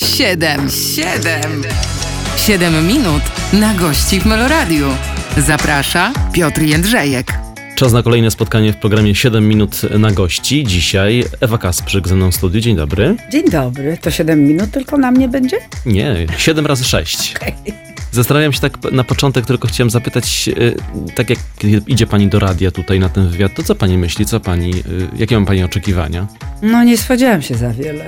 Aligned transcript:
Siedem, 0.00 0.70
siedem, 0.70 1.62
siedem 2.36 2.86
minut 2.86 3.22
na 3.52 3.74
gości 3.74 4.20
w 4.20 4.26
Meloradiu. 4.26 4.86
Zaprasza 5.36 6.12
Piotr 6.32 6.62
Jędrzejek. 6.62 7.32
Czas 7.74 7.92
na 7.92 8.02
kolejne 8.02 8.30
spotkanie 8.30 8.72
w 8.72 8.76
programie 8.76 9.14
7 9.14 9.48
minut 9.48 9.82
na 9.98 10.10
gości. 10.10 10.64
Dzisiaj 10.64 11.24
Ewa 11.40 11.58
Kasprzyk 11.58 12.08
ze 12.08 12.14
mną 12.14 12.30
w 12.30 12.34
studiu. 12.34 12.60
Dzień 12.60 12.76
dobry. 12.76 13.16
Dzień 13.30 13.50
dobry. 13.50 13.98
To 14.00 14.10
7 14.10 14.44
minut 14.44 14.70
tylko 14.70 14.98
na 14.98 15.10
mnie 15.10 15.28
będzie? 15.28 15.56
Nie, 15.86 16.26
7 16.38 16.66
razy 16.66 16.84
6. 16.84 17.34
Okay. 17.36 17.85
Zastanawiam 18.12 18.52
się 18.52 18.60
tak 18.60 18.92
na 18.92 19.04
początek, 19.04 19.46
tylko 19.46 19.68
chciałem 19.68 19.90
zapytać, 19.90 20.48
y, 20.48 20.76
tak 21.14 21.30
jak 21.30 21.38
idzie 21.86 22.06
pani 22.06 22.28
do 22.28 22.38
radia 22.38 22.70
tutaj 22.70 23.00
na 23.00 23.08
ten 23.08 23.28
wywiad, 23.28 23.54
to 23.54 23.62
co 23.62 23.74
pani 23.74 23.98
myśli, 23.98 24.26
co 24.26 24.40
pani, 24.40 24.70
y, 24.70 25.08
jakie 25.16 25.40
ma 25.40 25.46
pani 25.46 25.64
oczekiwania? 25.64 26.26
No 26.62 26.84
nie 26.84 26.98
spodziewałam 26.98 27.42
się 27.42 27.54
za 27.54 27.70
wiele. 27.70 28.04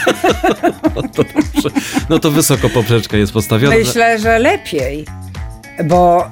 no, 0.96 1.02
to 1.02 1.24
dobrze. 1.24 1.70
no 2.08 2.18
to 2.18 2.30
wysoko 2.30 2.68
poprzeczka 2.68 3.16
jest 3.16 3.32
postawiona. 3.32 3.76
Myślę, 3.76 4.18
że 4.18 4.38
lepiej, 4.38 5.04
bo 5.84 6.30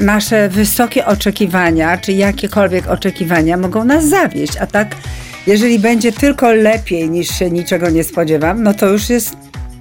y, 0.00 0.04
nasze 0.04 0.48
wysokie 0.48 1.06
oczekiwania, 1.06 1.98
czy 1.98 2.12
jakiekolwiek 2.12 2.88
oczekiwania 2.88 3.56
mogą 3.56 3.84
nas 3.84 4.08
zawieść, 4.08 4.56
a 4.60 4.66
tak 4.66 4.94
jeżeli 5.46 5.78
będzie 5.78 6.12
tylko 6.12 6.52
lepiej 6.52 7.10
niż 7.10 7.28
się 7.28 7.50
niczego 7.50 7.90
nie 7.90 8.04
spodziewam, 8.04 8.62
no 8.62 8.74
to 8.74 8.86
już 8.86 9.10
jest 9.10 9.36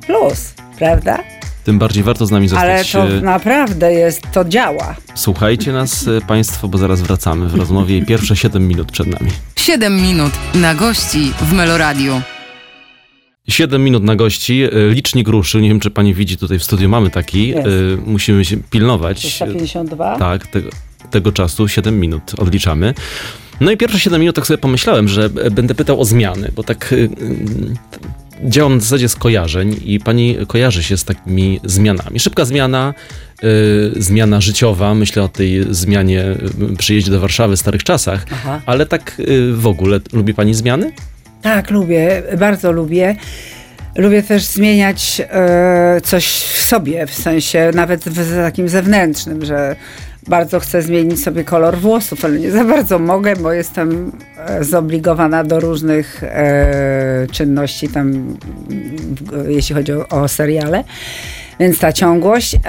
plus, 0.05 0.53
prawda? 0.77 1.19
Tym 1.65 1.79
bardziej 1.79 2.03
warto 2.03 2.25
z 2.25 2.31
nami 2.31 2.47
zostać. 2.47 2.95
Ale 2.95 3.09
to 3.09 3.21
naprawdę 3.25 3.93
jest, 3.93 4.21
to 4.33 4.45
działa. 4.45 4.95
Słuchajcie 5.15 5.73
nas 5.73 6.05
Państwo, 6.27 6.67
bo 6.67 6.77
zaraz 6.77 7.01
wracamy 7.01 7.47
w 7.47 7.55
rozmowie 7.55 7.97
i 7.97 8.05
pierwsze 8.05 8.35
7 8.35 8.67
minut 8.67 8.91
przed 8.91 9.07
nami. 9.07 9.31
7 9.55 10.01
minut 10.01 10.31
na 10.55 10.75
gości 10.75 11.31
w 11.41 11.53
Meloradiu. 11.53 12.21
7 13.47 13.83
minut 13.83 14.03
na 14.03 14.15
gości. 14.15 14.67
Licznik 14.89 15.27
ruszył. 15.27 15.61
Nie 15.61 15.69
wiem, 15.69 15.79
czy 15.79 15.91
pani 15.91 16.13
widzi 16.13 16.37
tutaj 16.37 16.59
w 16.59 16.63
studiu. 16.63 16.89
Mamy 16.89 17.09
taki. 17.09 17.47
Jest. 17.47 17.67
Musimy 18.05 18.45
się 18.45 18.57
pilnować. 18.57 19.19
352? 19.19 20.17
Tak, 20.17 20.47
tego, 20.47 20.69
tego 21.11 21.31
czasu 21.31 21.67
7 21.67 21.99
minut 21.99 22.31
odliczamy. 22.37 22.93
No 23.61 23.71
i 23.71 23.77
pierwsze 23.77 23.99
7 23.99 24.21
minut 24.21 24.35
tak 24.35 24.47
sobie 24.47 24.57
pomyślałem, 24.57 25.07
że 25.07 25.29
będę 25.29 25.75
pytał 25.75 26.01
o 26.01 26.05
zmiany, 26.05 26.51
bo 26.55 26.63
tak 26.63 26.95
działam 28.43 28.75
na 28.75 28.79
zasadzie 28.79 29.09
skojarzeń 29.09 29.75
i 29.85 29.99
pani 29.99 30.37
kojarzy 30.47 30.83
się 30.83 30.97
z 30.97 31.03
takimi 31.03 31.59
zmianami. 31.63 32.19
Szybka 32.19 32.45
zmiana, 32.45 32.93
yy, 33.41 33.91
zmiana 33.97 34.41
życiowa, 34.41 34.95
myślę 34.95 35.23
o 35.23 35.27
tej 35.27 35.65
zmianie 35.69 36.25
przyjeździe 36.77 37.11
do 37.11 37.19
Warszawy 37.19 37.55
w 37.55 37.59
starych 37.59 37.83
czasach, 37.83 38.25
Aha. 38.31 38.61
ale 38.65 38.85
tak 38.85 39.15
yy, 39.17 39.53
w 39.53 39.67
ogóle 39.67 39.99
lubi 40.13 40.33
pani 40.33 40.53
zmiany? 40.53 40.91
Tak, 41.41 41.71
lubię, 41.71 42.23
bardzo 42.39 42.71
lubię. 42.71 43.15
Lubię 43.95 44.23
też 44.23 44.43
zmieniać 44.43 45.21
coś 46.03 46.25
w 46.27 46.61
sobie, 46.61 47.07
w 47.07 47.13
sensie 47.13 47.71
nawet 47.73 48.03
w 48.03 48.35
takim 48.35 48.69
zewnętrznym, 48.69 49.45
że 49.45 49.75
bardzo 50.27 50.59
chcę 50.59 50.81
zmienić 50.81 51.23
sobie 51.23 51.43
kolor 51.43 51.77
włosów, 51.77 52.25
ale 52.25 52.39
nie 52.39 52.51
za 52.51 52.63
bardzo 52.63 52.99
mogę, 52.99 53.35
bo 53.35 53.53
jestem 53.53 54.11
zobligowana 54.61 55.43
do 55.43 55.59
różnych 55.59 56.23
e, 56.23 57.27
czynności 57.31 57.87
tam, 57.87 58.37
jeśli 59.47 59.75
chodzi 59.75 59.93
o, 59.93 60.07
o 60.09 60.27
seriale. 60.27 60.83
Więc 61.59 61.79
ta 61.79 61.93
ciągłość, 61.93 62.55
e, 62.55 62.59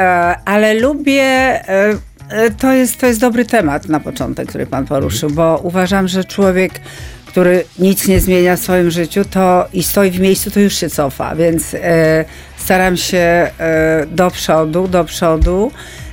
ale 0.45 0.75
lubię. 0.75 1.23
E, 1.23 2.51
to 2.59 2.73
jest, 2.73 3.01
to 3.01 3.07
jest 3.07 3.21
dobry 3.21 3.45
temat 3.45 3.89
na 3.89 4.01
początek, 4.01 4.49
który 4.49 4.67
pan 4.67 4.87
poruszył, 4.87 5.31
bo 5.31 5.61
uważam, 5.63 6.09
że 6.09 6.25
człowiek, 6.25 6.81
który 7.27 7.65
nic 7.79 8.09
nie 8.09 8.21
zmienia 8.21 8.57
w 8.57 8.61
swoim 8.61 8.91
życiu, 8.91 9.25
to 9.25 9.69
i 9.73 9.83
stoi 9.83 10.11
w 10.11 10.21
miejscu, 10.21 10.51
to 10.51 10.61
już 10.61 10.75
się 10.75 10.91
cofa, 10.91 11.37
więc 11.37 11.75
e, 11.75 12.25
staram 12.57 12.97
się 12.97 13.19
e, 13.19 14.07
do 14.11 14.31
przodu, 14.31 14.89
do 14.89 15.05
przodu 15.05 15.71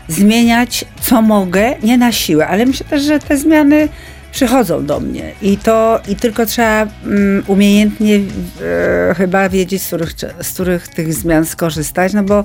zmieniać, 0.07 0.85
co 1.01 1.21
mogę, 1.21 1.75
nie 1.83 1.97
na 1.97 2.11
siłę, 2.11 2.47
ale 2.47 2.65
myślę 2.65 2.85
też, 2.89 3.03
że 3.03 3.19
te 3.19 3.37
zmiany 3.37 3.89
przychodzą 4.31 4.85
do 4.85 4.99
mnie 4.99 5.31
i 5.41 5.57
to 5.57 6.01
i 6.07 6.15
tylko 6.15 6.45
trzeba 6.45 6.87
um, 7.05 7.43
umiejętnie 7.47 8.15
e, 8.15 9.15
chyba 9.17 9.49
wiedzieć, 9.49 9.83
z 9.83 9.87
których, 9.87 10.13
z 10.41 10.53
których 10.53 10.87
tych 10.87 11.13
zmian 11.13 11.45
skorzystać, 11.45 12.13
no 12.13 12.23
bo 12.23 12.43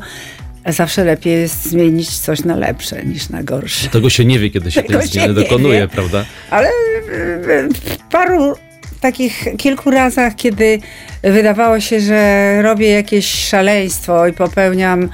zawsze 0.67 1.05
lepiej 1.05 1.33
jest 1.33 1.67
zmienić 1.67 2.19
coś 2.19 2.45
na 2.45 2.57
lepsze 2.57 3.05
niż 3.05 3.29
na 3.29 3.43
gorsze. 3.43 3.89
Tego 3.89 4.11
się 4.11 4.25
nie 4.25 4.39
wie, 4.39 4.51
kiedy 4.51 4.71
się 4.71 4.83
tej 4.83 5.07
zmiany 5.07 5.35
dokonuje, 5.35 5.81
wie. 5.81 5.89
prawda? 5.89 6.25
Ale 6.51 6.69
w 7.11 7.69
paru 8.11 8.55
takich 9.01 9.45
kilku 9.57 9.91
razach, 9.91 10.35
kiedy 10.37 10.81
wydawało 11.23 11.81
się, 11.81 12.01
że 12.01 12.63
robię 12.63 12.91
jakieś 12.91 13.27
szaleństwo 13.27 14.27
i 14.27 14.33
popełniam 14.33 15.05
e, 15.05 15.09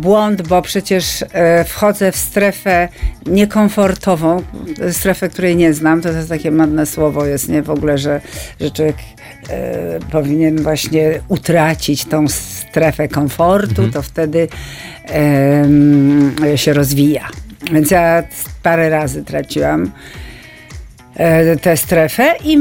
błąd, 0.00 0.48
bo 0.48 0.62
przecież 0.62 1.24
e, 1.32 1.64
wchodzę 1.64 2.12
w 2.12 2.16
strefę 2.16 2.88
niekomfortową, 3.26 4.42
strefę, 4.90 5.28
której 5.28 5.56
nie 5.56 5.74
znam, 5.74 6.02
to 6.02 6.08
jest 6.08 6.28
takie 6.28 6.50
madne 6.50 6.86
słowo 6.86 7.26
jest, 7.26 7.48
nie? 7.48 7.62
W 7.62 7.70
ogóle, 7.70 7.98
że, 7.98 8.20
że 8.60 8.70
człowiek 8.70 8.96
e, 9.50 9.98
powinien 10.12 10.62
właśnie 10.62 11.20
utracić 11.28 12.04
tą 12.04 12.28
strefę 12.28 13.08
komfortu, 13.08 13.82
mhm. 13.82 13.92
to 13.92 14.02
wtedy 14.02 14.48
się 16.56 16.72
rozwija. 16.72 17.28
Więc 17.72 17.90
ja 17.90 18.22
parę 18.62 18.90
razy 18.90 19.24
traciłam 19.24 19.92
tę 21.62 21.76
strefę 21.76 22.34
i, 22.44 22.58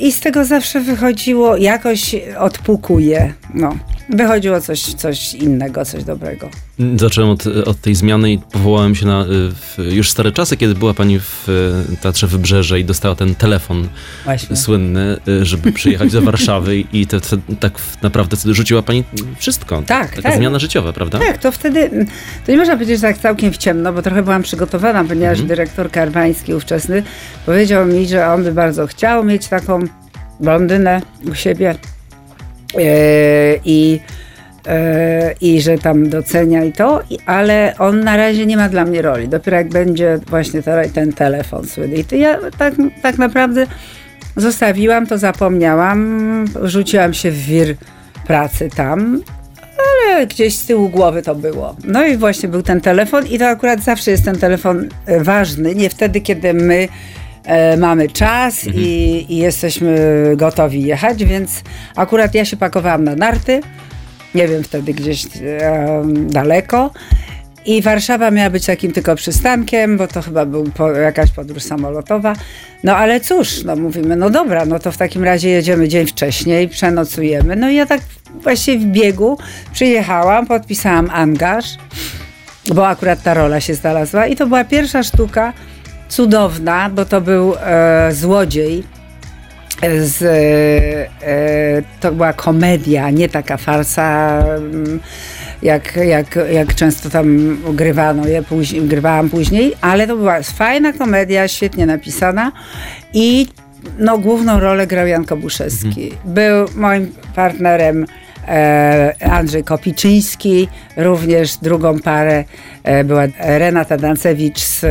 i 0.00 0.12
z 0.12 0.20
tego 0.20 0.44
zawsze 0.44 0.80
wychodziło, 0.80 1.56
jakoś 1.56 2.16
odpukuje. 2.38 3.32
No 3.54 3.76
wychodziło 4.08 4.60
coś, 4.60 4.80
coś 4.94 5.34
innego, 5.34 5.84
coś 5.84 6.04
dobrego. 6.04 6.48
Zacząłem 6.96 7.30
od, 7.30 7.46
od 7.46 7.80
tej 7.80 7.94
zmiany 7.94 8.32
i 8.32 8.38
powołałem 8.38 8.94
się 8.94 9.06
na 9.06 9.24
już 9.78 10.10
stare 10.10 10.32
czasy, 10.32 10.56
kiedy 10.56 10.74
była 10.74 10.94
pani 10.94 11.18
w 11.20 11.46
Teatrze 12.00 12.26
Wybrzeże 12.26 12.80
i 12.80 12.84
dostała 12.84 13.14
ten 13.14 13.34
telefon 13.34 13.88
Właśnie. 14.24 14.56
słynny, 14.56 15.16
żeby 15.42 15.72
przyjechać 15.72 16.12
do 16.12 16.22
Warszawy 16.22 16.76
i 16.92 17.06
te, 17.06 17.20
te, 17.20 17.36
tak 17.60 17.72
naprawdę 18.02 18.36
wtedy 18.36 18.54
rzuciła 18.54 18.82
pani 18.82 19.04
wszystko. 19.38 19.82
Tak, 19.86 20.10
Taka 20.10 20.22
tak. 20.22 20.36
zmiana 20.36 20.58
życiowa, 20.58 20.92
prawda? 20.92 21.18
Tak, 21.18 21.38
to 21.38 21.52
wtedy, 21.52 22.06
to 22.46 22.52
nie 22.52 22.58
można 22.58 22.74
powiedzieć, 22.74 23.00
że 23.00 23.02
tak 23.02 23.18
całkiem 23.18 23.52
w 23.52 23.56
ciemno, 23.56 23.92
bo 23.92 24.02
trochę 24.02 24.22
byłam 24.22 24.42
przygotowana, 24.42 25.04
ponieważ 25.04 25.38
mhm. 25.40 25.48
dyrektor 25.48 25.90
Karwański 25.90 26.54
ówczesny 26.54 27.02
powiedział 27.46 27.86
mi, 27.86 28.08
że 28.08 28.26
on 28.26 28.44
by 28.44 28.52
bardzo 28.52 28.86
chciał 28.86 29.24
mieć 29.24 29.48
taką 29.48 29.80
blondynę 30.40 31.02
u 31.30 31.34
siebie 31.34 31.74
i, 33.64 34.00
i 35.40 35.62
że 35.62 35.78
tam 35.78 36.08
docenia 36.08 36.64
i 36.64 36.72
to, 36.72 37.02
ale 37.26 37.74
on 37.78 38.04
na 38.04 38.16
razie 38.16 38.46
nie 38.46 38.56
ma 38.56 38.68
dla 38.68 38.84
mnie 38.84 39.02
roli. 39.02 39.28
Dopiero 39.28 39.56
jak 39.56 39.68
będzie 39.68 40.18
właśnie 40.26 40.62
ten 40.94 41.12
telefon 41.12 41.66
słynny. 41.66 41.96
I 41.96 42.04
to 42.04 42.16
ja 42.16 42.38
tak, 42.58 42.74
tak 43.02 43.18
naprawdę 43.18 43.66
zostawiłam 44.36 45.06
to, 45.06 45.18
zapomniałam, 45.18 46.44
rzuciłam 46.62 47.14
się 47.14 47.30
w 47.30 47.46
wir 47.46 47.76
pracy 48.26 48.68
tam, 48.76 49.22
ale 49.78 50.26
gdzieś 50.26 50.56
z 50.56 50.66
tyłu 50.66 50.88
głowy 50.88 51.22
to 51.22 51.34
było. 51.34 51.76
No 51.84 52.04
i 52.04 52.16
właśnie 52.16 52.48
był 52.48 52.62
ten 52.62 52.80
telefon 52.80 53.26
i 53.26 53.38
to 53.38 53.46
akurat 53.46 53.80
zawsze 53.80 54.10
jest 54.10 54.24
ten 54.24 54.38
telefon 54.38 54.88
ważny, 55.20 55.74
nie 55.74 55.90
wtedy, 55.90 56.20
kiedy 56.20 56.54
my 56.54 56.88
e, 57.44 57.76
mamy 57.76 58.08
czas 58.08 58.66
mhm. 58.66 58.84
i, 58.84 59.26
i, 59.28 59.36
jesteśmy 59.36 59.96
gotowi 60.36 60.82
jechać, 60.82 61.24
więc 61.24 61.62
akurat 61.96 62.34
ja 62.34 62.44
się 62.44 62.56
pakowałam 62.56 63.04
na 63.04 63.16
narty, 63.16 63.60
nie 64.34 64.48
wiem, 64.48 64.62
wtedy 64.62 64.94
gdzieś 64.94 65.26
e, 65.26 66.02
daleko. 66.26 66.90
I 67.66 67.82
Warszawa 67.82 68.30
miała 68.30 68.50
być 68.50 68.66
takim 68.66 68.92
tylko 68.92 69.16
przystankiem, 69.16 69.96
bo 69.96 70.06
to 70.06 70.22
chyba 70.22 70.46
była 70.46 70.64
po, 70.76 70.90
jakaś 70.90 71.30
podróż 71.30 71.62
samolotowa. 71.62 72.32
No 72.84 72.96
ale 72.96 73.20
cóż, 73.20 73.64
no 73.64 73.76
mówimy, 73.76 74.16
no 74.16 74.30
dobra, 74.30 74.64
no 74.64 74.78
to 74.78 74.92
w 74.92 74.96
takim 74.96 75.24
razie 75.24 75.48
jedziemy 75.48 75.88
dzień 75.88 76.06
wcześniej, 76.06 76.68
przenocujemy. 76.68 77.56
No 77.56 77.70
i 77.70 77.74
ja 77.74 77.86
tak 77.86 78.00
właśnie 78.42 78.78
w 78.78 78.84
biegu 78.84 79.38
przyjechałam, 79.72 80.46
podpisałam 80.46 81.10
angaż, 81.10 81.64
bo 82.74 82.88
akurat 82.88 83.22
ta 83.22 83.34
rola 83.34 83.60
się 83.60 83.74
znalazła 83.74 84.26
i 84.26 84.36
to 84.36 84.46
była 84.46 84.64
pierwsza 84.64 85.02
sztuka, 85.02 85.52
cudowna, 86.14 86.90
bo 86.90 87.04
to 87.04 87.20
był 87.20 87.54
e, 87.60 88.08
złodziej. 88.12 88.84
Z, 90.00 90.22
e, 91.22 91.82
to 92.00 92.12
była 92.12 92.32
komedia, 92.32 93.10
nie 93.10 93.28
taka 93.28 93.56
farsa, 93.56 94.38
jak, 95.62 95.96
jak, 95.96 96.38
jak 96.52 96.74
często 96.74 97.10
tam 97.10 97.58
grywano, 97.74 98.28
ja 98.28 98.42
później, 98.42 98.82
grywałam 98.82 99.30
później, 99.30 99.74
ale 99.80 100.06
to 100.06 100.16
była 100.16 100.42
fajna 100.42 100.92
komedia, 100.92 101.48
świetnie 101.48 101.86
napisana 101.86 102.52
i 103.12 103.46
no, 103.98 104.18
główną 104.18 104.60
rolę 104.60 104.86
grał 104.86 105.06
Jan 105.06 105.24
Kobuszewski. 105.24 106.04
Mhm. 106.04 106.34
Był 106.34 106.66
moim 106.76 107.12
partnerem 107.34 108.06
E, 108.06 108.23
Andrzej 109.20 109.64
Kopiczyński, 109.64 110.68
również 110.96 111.56
drugą 111.56 112.00
parę 112.00 112.44
e, 112.82 113.04
była 113.04 113.22
Renata 113.38 113.96
Dancewicz 113.96 114.58
z 114.58 114.84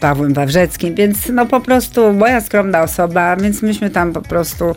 Pawłem 0.00 0.34
Wawrzeckim, 0.34 0.94
więc 0.94 1.28
no 1.32 1.46
po 1.46 1.60
prostu 1.60 2.12
moja 2.12 2.40
skromna 2.40 2.82
osoba, 2.82 3.36
więc 3.36 3.62
myśmy 3.62 3.90
tam 3.90 4.12
po 4.12 4.22
prostu 4.22 4.74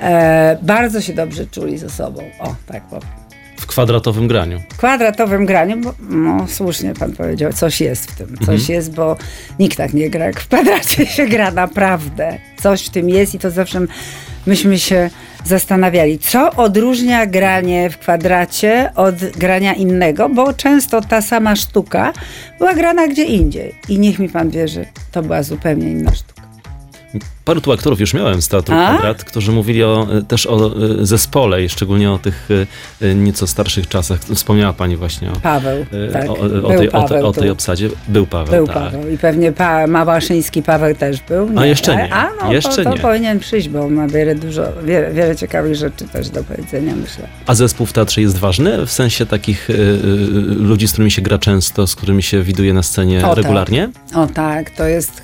e, 0.00 0.58
bardzo 0.62 1.00
się 1.00 1.12
dobrze 1.12 1.46
czuli 1.46 1.78
ze 1.78 1.90
sobą. 1.90 2.22
O, 2.38 2.54
tak 2.66 2.82
powiem. 2.82 3.08
W 3.56 3.66
kwadratowym 3.66 4.28
graniu. 4.28 4.60
W 4.72 4.76
kwadratowym 4.76 5.46
graniu, 5.46 5.76
bo 5.76 5.94
no, 6.00 6.46
słusznie 6.48 6.94
pan 6.94 7.12
powiedział, 7.12 7.52
coś 7.52 7.80
jest 7.80 8.10
w 8.10 8.16
tym. 8.16 8.36
Coś 8.46 8.68
jest, 8.68 8.94
bo 8.94 9.16
nikt 9.58 9.76
tak 9.76 9.94
nie 9.94 10.10
gra, 10.10 10.24
jak 10.24 10.40
w 10.40 10.48
kwadracie 10.48 11.06
się 11.06 11.26
gra 11.26 11.50
naprawdę. 11.50 12.38
Coś 12.62 12.86
w 12.86 12.90
tym 12.90 13.08
jest 13.08 13.34
i 13.34 13.38
to 13.38 13.50
zawsze 13.50 13.80
myśmy 14.46 14.78
się 14.78 15.10
zastanawiali, 15.44 16.18
co 16.18 16.50
odróżnia 16.50 17.26
granie 17.26 17.90
w 17.90 17.98
kwadracie 17.98 18.90
od 18.96 19.14
grania 19.14 19.74
innego, 19.74 20.28
bo 20.28 20.52
często 20.52 21.00
ta 21.00 21.22
sama 21.22 21.56
sztuka 21.56 22.12
była 22.58 22.74
grana 22.74 23.08
gdzie 23.08 23.24
indziej. 23.24 23.74
I 23.88 23.98
niech 23.98 24.18
mi 24.18 24.28
pan 24.28 24.50
wierzy, 24.50 24.86
to 25.12 25.22
była 25.22 25.42
zupełnie 25.42 25.90
inna 25.90 26.14
sztuka. 26.14 26.42
Paru 27.44 27.60
tu 27.60 27.72
aktorów 27.72 28.00
już 28.00 28.14
miałem 28.14 28.42
z 28.42 28.48
Teatru 28.48 28.74
A? 28.74 28.92
Kwadrat, 28.92 29.24
którzy 29.24 29.52
mówili 29.52 29.84
o, 29.84 30.06
e, 30.18 30.22
też 30.22 30.46
o 30.46 30.66
e, 30.66 31.06
zespole 31.06 31.64
i 31.64 31.68
szczególnie 31.68 32.10
o 32.10 32.18
tych 32.18 32.48
e, 33.02 33.14
nieco 33.14 33.46
starszych 33.46 33.88
czasach. 33.88 34.20
Wspomniała 34.20 34.72
pani 34.72 34.96
właśnie 34.96 35.32
o, 35.32 35.36
Paweł, 35.36 35.86
tak. 36.12 36.30
o, 36.30 36.36
o, 36.62 36.68
tej, 36.68 36.88
Paweł 36.88 37.26
o 37.26 37.32
tej 37.32 37.50
obsadzie. 37.50 37.88
Był 38.08 38.26
Paweł, 38.26 38.54
Był 38.54 38.66
tak. 38.66 38.74
Paweł 38.76 39.10
i 39.10 39.18
pewnie 39.18 39.52
pa, 39.52 39.86
Małaszyński 39.86 40.62
Paweł 40.62 40.94
też 40.94 41.20
był. 41.28 41.50
A 41.56 41.66
jeszcze 41.66 41.96
nie, 41.96 42.14
A, 42.14 42.30
no, 42.42 42.52
jeszcze 42.52 42.84
to, 42.84 42.90
to 42.90 42.96
nie. 42.96 43.02
powinien 43.02 43.38
przyjść, 43.40 43.68
bo 43.68 43.88
ma 43.90 44.08
wiele, 44.08 44.34
dużo, 44.34 44.62
wiele, 44.84 45.12
wiele 45.12 45.36
ciekawych 45.36 45.74
rzeczy 45.74 46.08
też 46.08 46.28
do 46.28 46.44
powiedzenia, 46.44 46.94
myślę. 46.96 47.28
A 47.46 47.54
zespół 47.54 47.86
w 47.86 47.92
teatrze 47.92 48.20
jest 48.20 48.38
ważny? 48.38 48.86
W 48.86 48.90
sensie 48.90 49.26
takich 49.26 49.70
e, 49.70 49.74
ludzi, 50.56 50.88
z 50.88 50.92
którymi 50.92 51.10
się 51.10 51.22
gra 51.22 51.38
często, 51.38 51.86
z 51.86 51.96
którymi 51.96 52.22
się 52.22 52.42
widuje 52.42 52.74
na 52.74 52.82
scenie 52.82 53.18
O, 53.18 53.28
tak. 53.28 53.36
regularnie? 53.36 53.90
O 54.14 54.26
tak, 54.26 54.70
to 54.70 54.84
jest, 54.84 55.22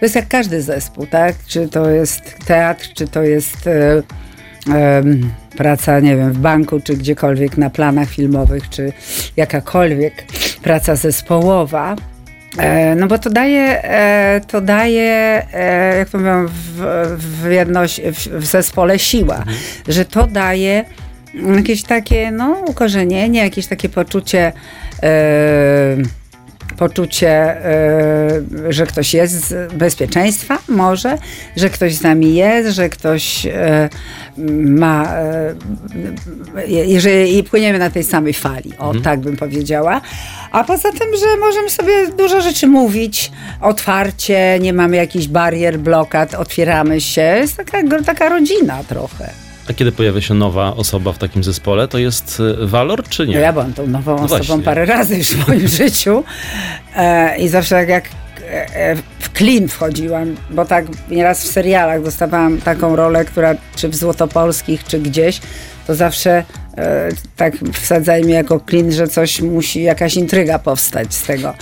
to 0.00 0.04
jest 0.04 0.14
jak 0.14 0.28
każdy 0.28 0.62
zespół, 0.62 1.06
tak? 1.06 1.34
Czy 1.46 1.68
to 1.68 1.90
jest 1.90 2.36
teatr, 2.46 2.88
czy 2.94 3.08
to 3.08 3.22
jest 3.22 3.66
e, 3.66 4.02
em, 4.74 5.30
praca, 5.56 6.00
nie 6.00 6.16
wiem, 6.16 6.32
w 6.32 6.38
banku, 6.38 6.80
czy 6.80 6.96
gdziekolwiek 6.96 7.56
na 7.56 7.70
planach 7.70 8.08
filmowych, 8.08 8.68
czy 8.68 8.92
jakakolwiek 9.36 10.24
praca 10.62 10.96
zespołowa. 10.96 11.96
E, 12.58 12.94
no 12.94 13.06
bo 13.06 13.18
to 13.18 13.30
daje, 13.30 13.84
e, 13.84 14.40
to 14.46 14.60
daje, 14.60 15.42
e, 15.54 15.96
jak 15.98 16.10
to 16.10 16.18
mówią, 16.18 16.46
w, 16.46 16.82
w, 17.18 17.50
jedność, 17.50 18.00
w, 18.00 18.28
w 18.28 18.46
zespole 18.46 18.98
siła, 18.98 19.44
że 19.88 20.04
to 20.04 20.26
daje 20.26 20.84
jakieś 21.56 21.82
takie, 21.82 22.30
no, 22.30 22.62
ukorzenienie, 22.66 23.40
jakieś 23.40 23.66
takie 23.66 23.88
poczucie 23.88 24.52
e, 25.02 25.96
poczucie, 26.78 27.30
e, 27.30 28.42
że 28.68 28.86
ktoś 28.86 29.14
jest 29.14 29.48
z 29.48 29.72
bezpieczeństwa, 29.72 30.58
może, 30.68 31.18
że 31.56 31.70
ktoś 31.70 31.94
z 31.94 32.02
nami 32.02 32.34
jest, 32.34 32.76
że 32.76 32.88
ktoś 32.88 33.46
e, 33.46 33.88
ma, 34.64 35.16
e, 35.16 37.00
że 37.00 37.26
i 37.26 37.44
płyniemy 37.44 37.78
na 37.78 37.90
tej 37.90 38.04
samej 38.04 38.32
fali, 38.32 38.72
o 38.78 38.94
tak 38.94 39.20
bym 39.20 39.36
powiedziała. 39.36 40.00
A 40.52 40.64
poza 40.64 40.92
tym, 40.92 41.08
że 41.20 41.36
możemy 41.40 41.70
sobie 41.70 42.08
dużo 42.18 42.40
rzeczy 42.40 42.66
mówić 42.66 43.32
otwarcie, 43.60 44.58
nie 44.60 44.72
mamy 44.72 44.96
jakichś 44.96 45.26
barier, 45.26 45.78
blokad, 45.78 46.34
otwieramy 46.34 47.00
się. 47.00 47.20
Jest 47.20 47.56
taka, 47.56 48.02
taka 48.06 48.28
rodzina 48.28 48.84
trochę. 48.88 49.47
A 49.70 49.72
kiedy 49.72 49.92
pojawia 49.92 50.20
się 50.20 50.34
nowa 50.34 50.76
osoba 50.76 51.12
w 51.12 51.18
takim 51.18 51.44
zespole, 51.44 51.88
to 51.88 51.98
jest 51.98 52.42
e, 52.62 52.66
walor, 52.66 53.08
czy 53.08 53.26
nie? 53.26 53.34
No 53.34 53.40
ja 53.40 53.52
byłam 53.52 53.72
tą 53.72 53.86
nową 53.86 54.16
No 54.16 54.22
osobą 54.22 54.44
właśnie. 54.44 54.62
parę 54.62 54.86
razy 54.86 55.16
już 55.18 55.28
w 55.28 55.48
moim 55.48 55.68
życiu 55.82 56.24
e, 56.96 57.38
i 57.38 57.48
zawsze 57.48 57.74
tak 57.74 57.88
jak 57.88 58.04
e, 58.50 58.96
w 59.18 59.32
klin 59.32 59.68
wchodziłam, 59.68 60.36
bo 60.50 60.64
tak 60.64 60.86
nieraz 61.10 61.44
w 61.44 61.46
serialach 61.46 62.02
dostawałam 62.02 62.58
taką 62.58 62.96
rolę, 62.96 63.24
która 63.24 63.54
czy 63.76 63.88
w 63.88 63.94
Złotopolskich, 63.96 64.84
czy 64.84 64.98
gdzieś, 64.98 65.40
to 65.86 65.94
zawsze 65.94 66.44
e, 66.76 67.08
tak 67.36 67.54
wsadzali 67.72 68.24
mnie 68.24 68.34
jako 68.34 68.60
klin, 68.60 68.92
że 68.92 69.08
coś 69.08 69.40
musi, 69.40 69.82
jakaś 69.82 70.16
intryga 70.16 70.58
powstać 70.58 71.14
z 71.14 71.22
tego. 71.22 71.54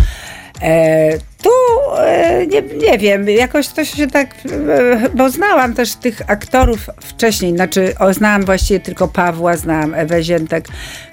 Tu 1.47 1.53
e, 1.99 2.47
nie, 2.47 2.63
nie 2.63 2.99
wiem, 2.99 3.29
jakoś 3.29 3.69
to 3.69 3.85
się 3.85 4.07
tak, 4.07 4.35
e, 4.69 5.09
bo 5.15 5.31
znałam 5.31 5.75
też 5.75 5.95
tych 5.95 6.31
aktorów 6.31 6.91
wcześniej, 7.01 7.53
znaczy 7.53 7.95
znałam 8.11 8.45
właściwie 8.45 8.81
tylko 8.81 9.09
Pawła, 9.09 9.57
znałam 9.57 9.95
Ewę 9.95 10.23
Ziętek, 10.23 10.69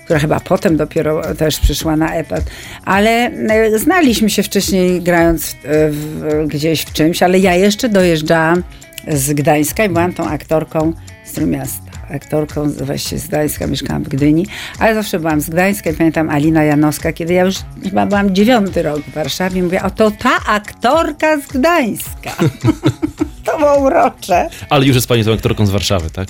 która 0.05 0.19
chyba 0.19 0.39
potem 0.39 0.77
dopiero 0.77 1.35
też 1.35 1.59
przyszła 1.59 1.95
na 1.95 2.15
etat, 2.15 2.43
ale 2.85 3.09
e, 3.09 3.79
znaliśmy 3.79 4.29
się 4.29 4.43
wcześniej 4.43 5.01
grając 5.01 5.55
w, 5.63 5.91
w, 5.91 6.47
gdzieś 6.47 6.81
w 6.81 6.93
czymś, 6.93 7.23
ale 7.23 7.39
ja 7.39 7.55
jeszcze 7.55 7.89
dojeżdżałam 7.89 8.63
z 9.07 9.33
Gdańska 9.33 9.85
i 9.85 9.89
byłam 9.89 10.13
tą 10.13 10.29
aktorką 10.29 10.93
z 11.25 11.31
Trójmiasta 11.31 11.92
aktorką 12.13 12.71
właściwie 12.71 13.21
z 13.21 13.27
Gdańska, 13.27 13.67
mieszkałam 13.67 14.03
w 14.03 14.09
Gdyni, 14.09 14.47
ale 14.79 14.95
zawsze 14.95 15.19
byłam 15.19 15.41
z 15.41 15.49
Gdańska 15.49 15.89
i 15.89 15.93
pamiętam 15.93 16.29
Alina 16.29 16.63
Janowska, 16.63 17.13
kiedy 17.13 17.33
ja 17.33 17.43
już 17.43 17.55
chyba 17.83 18.05
byłam 18.05 18.35
dziewiąty 18.35 18.83
rok 18.83 19.01
w 19.01 19.13
Warszawie, 19.13 19.63
mówię, 19.63 19.83
o 19.83 19.89
to 19.89 20.11
ta 20.11 20.39
aktorka 20.47 21.37
z 21.37 21.47
Gdańska. 21.47 22.31
to 23.43 23.57
było 23.57 23.77
urocze. 23.77 24.49
Ale 24.69 24.85
już 24.85 24.95
jest 24.95 25.07
pani 25.07 25.25
tą 25.25 25.33
aktorką 25.33 25.65
z 25.65 25.69
Warszawy, 25.69 26.09
tak? 26.09 26.27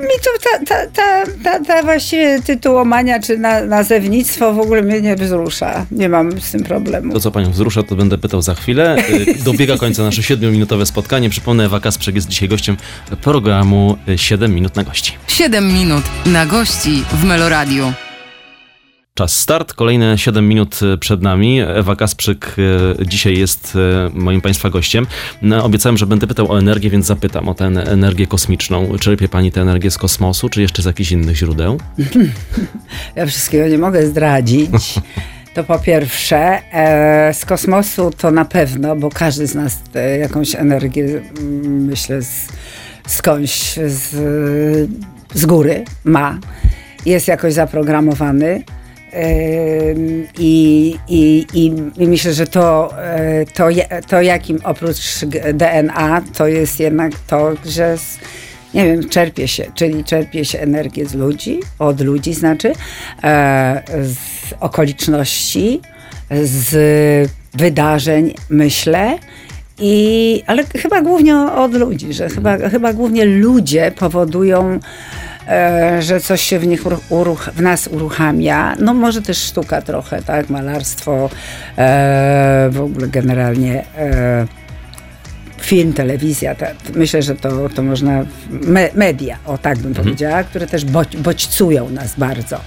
Mi 0.00 0.20
to 0.24 0.30
ta, 0.44 0.64
ta, 0.66 0.86
ta, 0.86 1.24
ta, 1.44 1.64
ta 1.64 1.82
właściwie 1.82 2.42
tytułomania 2.42 3.20
czy 3.20 3.38
na, 3.38 3.60
nazewnictwo 3.60 4.52
w 4.52 4.58
ogóle 4.58 4.82
mnie 4.82 5.00
nie 5.00 5.16
wzrusza. 5.16 5.86
Nie 5.90 6.08
mam 6.08 6.40
z 6.40 6.50
tym 6.50 6.64
problemu. 6.64 7.12
To, 7.12 7.20
co 7.20 7.30
panią 7.30 7.50
wzrusza, 7.50 7.82
to 7.82 7.96
będę 7.96 8.18
pytał 8.18 8.42
za 8.42 8.54
chwilę. 8.54 8.96
Y, 9.10 9.34
Dobiega 9.44 9.76
końca 9.76 10.02
nasze 10.02 10.22
7-minutowe 10.22 10.86
spotkanie. 10.86 11.30
Przypomnę, 11.30 11.64
Ewa 11.64 11.80
Kasprzek 11.80 12.14
jest 12.14 12.28
dzisiaj 12.28 12.48
gościem 12.48 12.76
programu 13.22 13.96
y, 14.08 14.18
7 14.18 14.54
minut 14.54 14.76
na 14.76 14.84
gości. 14.84 15.12
7 15.28 15.72
minut 15.72 16.04
na 16.26 16.46
gości 16.46 17.04
w 17.12 17.24
Meloradiu. 17.24 17.92
Czas 19.18 19.40
start, 19.40 19.72
kolejne 19.74 20.18
7 20.18 20.48
minut 20.48 20.80
y, 20.82 20.98
przed 20.98 21.22
nami. 21.22 21.60
Ewa 21.60 21.96
Kasprzyk 21.96 22.56
y, 22.58 23.06
dzisiaj 23.06 23.38
jest 23.38 23.76
y, 23.76 23.78
moim 24.14 24.40
Państwa 24.40 24.70
gościem. 24.70 25.06
No, 25.42 25.64
Obiecałem, 25.64 25.96
że 25.96 26.06
będę 26.06 26.26
pytał 26.26 26.52
o 26.52 26.58
energię, 26.58 26.90
więc 26.90 27.06
zapytam 27.06 27.48
o 27.48 27.54
tę 27.54 27.64
energię 27.64 28.26
kosmiczną. 28.26 28.98
Czerpie 28.98 29.28
Pani 29.28 29.52
tę 29.52 29.60
energię 29.60 29.90
z 29.90 29.98
kosmosu, 29.98 30.48
czy 30.48 30.62
jeszcze 30.62 30.82
z 30.82 30.84
jakichś 30.84 31.12
innych 31.12 31.36
źródeł? 31.36 31.78
Ja 33.16 33.26
wszystkiego 33.26 33.68
nie 33.68 33.78
mogę 33.78 34.06
zdradzić. 34.06 34.94
To 35.54 35.64
po 35.64 35.78
pierwsze, 35.78 36.60
e, 36.72 37.34
z 37.34 37.44
kosmosu 37.44 38.10
to 38.18 38.30
na 38.30 38.44
pewno, 38.44 38.96
bo 38.96 39.10
każdy 39.10 39.46
z 39.46 39.54
nas 39.54 39.82
e, 39.94 40.18
jakąś 40.18 40.54
energię, 40.54 41.22
myślę, 41.64 42.22
z, 42.22 42.48
skądś 43.06 43.74
z, 43.86 44.10
z 45.34 45.46
góry 45.46 45.84
ma. 46.04 46.38
Jest 47.06 47.28
jakoś 47.28 47.52
zaprogramowany. 47.52 48.64
I, 50.38 50.96
i, 51.08 51.46
i, 51.54 51.72
myślę, 52.06 52.32
że 52.34 52.46
to, 52.46 52.90
e, 53.04 53.44
to, 53.54 53.68
to 54.08 54.22
jakim 54.22 54.58
oprócz 54.64 55.24
DNA, 55.54 56.22
to 56.36 56.46
jest 56.46 56.80
jednak 56.80 57.12
to, 57.26 57.52
że 57.66 57.84
s- 57.92 58.18
nie 58.74 58.84
wiem, 58.84 59.08
czerpie 59.08 59.48
się, 59.48 59.64
czyli 59.74 60.04
czerpie 60.04 60.44
się 60.44 60.60
energię 60.60 61.06
z 61.06 61.14
ludzi, 61.14 61.60
od 61.78 62.00
ludzi 62.00 62.34
znaczy, 62.34 62.72
e, 63.24 63.82
z 64.02 64.16
okoliczności, 64.60 65.80
z 66.42 67.30
wydarzeń, 67.54 68.34
myślę. 68.50 69.18
I, 69.78 70.42
ale 70.46 70.64
chyba 70.64 71.02
głównie 71.02 71.36
od 71.36 71.74
ludzi, 71.74 72.12
że 72.12 72.28
chyba, 72.28 72.58
chyba 72.68 72.92
głównie 72.92 73.24
ludzie 73.24 73.92
powodują, 73.98 74.78
że 76.00 76.20
coś 76.20 76.40
się 76.40 76.58
w, 76.58 76.66
nich 76.66 76.82
uruch, 77.08 77.50
w 77.54 77.62
nas 77.62 77.86
uruchamia. 77.86 78.76
No 78.80 78.94
może 78.94 79.22
też 79.22 79.38
sztuka 79.38 79.82
trochę, 79.82 80.22
tak, 80.22 80.50
malarstwo, 80.50 81.30
e, 81.78 82.68
w 82.72 82.80
ogóle 82.80 83.08
generalnie 83.08 83.84
e, 83.98 84.46
film, 85.60 85.92
telewizja. 85.92 86.54
Ta, 86.54 86.66
myślę, 86.94 87.22
że 87.22 87.34
to, 87.34 87.68
to 87.68 87.82
można, 87.82 88.24
me, 88.50 88.88
media, 88.94 89.38
o 89.46 89.58
tak 89.58 89.78
bym 89.78 89.94
powiedziała, 89.94 90.44
które 90.44 90.66
też 90.66 90.84
bodź, 90.84 91.16
bodźcują 91.16 91.90
nas 91.90 92.14
bardzo. 92.18 92.60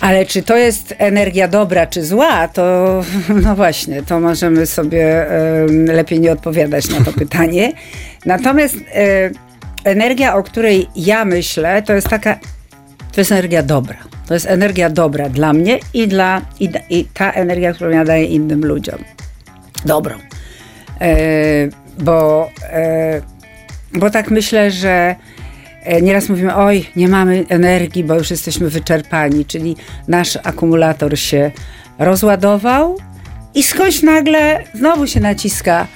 Ale 0.00 0.26
czy 0.26 0.42
to 0.42 0.56
jest 0.56 0.94
energia 0.98 1.48
dobra 1.48 1.86
czy 1.86 2.04
zła, 2.04 2.48
to 2.48 3.04
no 3.44 3.56
właśnie, 3.56 4.02
to 4.02 4.20
możemy 4.20 4.66
sobie 4.66 5.30
em, 5.30 5.84
lepiej 5.84 6.20
nie 6.20 6.32
odpowiadać 6.32 6.88
na 6.88 7.04
to 7.04 7.12
pytanie. 7.22 7.72
Natomiast 8.26 8.76
e, 8.94 9.30
energia, 9.86 10.34
o 10.34 10.42
której 10.42 10.86
ja 10.96 11.24
myślę, 11.24 11.82
to 11.82 11.92
jest 11.92 12.08
taka, 12.08 12.38
to 13.12 13.20
jest 13.20 13.32
energia 13.32 13.62
dobra. 13.62 13.96
To 14.26 14.34
jest 14.34 14.46
energia 14.46 14.90
dobra 14.90 15.28
dla 15.28 15.52
mnie 15.52 15.78
i, 15.94 16.08
dla, 16.08 16.42
i, 16.60 16.70
i 16.90 17.04
ta 17.04 17.32
energia, 17.32 17.72
którą 17.72 17.90
ja 17.90 18.04
daję 18.04 18.24
innym 18.24 18.64
ludziom. 18.64 18.98
Dobrą. 19.84 20.18
E, 21.00 21.14
bo, 21.98 22.50
e, 22.62 23.20
bo 23.92 24.10
tak 24.10 24.30
myślę, 24.30 24.70
że 24.70 25.16
e, 25.82 26.02
nieraz 26.02 26.28
mówimy, 26.28 26.56
oj, 26.56 26.86
nie 26.96 27.08
mamy 27.08 27.44
energii, 27.48 28.04
bo 28.04 28.14
już 28.14 28.30
jesteśmy 28.30 28.70
wyczerpani, 28.70 29.44
czyli 29.44 29.76
nasz 30.08 30.38
akumulator 30.42 31.18
się 31.18 31.50
rozładował 31.98 32.98
i 33.54 33.62
skądś 33.62 34.02
nagle 34.02 34.64
znowu 34.74 35.06
się 35.06 35.20
naciska 35.20 35.86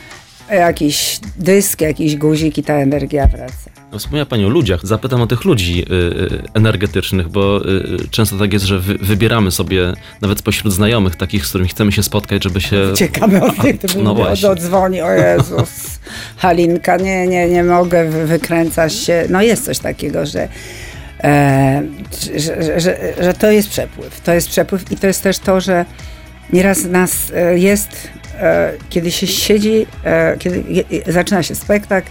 jakiś 0.51 1.21
dysk, 1.37 1.81
jakiś 1.81 2.17
guzik 2.17 2.59
i 2.59 2.63
ta 2.63 2.75
energia 2.75 3.27
wraca. 3.27 3.70
No, 3.93 3.99
wspomniała 3.99 4.27
Pani 4.27 4.45
o 4.45 4.49
ludziach. 4.49 4.87
Zapytam 4.87 5.21
o 5.23 5.27
tych 5.27 5.45
ludzi 5.45 5.85
y, 5.91 5.95
y, 5.95 6.43
energetycznych, 6.55 7.29
bo 7.29 7.61
y, 7.69 8.09
często 8.11 8.37
tak 8.39 8.53
jest, 8.53 8.65
że 8.65 8.79
wy, 8.79 8.95
wybieramy 8.99 9.51
sobie 9.51 9.93
nawet 10.21 10.39
spośród 10.39 10.73
znajomych 10.75 11.17
takich, 11.17 11.47
z 11.47 11.49
którymi 11.49 11.69
chcemy 11.71 11.93
się 11.93 12.03
spotkać, 12.03 12.45
żeby 12.45 12.61
się... 12.61 12.93
Ciekawe 12.97 13.43
od 13.43 13.57
tych, 13.57 13.79
to 13.81 14.03
No 14.03 14.15
właśnie. 14.15 14.49
odzwoni, 14.49 15.01
o 15.03 15.11
Jezus, 15.13 15.71
Halinka, 16.37 16.97
nie, 16.97 17.27
nie, 17.27 17.49
nie 17.49 17.65
mogę, 17.65 18.11
wy- 18.11 18.27
wykręcasz 18.27 18.95
się. 18.95 19.25
No 19.29 19.43
jest 19.43 19.65
coś 19.65 19.79
takiego, 19.79 20.27
że, 20.27 20.49
e, 21.25 21.83
że, 22.37 22.81
że, 22.81 22.99
że, 23.21 23.35
to 23.35 23.51
jest 23.51 23.69
przepływ. 23.69 24.21
To 24.21 24.33
jest 24.33 24.49
przepływ 24.49 24.93
i 24.93 24.97
to 24.97 25.07
jest 25.07 25.23
też 25.23 25.39
to, 25.39 25.61
że 25.61 25.85
nieraz 26.53 26.85
nas 26.85 27.33
e, 27.35 27.59
jest, 27.59 28.09
e, 28.41 28.73
kiedy 28.91 29.11
się 29.11 29.27
siedzi, 29.27 29.87
e, 30.05 30.37
kiedy 30.39 30.65
je- 30.69 30.85
zaczyna 31.13 31.43
się 31.43 31.55
spektakl, 31.55 32.11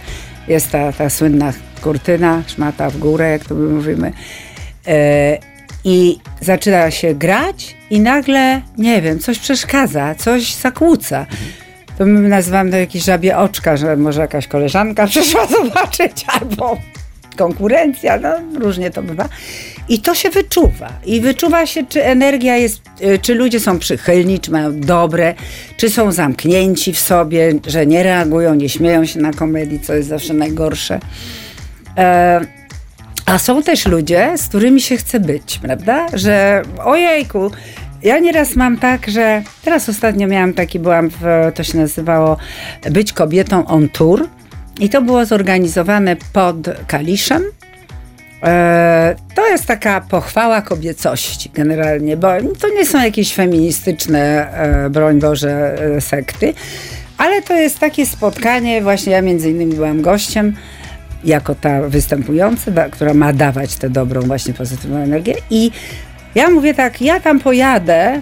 jest 0.50 0.70
ta, 0.70 0.92
ta 0.92 1.10
słynna 1.10 1.52
kurtyna, 1.82 2.42
szmata 2.46 2.90
w 2.90 2.98
górę, 2.98 3.30
jak 3.30 3.44
to 3.44 3.54
my 3.54 3.68
mówimy, 3.68 4.12
e, 4.86 5.38
i 5.84 6.18
zaczyna 6.40 6.90
się 6.90 7.14
grać 7.14 7.76
i 7.90 8.00
nagle, 8.00 8.62
nie 8.78 9.02
wiem, 9.02 9.18
coś 9.18 9.38
przeszkadza, 9.38 10.14
coś 10.14 10.54
zakłóca. 10.54 11.26
To 11.98 12.06
my 12.06 12.28
nazywamy 12.28 12.70
to 12.70 12.76
jakieś 12.76 13.04
żabie 13.04 13.38
oczka, 13.38 13.76
że 13.76 13.96
może 13.96 14.20
jakaś 14.20 14.46
koleżanka 14.46 15.06
przyszła 15.12 15.46
zobaczyć, 15.46 16.24
albo 16.40 16.78
konkurencja, 17.36 18.18
no 18.18 18.30
różnie 18.58 18.90
to 18.90 19.02
bywa. 19.02 19.28
I 19.90 19.98
to 19.98 20.14
się 20.14 20.30
wyczuwa. 20.30 20.88
I 21.06 21.20
wyczuwa 21.20 21.66
się, 21.66 21.86
czy 21.86 22.04
energia 22.04 22.56
jest, 22.56 22.82
y, 23.02 23.18
czy 23.18 23.34
ludzie 23.34 23.60
są 23.60 23.78
przychylni, 23.78 24.40
czy 24.40 24.50
mają 24.50 24.80
dobre, 24.80 25.34
czy 25.76 25.90
są 25.90 26.12
zamknięci 26.12 26.92
w 26.92 26.98
sobie, 26.98 27.52
że 27.66 27.86
nie 27.86 28.02
reagują, 28.02 28.54
nie 28.54 28.68
śmieją 28.68 29.04
się 29.04 29.20
na 29.20 29.32
komedii, 29.32 29.80
co 29.80 29.94
jest 29.94 30.08
zawsze 30.08 30.34
najgorsze. 30.34 31.00
E, 31.98 32.40
a 33.26 33.38
są 33.38 33.62
też 33.62 33.86
ludzie, 33.86 34.32
z 34.36 34.48
którymi 34.48 34.80
się 34.80 34.96
chce 34.96 35.20
być, 35.20 35.58
prawda? 35.58 36.06
Że 36.12 36.62
ojejku, 36.84 37.50
ja 38.02 38.18
nieraz 38.18 38.56
mam 38.56 38.78
tak, 38.78 39.10
że 39.10 39.42
teraz 39.64 39.88
ostatnio 39.88 40.26
miałam 40.26 40.52
taki, 40.52 40.78
byłam 40.78 41.10
w, 41.10 41.52
to 41.54 41.64
się 41.64 41.78
nazywało 41.78 42.36
Być 42.90 43.12
kobietą 43.12 43.66
on 43.66 43.88
tour 43.88 44.28
i 44.80 44.88
to 44.88 45.02
było 45.02 45.26
zorganizowane 45.26 46.16
pod 46.32 46.56
Kaliszem. 46.86 47.42
E, 48.42 49.16
to 49.34 49.48
jest 49.48 49.66
taka 49.66 50.00
pochwała 50.00 50.62
kobiecości 50.62 51.50
generalnie, 51.54 52.16
bo 52.16 52.28
to 52.60 52.68
nie 52.68 52.86
są 52.86 53.04
jakieś 53.04 53.34
feministyczne, 53.34 54.52
e, 54.52 54.90
broń 54.90 55.20
Boże, 55.20 55.78
e, 55.96 56.00
sekty, 56.00 56.54
ale 57.18 57.42
to 57.42 57.54
jest 57.54 57.78
takie 57.78 58.06
spotkanie, 58.06 58.82
właśnie 58.82 59.12
ja 59.12 59.22
między 59.22 59.50
innymi 59.50 59.74
byłam 59.74 60.02
gościem, 60.02 60.56
jako 61.24 61.54
ta 61.54 61.82
występująca, 61.82 62.88
która 62.90 63.14
ma 63.14 63.32
dawać 63.32 63.76
tę 63.76 63.90
dobrą, 63.90 64.20
właśnie 64.20 64.54
pozytywną 64.54 64.96
energię. 64.96 65.34
I 65.50 65.70
ja 66.34 66.50
mówię 66.50 66.74
tak, 66.74 67.02
ja 67.02 67.20
tam 67.20 67.40
pojadę 67.40 68.20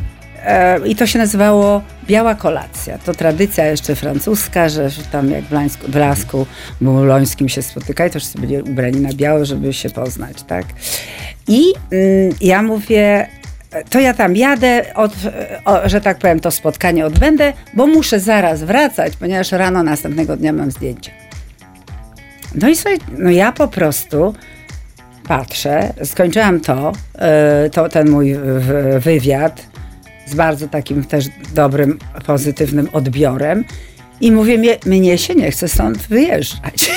i 0.87 0.97
to 0.97 1.07
się 1.07 1.19
nazywało 1.19 1.83
Biała 2.07 2.35
Kolacja. 2.35 2.99
To 2.99 3.15
tradycja 3.15 3.67
jeszcze 3.67 3.95
francuska, 3.95 4.69
że 4.69 4.91
tam 5.13 5.31
jak 5.31 5.45
w 5.45 5.53
Lańsku, 5.53 5.87
w 5.89 5.97
Lasku 5.97 6.47
Bulońskim 6.81 7.49
się 7.49 7.63
spotykali, 7.63 8.11
to 8.11 8.19
wszyscy 8.19 8.39
byli 8.39 8.63
ubrani 8.63 9.01
na 9.01 9.13
biało, 9.13 9.45
żeby 9.45 9.73
się 9.73 9.91
poznać, 9.91 10.43
tak? 10.43 10.67
I 11.49 11.73
mm, 11.93 12.35
ja 12.41 12.63
mówię, 12.63 13.29
to 13.91 14.01
ja 14.01 14.15
tam 14.15 14.37
jadę, 14.37 14.95
od, 14.95 15.13
o, 15.65 15.89
że 15.89 16.01
tak 16.01 16.19
powiem, 16.19 16.41
to 16.41 16.51
spotkanie 16.51 17.07
odbędę, 17.07 17.53
bo 17.75 17.87
muszę 17.87 18.21
zaraz 18.21 18.63
wracać, 18.63 19.17
ponieważ 19.17 19.53
rano 19.53 19.83
następnego 19.83 20.37
dnia 20.37 20.53
mam 20.53 20.71
zdjęcie. 20.71 21.11
No 22.55 22.69
i 22.69 22.77
słuchaj, 22.77 22.99
no 23.19 23.31
ja 23.31 23.53
po 23.53 23.69
prostu 23.69 24.35
patrzę, 25.29 25.93
skończyłam 26.05 26.61
to, 26.61 26.93
y, 27.67 27.71
to 27.71 27.89
ten 27.89 28.11
mój 28.11 28.37
wywiad 28.99 29.67
z 30.29 30.35
bardzo 30.35 30.69
takim 30.69 31.05
też 31.05 31.25
dobrym, 31.55 31.99
pozytywnym 32.27 32.89
odbiorem 32.93 33.65
i 34.21 34.33
mówię, 34.33 34.79
mnie, 34.87 35.19
się 35.19 35.35
nie 35.35 35.51
chce 35.51 35.69
stąd 35.69 35.99
wyjeżdżać. 35.99 36.91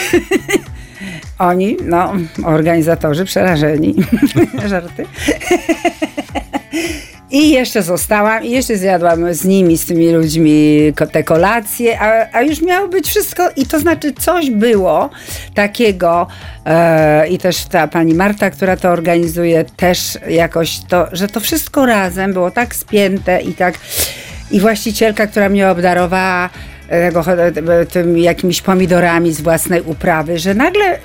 Oni, 1.40 1.78
no, 1.84 2.14
organizatorzy 2.44 3.26
przerażeni, 3.26 3.96
żarty. 4.70 5.06
I 7.32 7.52
jeszcze 7.52 7.84
zostałam 7.84 8.44
i 8.44 8.52
jeszcze 8.52 8.78
zjadłam 8.78 9.34
z 9.34 9.46
nimi, 9.46 9.78
z 9.78 9.86
tymi 9.86 10.10
ludźmi 10.10 10.80
te 11.12 11.24
kolacje, 11.24 12.00
a, 12.02 12.38
a 12.38 12.42
już 12.42 12.62
miało 12.62 12.88
być 12.88 13.08
wszystko 13.08 13.50
i 13.56 13.66
to 13.66 13.80
znaczy 13.80 14.14
coś 14.14 14.50
było 14.50 15.10
takiego 15.54 16.28
e, 16.66 17.28
i 17.28 17.38
też 17.38 17.66
ta 17.66 17.88
pani 17.88 18.14
Marta, 18.14 18.50
która 18.50 18.78
to 18.78 18.90
organizuje, 18.90 19.66
też 19.78 20.18
jakoś 20.30 20.80
to, 20.80 21.08
że 21.12 21.28
to 21.28 21.40
wszystko 21.40 21.86
razem 21.86 22.34
było 22.34 22.52
tak 22.52 22.76
spięte 22.76 23.42
i 23.42 23.54
tak 23.54 23.80
i 24.52 24.60
właścicielka, 24.60 25.28
która 25.28 25.50
mnie 25.50 25.70
obdarowała 25.70 26.50
e, 26.90 27.12
tego, 27.12 27.80
e, 27.82 27.86
tym 27.86 28.18
jakimiś 28.18 28.62
pomidorami 28.62 29.34
z 29.34 29.42
własnej 29.42 29.82
uprawy, 29.82 30.40
że 30.40 30.54
nagle 30.54 30.86
e, 30.86 31.00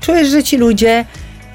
czujesz, 0.00 0.28
że 0.28 0.42
ci 0.42 0.56
ludzie 0.56 1.04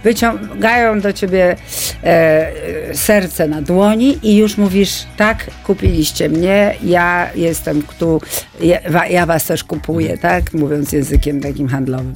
wyciągają 0.07 1.01
do 1.01 1.13
ciebie 1.13 1.55
e, 2.03 2.95
serce 2.95 3.47
na 3.47 3.61
dłoni 3.61 4.17
i 4.23 4.37
już 4.37 4.57
mówisz, 4.57 5.05
tak, 5.17 5.51
kupiliście 5.63 6.29
mnie, 6.29 6.75
ja 6.83 7.29
jestem 7.35 7.83
tu, 7.99 8.21
ja, 8.61 9.07
ja 9.07 9.25
was 9.25 9.45
też 9.45 9.63
kupuję, 9.63 10.17
tak, 10.17 10.53
mówiąc 10.53 10.91
językiem 10.91 11.41
takim 11.41 11.67
handlowym. 11.67 12.15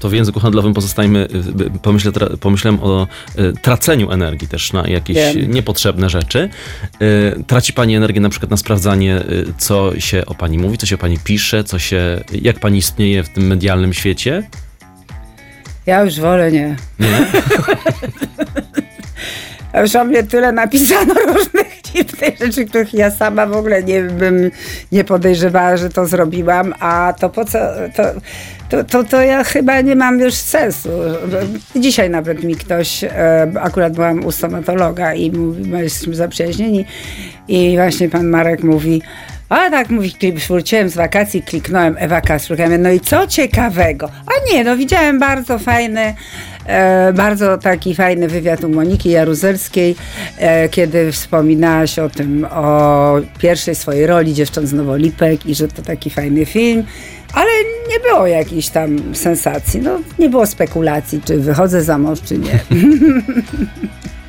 To 0.00 0.08
w 0.08 0.12
języku 0.12 0.40
handlowym 0.40 0.74
pozostajmy, 0.74 1.18
y, 1.18 1.64
y, 1.76 1.78
pomyślę, 1.82 2.10
tra- 2.12 2.36
pomyślałem 2.36 2.80
o 2.82 3.06
y, 3.38 3.52
traceniu 3.62 4.10
energii 4.10 4.48
też 4.48 4.72
na 4.72 4.88
jakieś 4.88 5.16
Wiem. 5.16 5.50
niepotrzebne 5.52 6.10
rzeczy. 6.10 6.48
Y, 7.02 7.44
Traci 7.46 7.72
Pani 7.72 7.96
energię 7.96 8.20
na 8.20 8.28
przykład 8.28 8.50
na 8.50 8.56
sprawdzanie, 8.56 9.16
y, 9.20 9.44
co 9.58 10.00
się 10.00 10.26
o 10.26 10.34
Pani 10.34 10.58
mówi, 10.58 10.78
co 10.78 10.86
się 10.86 10.94
o 10.94 10.98
Pani 10.98 11.18
pisze, 11.24 11.64
co 11.64 11.78
się, 11.78 12.24
jak 12.42 12.58
Pani 12.60 12.78
istnieje 12.78 13.22
w 13.22 13.28
tym 13.28 13.46
medialnym 13.46 13.92
świecie? 13.92 14.42
Ja 15.86 16.02
już 16.02 16.20
wolę 16.20 16.52
nie. 16.52 16.76
Nie? 17.00 17.26
Już 19.80 19.96
o 19.96 20.04
mnie 20.04 20.22
tyle 20.22 20.52
napisano 20.52 21.14
różnych 21.34 21.82
dziwnych 21.82 22.38
rzeczy, 22.38 22.64
których 22.64 22.94
ja 22.94 23.10
sama 23.10 23.46
w 23.46 23.56
ogóle 23.56 23.82
nie 23.82 24.02
bym 24.02 24.50
nie 24.92 25.04
podejrzewała, 25.04 25.76
że 25.76 25.90
to 25.90 26.06
zrobiłam, 26.06 26.74
a 26.80 27.14
to 27.20 27.28
po 27.28 27.44
co, 27.44 27.58
to, 27.96 28.02
to, 28.68 28.84
to, 28.84 29.04
to 29.04 29.22
ja 29.22 29.44
chyba 29.44 29.80
nie 29.80 29.96
mam 29.96 30.20
już 30.20 30.34
sensu. 30.34 30.88
Dzisiaj 31.76 32.10
nawet 32.10 32.44
mi 32.44 32.56
ktoś, 32.56 33.04
e, 33.04 33.52
akurat 33.60 33.92
byłam 33.92 34.24
u 34.24 34.32
stomatologa 34.32 35.14
i 35.14 35.30
mówi, 35.30 35.62
my 35.68 35.82
jesteśmy 35.82 36.14
zaprzyjaźnieni 36.14 36.84
i 37.48 37.76
właśnie 37.76 38.08
pan 38.08 38.28
Marek 38.28 38.62
mówi, 38.62 39.02
a 39.60 39.70
tak 39.70 39.90
mówi, 39.90 40.12
wróciłem 40.48 40.88
z 40.88 40.94
wakacji, 40.94 41.42
kliknąłem 41.42 41.96
Ewa 41.98 42.22
mówię, 42.50 42.78
no 42.78 42.90
i 42.90 43.00
co 43.00 43.26
ciekawego? 43.26 44.10
A 44.26 44.52
nie, 44.52 44.64
no 44.64 44.76
widziałem 44.76 45.18
bardzo 45.18 45.58
fajny, 45.58 46.14
e, 46.66 47.12
bardzo 47.12 47.58
taki 47.58 47.94
fajny 47.94 48.28
wywiad 48.28 48.64
u 48.64 48.68
Moniki 48.68 49.10
Jaruzelskiej, 49.10 49.96
e, 50.38 50.68
kiedy 50.68 51.12
wspominałaś 51.12 51.98
o 51.98 52.08
tym, 52.08 52.46
o 52.50 53.14
pierwszej 53.38 53.74
swojej 53.74 54.06
roli 54.06 54.34
Dziewcząt 54.34 54.68
z 54.68 54.72
Nowolipek 54.72 55.46
i 55.46 55.54
że 55.54 55.68
to 55.68 55.82
taki 55.82 56.10
fajny 56.10 56.46
film. 56.46 56.84
Ale 57.32 57.50
nie 57.88 58.00
było 58.00 58.26
jakiejś 58.26 58.68
tam 58.68 59.14
sensacji, 59.14 59.80
no 59.80 60.00
nie 60.18 60.28
było 60.28 60.46
spekulacji, 60.46 61.20
czy 61.24 61.38
wychodzę 61.38 61.82
za 61.82 61.98
mąż, 61.98 62.22
czy 62.22 62.38
nie. 62.38 62.58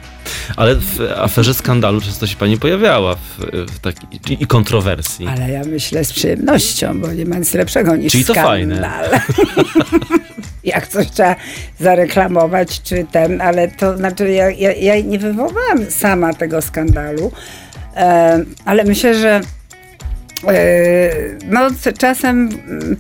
Ale 0.56 0.76
w 0.76 1.00
aferze 1.16 1.54
skandalu 1.54 2.02
często 2.02 2.28
się 2.28 2.36
Pani 2.36 2.58
pojawiała 2.58 3.16
w, 3.16 3.38
w 3.72 3.80
taki, 3.80 4.08
i 4.44 4.48
kontrowersji. 4.48 5.28
Ale 5.28 5.50
ja 5.50 5.64
myślę 5.64 6.06
z 6.06 6.14
przyjemnością, 6.14 7.02
bo 7.02 7.14
nie 7.14 7.26
ma 7.26 7.38
nic 7.38 7.54
lepszego 7.54 7.96
niż 7.96 8.12
Czyli 8.12 8.26
to 8.26 8.34
skandal. 8.34 8.50
fajne. 8.50 9.22
Jak 10.64 10.88
coś 10.88 11.12
trzeba 11.12 11.36
zareklamować, 11.80 12.82
czy 12.82 13.06
ten, 13.12 13.42
ale 13.42 13.68
to 13.68 13.98
znaczy 13.98 14.30
ja, 14.30 14.50
ja, 14.50 14.74
ja 14.74 15.02
nie 15.02 15.20
wywołałam 15.20 15.86
sama 15.90 16.34
tego 16.34 16.62
skandalu, 16.62 17.32
e, 17.96 18.44
ale 18.66 18.84
myślę, 18.84 19.16
że 19.16 19.42
e, 20.48 21.12
no 21.46 21.70
czasem 21.98 22.50
mm, 22.68 22.98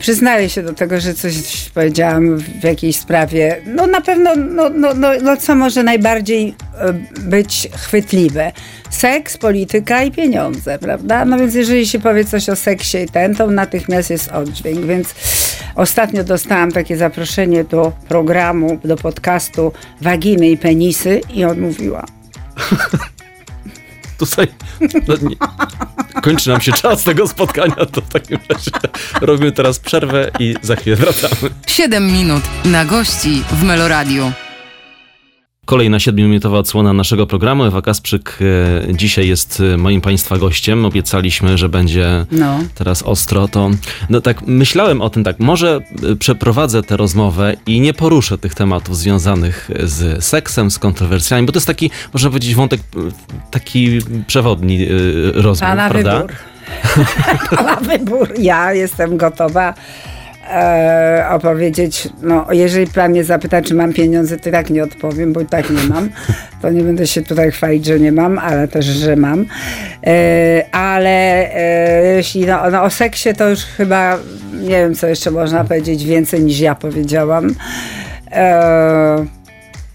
przyznaję 0.00 0.48
się 0.48 0.62
do 0.62 0.72
tego, 0.72 1.00
że 1.00 1.14
coś 1.14 1.34
powiedziałam 1.74 2.36
w 2.38 2.64
jakiejś 2.64 2.96
sprawie, 2.96 3.60
no 3.66 3.86
na 3.86 4.00
pewno, 4.00 4.36
no, 4.36 4.70
no, 4.70 4.94
no, 4.94 5.08
no 5.22 5.36
co 5.36 5.54
może 5.54 5.82
najbardziej 5.82 6.54
e, 6.78 6.92
być 7.20 7.68
chwytliwe. 7.76 8.52
Seks, 8.90 9.38
polityka 9.38 10.02
i 10.02 10.10
pieniądze, 10.10 10.78
prawda? 10.78 11.24
No 11.24 11.38
więc 11.38 11.54
jeżeli 11.54 11.86
się 11.86 11.98
powie 11.98 12.24
coś 12.24 12.48
o 12.48 12.56
seksie 12.56 12.98
i 12.98 13.08
ten, 13.08 13.34
to 13.34 13.46
natychmiast 13.46 14.10
jest 14.10 14.32
oddźwięk, 14.32 14.86
więc 14.86 15.14
ostatnio 15.74 16.24
dostałam 16.24 16.72
takie 16.72 16.96
zaproszenie 16.96 17.64
do 17.64 17.92
programu, 18.08 18.78
do 18.84 18.96
podcastu 18.96 19.72
Waginy 20.00 20.50
i 20.50 20.56
penisy 20.56 21.20
i 21.34 21.44
odmówiła. 21.44 22.04
Tutaj 24.20 24.46
no, 25.08 25.14
nie, 25.22 25.36
kończy 26.22 26.50
nam 26.50 26.60
się 26.60 26.72
czas 26.72 27.04
tego 27.04 27.28
spotkania, 27.28 27.86
to 27.92 28.00
w 28.00 28.08
takim 28.08 28.38
razie 28.48 28.70
robimy 29.20 29.52
teraz 29.52 29.78
przerwę 29.78 30.30
i 30.38 30.54
za 30.62 30.76
chwilę 30.76 30.96
wracamy. 30.96 31.52
7 31.66 32.12
minut 32.12 32.42
na 32.64 32.84
gości 32.84 33.42
w 33.50 33.62
Meloradiu. 33.62 34.32
Kolejna 35.70 35.98
7-minutowa 35.98 36.54
odsłona 36.58 36.92
naszego 36.92 37.26
programu. 37.26 37.64
Ewa 37.64 37.82
Kasprzyk 37.82 38.38
e, 38.88 38.94
dzisiaj 38.94 39.28
jest 39.28 39.62
e, 39.74 39.76
moim 39.76 40.00
Państwa 40.00 40.38
gościem. 40.38 40.84
Obiecaliśmy, 40.84 41.58
że 41.58 41.68
będzie 41.68 42.26
No. 42.32 42.58
teraz 42.74 43.02
ostro. 43.02 43.48
To 43.48 43.70
no 44.10 44.20
tak 44.20 44.42
myślałem 44.46 45.02
o 45.02 45.10
tym 45.10 45.24
tak, 45.24 45.40
może 45.40 45.80
e, 46.12 46.16
przeprowadzę 46.16 46.82
tę 46.82 46.96
rozmowę 46.96 47.56
i 47.66 47.80
nie 47.80 47.94
poruszę 47.94 48.38
tych 48.38 48.54
tematów 48.54 48.96
związanych 48.96 49.70
z 49.82 50.24
seksem, 50.24 50.70
z 50.70 50.78
kontrowersjami, 50.78 51.46
bo 51.46 51.52
to 51.52 51.56
jest 51.56 51.66
taki, 51.66 51.90
można 52.12 52.30
powiedzieć, 52.30 52.54
wątek 52.54 52.80
taki 53.50 53.98
przewodni 54.26 54.86
rozmów, 55.34 55.68
Pana 55.68 55.90
prawda? 55.90 56.18
wybór. 56.20 56.34
Pana 57.56 57.76
wybór. 57.76 58.28
Ja 58.38 58.72
jestem 58.72 59.16
gotowa 59.16 59.74
e, 60.50 61.26
opowiedzieć, 61.30 62.08
no 62.22 62.46
jeżeli 62.50 62.86
pan 62.86 63.10
mnie 63.10 63.24
zapyta, 63.24 63.62
czy 63.62 63.74
mam 63.74 63.92
pieniądze, 63.92 64.36
to 64.36 64.50
tak 64.50 64.70
nie 64.70 64.82
odpowiem, 64.82 65.32
bo 65.32 65.40
i 65.40 65.46
tak 65.46 65.70
nie 65.70 65.88
mam. 65.88 66.08
To 66.62 66.70
nie 66.70 66.82
będę 66.82 67.06
się 67.06 67.22
tutaj 67.22 67.50
chwalić, 67.50 67.86
że 67.86 68.00
nie 68.00 68.12
mam, 68.12 68.38
ale 68.38 68.68
też, 68.68 68.86
że 68.86 69.16
mam. 69.16 69.46
E, 70.06 70.64
ale 70.72 71.10
e, 71.54 72.16
jeśli 72.16 72.46
no, 72.46 72.70
no, 72.70 72.82
o 72.82 72.90
seksie, 72.90 73.34
to 73.34 73.48
już 73.48 73.64
chyba 73.64 74.18
nie 74.52 74.68
wiem, 74.68 74.94
co 74.94 75.06
jeszcze 75.06 75.30
można 75.30 75.64
powiedzieć 75.64 76.04
więcej 76.04 76.40
niż 76.40 76.60
ja 76.60 76.74
powiedziałam. 76.74 77.54
E, 78.32 79.39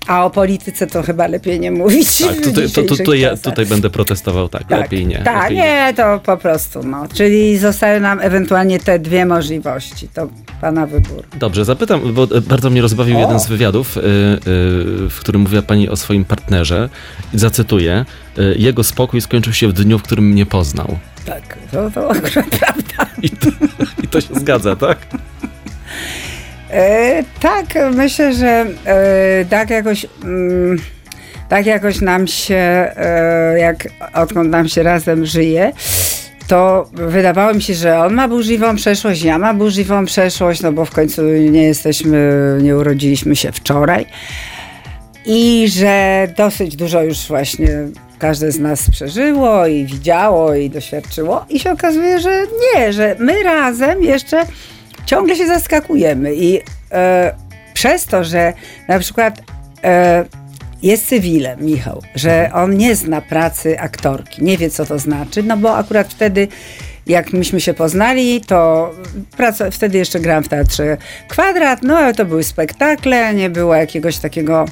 a 0.07 0.25
o 0.25 0.29
polityce 0.29 0.87
to 0.87 1.03
chyba 1.03 1.27
lepiej 1.27 1.59
nie 1.59 1.71
mówić. 1.71 2.17
Tak, 2.17 2.35
tutaj, 2.43 2.69
to, 2.69 2.83
to, 2.83 2.95
tutaj, 2.95 3.19
ja, 3.19 3.37
tutaj 3.37 3.65
będę 3.65 3.89
protestował, 3.89 4.49
tak, 4.49 4.71
lepiej 4.71 5.07
nie. 5.07 5.17
Tak, 5.17 5.43
lepiej 5.43 5.57
nie, 5.57 5.93
to 5.97 6.19
po 6.19 6.37
prostu, 6.37 6.83
no. 6.83 7.07
Czyli 7.13 7.57
zostały 7.57 7.99
nam 7.99 8.19
ewentualnie 8.21 8.79
te 8.79 8.99
dwie 8.99 9.25
możliwości. 9.25 10.07
To 10.07 10.27
pana 10.61 10.85
wybór. 10.85 11.23
Dobrze, 11.39 11.65
zapytam, 11.65 12.13
bo 12.13 12.23
e, 12.23 12.41
bardzo 12.41 12.69
mnie 12.69 12.81
rozbawił 12.81 13.17
O. 13.17 13.19
jeden 13.19 13.39
z 13.39 13.47
wywiadów, 13.47 13.97
y, 13.97 13.99
y, 13.99 14.03
w 15.09 15.17
którym 15.19 15.41
mówiła 15.41 15.61
pani 15.61 15.89
o 15.89 15.95
swoim 15.95 16.25
partnerze. 16.25 16.89
I 17.33 17.39
zacytuję. 17.39 18.05
Jego 18.55 18.83
spokój 18.83 19.21
skończył 19.21 19.53
się 19.53 19.67
w 19.67 19.73
dniu, 19.73 19.99
w 19.99 20.03
którym 20.03 20.25
mnie 20.25 20.45
poznał. 20.45 20.97
Tak, 21.25 21.57
to, 21.71 21.91
to 21.91 22.11
akurat 22.11 22.49
prawda. 22.59 23.05
I 23.21 23.29
to, 23.29 23.47
I 24.03 24.07
to 24.07 24.21
się 24.21 24.35
zgadza, 24.35 24.75
tak? 24.75 24.97
E, 26.71 27.23
tak, 27.39 27.65
myślę, 27.95 28.33
że 28.33 28.65
e, 28.85 29.45
tak 29.49 29.69
jakoś... 29.69 30.05
Mm, 30.23 30.77
tak 31.49 31.65
jakoś 31.65 32.01
nam 32.01 32.27
się, 32.27 32.55
e, 32.55 33.59
jak 33.59 33.87
odkąd 34.13 34.49
nam 34.49 34.67
się 34.67 34.83
razem 34.83 35.25
żyje, 35.25 35.71
to 36.47 36.89
wydawało 36.93 37.53
mi 37.53 37.61
się, 37.61 37.73
że 37.73 37.99
on 37.99 38.13
ma 38.13 38.27
burzliwą 38.27 38.75
przeszłość, 38.75 39.23
ja 39.23 39.37
mam 39.37 39.57
burzliwą 39.57 40.05
przeszłość, 40.05 40.61
no 40.61 40.71
bo 40.71 40.85
w 40.85 40.91
końcu 40.91 41.23
nie 41.23 41.63
jesteśmy, 41.63 42.31
nie 42.61 42.77
urodziliśmy 42.77 43.35
się 43.35 43.51
wczoraj. 43.51 44.05
I 45.25 45.65
że 45.69 46.27
dosyć 46.37 46.75
dużo 46.75 47.03
już 47.03 47.27
właśnie 47.27 47.69
każde 48.19 48.51
z 48.51 48.59
nas 48.59 48.89
przeżyło 48.91 49.67
i 49.67 49.85
widziało 49.85 50.55
i 50.55 50.69
doświadczyło. 50.69 51.45
I 51.49 51.59
się 51.59 51.71
okazuje, 51.71 52.19
że 52.19 52.43
nie, 52.75 52.93
że 52.93 53.15
my 53.19 53.43
razem 53.43 54.03
jeszcze 54.03 54.45
ciągle 55.05 55.35
się 55.35 55.47
zaskakujemy. 55.47 56.35
I 56.35 56.61
e, 56.91 57.35
przez 57.73 58.05
to, 58.05 58.23
że 58.23 58.53
na 58.87 58.99
przykład 58.99 59.41
e, 59.83 60.25
jest 60.83 61.07
cywilem, 61.07 61.65
Michał, 61.65 62.01
że 62.15 62.49
on 62.53 62.77
nie 62.77 62.95
zna 62.95 63.21
pracy 63.21 63.79
aktorki, 63.79 64.43
nie 64.43 64.57
wie 64.57 64.69
co 64.69 64.85
to 64.85 64.99
znaczy, 64.99 65.43
no 65.43 65.57
bo 65.57 65.77
akurat 65.77 66.07
wtedy 66.07 66.47
jak 67.07 67.33
myśmy 67.33 67.61
się 67.61 67.73
poznali, 67.73 68.41
to 68.41 68.91
praca, 69.37 69.71
wtedy 69.71 69.97
jeszcze 69.97 70.19
grałam 70.19 70.43
w 70.43 70.47
teatrze 70.47 70.97
Kwadrat, 71.27 71.83
no 71.83 71.97
ale 71.97 72.13
to 72.13 72.25
były 72.25 72.43
spektakle, 72.43 73.33
nie 73.33 73.49
było 73.49 73.75
jakiegoś 73.75 74.17
takiego 74.17 74.65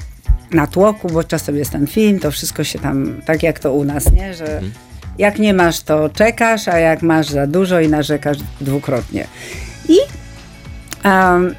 natłoku, 0.50 1.08
bo 1.08 1.24
czasem 1.24 1.56
jest 1.56 1.70
ten 1.70 1.86
film, 1.86 2.18
to 2.18 2.30
wszystko 2.30 2.64
się 2.64 2.78
tam, 2.78 3.20
tak 3.26 3.42
jak 3.42 3.58
to 3.58 3.72
u 3.72 3.84
nas, 3.84 4.12
nie, 4.12 4.34
że 4.34 4.60
jak 5.18 5.38
nie 5.38 5.54
masz, 5.54 5.80
to 5.80 6.08
czekasz, 6.08 6.68
a 6.68 6.78
jak 6.78 7.02
masz 7.02 7.28
za 7.28 7.46
dużo 7.46 7.80
i 7.80 7.88
narzekasz 7.88 8.38
dwukrotnie. 8.60 9.26
I, 9.88 9.96
em, 11.04 11.54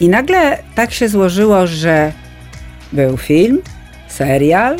i 0.00 0.08
nagle 0.08 0.58
tak 0.74 0.92
się 0.92 1.08
złożyło, 1.08 1.66
że 1.66 2.12
był 2.92 3.16
film, 3.16 3.58
serial, 4.08 4.76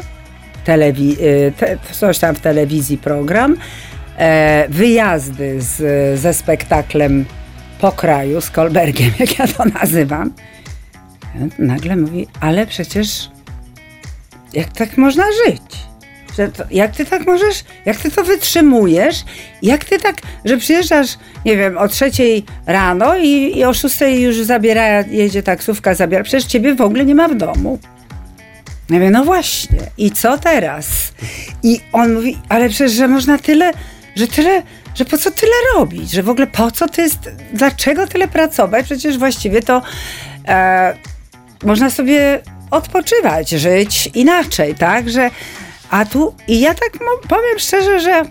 telewi- 0.67 1.21
y, 1.21 1.53
te, 1.57 1.79
coś 1.93 2.19
tam 2.19 2.35
w 2.35 2.41
telewizji 2.41 2.99
program, 2.99 3.57
e, 4.19 4.67
wyjazdy 4.69 5.61
z, 5.61 6.21
ze 6.21 6.35
spektaklem 6.35 7.25
po 7.81 7.93
kraju, 7.93 8.41
z 8.41 8.51
Kolbergiem, 8.51 9.11
jak 9.21 9.39
ja 9.39 9.47
to 9.47 9.65
nazywam. 9.65 10.33
Nagle 11.59 11.97
mówi, 11.97 12.27
ale 12.41 12.67
przecież 12.67 13.31
jak 14.53 14.73
tak 14.73 14.97
można 14.97 15.25
żyć? 15.47 15.63
Że 16.39 16.49
to, 16.49 16.65
jak 16.71 16.97
ty 16.97 17.05
tak 17.05 17.27
możesz, 17.27 17.65
jak 17.85 17.97
ty 17.97 18.11
to 18.11 18.25
wytrzymujesz? 18.25 19.25
Jak 19.63 19.85
ty 19.85 19.99
tak, 19.99 20.17
że 20.45 20.57
przyjeżdżasz, 20.57 21.19
nie 21.45 21.57
wiem, 21.57 21.79
o 21.79 21.89
trzeciej 21.89 22.45
rano 22.67 23.17
i, 23.17 23.59
i 23.59 23.65
o 23.65 23.75
szóstej 23.75 24.23
już 24.23 24.37
zabiera, 24.37 25.01
jedzie 25.01 25.43
taksówka, 25.43 25.95
zabiera. 25.95 26.25
Przecież 26.25 26.45
ciebie 26.45 26.75
w 26.75 26.81
ogóle 26.81 27.05
nie 27.05 27.15
ma 27.15 27.29
w 27.29 27.35
domu. 27.35 27.79
Ja 28.91 28.97
mówię, 28.97 29.11
no 29.11 29.25
właśnie. 29.25 29.79
I 29.99 30.11
co 30.11 30.39
teraz? 30.39 30.87
I 31.63 31.81
on 31.93 32.15
mówi, 32.15 32.39
ale 32.49 32.69
przecież, 32.69 32.93
że 32.93 33.09
można 33.09 33.39
tyle, 33.39 33.73
że 34.17 34.27
tyle, 34.27 34.63
że 34.95 35.05
po 35.05 35.19
co 35.19 35.31
tyle 35.31 35.53
robić? 35.75 36.11
Że 36.11 36.23
w 36.23 36.29
ogóle 36.29 36.47
po 36.47 36.71
co 36.71 36.89
to 36.89 37.03
jest, 37.03 37.31
dlaczego 37.53 38.07
tyle 38.07 38.29
pracować? 38.29 38.85
Przecież 38.85 39.19
właściwie 39.19 39.63
to 39.63 39.83
e, 40.49 40.95
można 41.65 41.91
sobie 41.91 42.41
odpoczywać, 42.71 43.51
żyć 43.51 44.11
inaczej, 44.15 44.75
tak? 44.75 45.11
Że, 45.11 45.31
a 45.91 46.05
tu, 46.05 46.35
i 46.49 46.61
ja 46.61 46.75
tak 46.75 46.91
powiem 47.29 47.59
szczerze, 47.59 48.01
że 48.01 48.25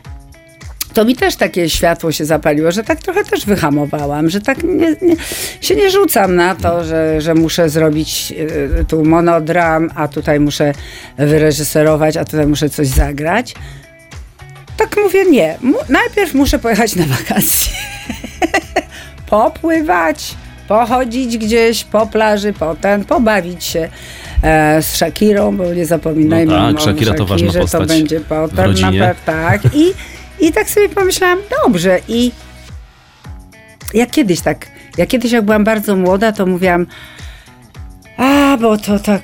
to 0.94 1.06
mi 1.06 1.16
też 1.16 1.36
takie 1.36 1.70
światło 1.70 2.12
się 2.12 2.26
zapaliło, 2.26 2.72
że 2.72 2.84
tak 2.84 3.00
trochę 3.00 3.24
też 3.24 3.46
wyhamowałam, 3.46 4.30
że 4.30 4.42
tak 4.42 4.64
nie, 4.64 4.96
nie, 5.02 5.16
się 5.62 5.76
nie 5.76 5.92
rzucam 5.92 6.36
na 6.36 6.56
to, 6.56 6.84
że, 6.84 7.22
że 7.22 7.36
muszę 7.36 7.70
zrobić 7.70 8.34
y, 8.82 8.86
tu 8.88 9.06
monodram, 9.06 9.92
a 9.96 10.08
tutaj 10.08 10.40
muszę 10.40 10.74
wyreżyserować, 11.18 12.18
a 12.18 12.26
tutaj 12.26 12.48
muszę 12.48 12.70
coś 12.70 12.88
zagrać. 12.88 13.56
Tak 14.78 14.98
mówię, 15.04 15.26
nie. 15.26 15.58
Najpierw 15.90 16.34
muszę 16.34 16.60
pojechać 16.60 16.96
na 16.96 17.06
wakacje. 17.06 17.74
Popływać, 19.30 20.36
pochodzić 20.68 21.38
gdzieś 21.38 21.84
po 21.84 22.08
plaży, 22.08 22.54
potem 22.54 23.06
pobawić 23.06 23.64
się 23.64 23.90
z 24.82 24.86
Shakirą, 24.96 25.58
bo 25.58 25.74
nie 25.74 25.86
zapominajmy 25.86 26.52
No 26.54 26.68
tak, 26.68 26.76
o 26.76 26.80
Shakira 26.80 27.14
to 27.14 27.26
ważna 27.26 27.54
postać 27.54 27.82
to 27.82 27.88
będzie 27.88 28.20
w 28.20 28.24
potem 28.24 28.56
na 28.56 28.64
rodzinie. 28.66 29.00
pewno 29.00 29.16
tak. 29.26 29.62
I, 29.76 29.94
I 30.40 30.52
tak 30.52 30.70
sobie 30.70 30.90
pomyślałam, 30.90 31.40
dobrze. 31.66 32.00
I 32.08 32.32
jak 33.94 34.12
kiedyś 34.12 34.42
tak, 34.42 34.68
jak 34.98 35.10
kiedyś 35.10 35.32
jak 35.32 35.46
byłam 35.46 35.64
bardzo 35.64 35.96
młoda, 35.96 36.32
to 36.32 36.46
mówiłam, 36.46 36.86
a, 38.18 38.58
bo 38.62 38.78
to 38.78 39.00
tak, 39.00 39.24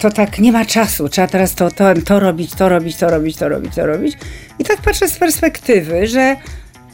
to 0.00 0.10
tak 0.10 0.38
nie 0.38 0.52
ma 0.52 0.64
czasu. 0.64 1.08
Trzeba 1.08 1.26
teraz 1.28 1.54
to, 1.54 1.70
to, 1.70 1.84
to 2.06 2.20
robić, 2.20 2.54
to 2.54 2.68
robić, 2.68 2.96
to 2.96 3.10
robić, 3.10 3.36
to 3.36 3.48
robić, 3.48 3.74
to 3.74 3.86
robić. 3.86 4.18
I 4.58 4.64
tak 4.64 4.80
patrzę 4.82 5.08
z 5.08 5.18
perspektywy, 5.18 6.06
że 6.06 6.36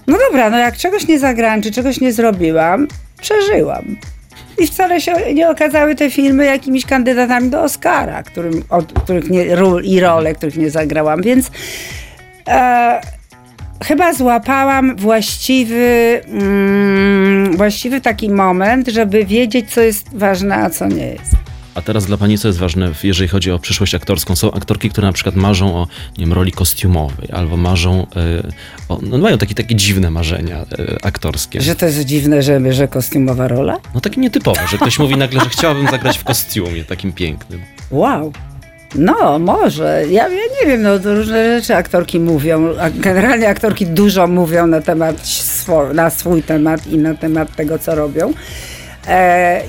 no 0.07 0.19
dobra, 0.29 0.51
no 0.51 0.59
jak 0.59 0.77
czegoś 0.77 1.07
nie 1.09 1.19
zagrałam, 1.19 1.63
czy 1.63 1.73
czegoś 1.73 2.01
nie 2.01 2.13
zrobiłam, 2.13 2.89
przeżyłam. 3.21 3.97
I 4.61 4.67
wcale 4.67 5.01
się 5.01 5.35
nie 5.35 5.51
okazały 5.51 5.95
te 5.95 6.11
filmy 6.11 6.45
jakimiś 6.45 6.87
kandydatami 6.87 7.51
do 7.51 7.63
Oscara, 7.63 8.23
którym, 8.23 8.65
od, 8.69 8.93
których 8.93 9.31
nie, 9.31 9.57
ról 9.57 9.85
i 9.85 10.01
role, 10.01 10.35
których 10.35 10.57
nie 10.57 10.71
zagrałam, 10.71 11.23
więc 11.23 11.51
e, 12.49 13.01
chyba 13.85 14.13
złapałam 14.13 14.97
właściwy, 14.97 16.21
mm, 16.29 17.57
właściwy 17.57 18.01
taki 18.01 18.31
moment, 18.31 18.89
żeby 18.89 19.25
wiedzieć, 19.25 19.73
co 19.73 19.81
jest 19.81 20.17
ważne, 20.17 20.57
a 20.57 20.71
co 20.71 20.87
nie 20.87 21.07
jest. 21.07 21.40
A 21.75 21.83
teraz 21.83 22.07
dla 22.07 22.17
pani 22.17 22.39
co 22.39 22.49
jest 22.49 22.59
ważne, 22.59 22.93
jeżeli 23.03 23.29
chodzi 23.29 23.51
o 23.51 23.59
przyszłość 23.59 23.95
aktorską? 23.95 24.37
Są 24.37 24.53
aktorki, 24.53 24.91
które 24.91 25.07
na 25.07 25.13
przykład 25.13 25.37
marzą 25.37 25.75
o 25.75 25.87
nie 26.19 26.27
wiem, 26.27 26.33
roli 26.33 26.53
kostiumowej, 26.53 27.29
albo 27.33 27.57
marzą, 27.57 28.07
e, 28.17 28.43
o, 28.89 28.99
no 29.03 29.19
mają 29.19 29.39
takie, 29.39 29.55
takie 29.55 29.75
dziwne 29.75 30.11
marzenia 30.11 30.57
e, 30.57 30.67
aktorskie. 31.05 31.61
Że 31.61 31.77
to 31.77 31.87
jest 31.87 32.05
dziwne, 32.05 32.43
że, 32.43 32.73
że 32.73 32.89
kostiumowa 32.89 33.49
rola? 33.49 33.79
No 33.95 34.01
takie 34.01 34.21
nietypowe, 34.21 34.61
że 34.71 34.77
ktoś 34.77 34.99
mówi 34.99 35.17
nagle, 35.17 35.41
że 35.41 35.51
chciałabym 35.51 35.91
zagrać 35.91 36.19
w 36.19 36.25
kostiumie 36.25 36.85
takim 36.85 37.13
pięknym. 37.13 37.61
Wow. 37.91 38.33
No, 38.95 39.39
może. 39.39 40.05
Ja, 40.11 40.29
ja 40.29 40.45
nie 40.61 40.67
wiem, 40.67 40.83
no 40.83 40.99
to 40.99 41.15
różne 41.15 41.61
rzeczy 41.61 41.77
aktorki 41.77 42.21
mówią. 42.21 42.69
Generalnie 42.95 43.49
aktorki 43.49 43.87
dużo 43.87 44.27
mówią 44.27 44.67
na 44.67 44.81
temat 44.81 45.27
swo, 45.27 45.95
na 45.95 46.11
swój 46.11 46.43
temat 46.43 46.87
i 46.87 46.99
na 46.99 47.15
temat 47.15 47.57
tego, 47.57 47.79
co 47.79 47.95
robią. 47.95 48.33
E, 49.09 49.63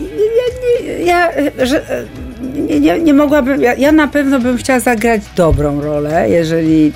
ja, 1.06 1.32
ja 1.32 1.66
że, 1.66 2.06
nie, 2.54 2.80
nie, 2.80 3.00
nie 3.00 3.14
mogłabym, 3.14 3.62
ja, 3.62 3.74
ja 3.74 3.92
na 3.92 4.08
pewno 4.08 4.40
bym 4.40 4.58
chciała 4.58 4.80
zagrać 4.80 5.22
dobrą 5.36 5.82
rolę, 5.82 6.30
jeżeli 6.30 6.92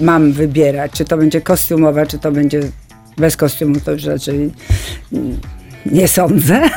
mam 0.00 0.32
wybierać, 0.32 0.92
czy 0.92 1.04
to 1.04 1.16
będzie 1.16 1.40
kostiumowa, 1.40 2.06
czy 2.06 2.18
to 2.18 2.32
będzie 2.32 2.60
bez 3.16 3.36
kostiumu, 3.36 3.80
to 3.80 3.92
już 3.92 4.04
raczej 4.04 4.50
nie 5.86 6.08
sądzę. 6.08 6.60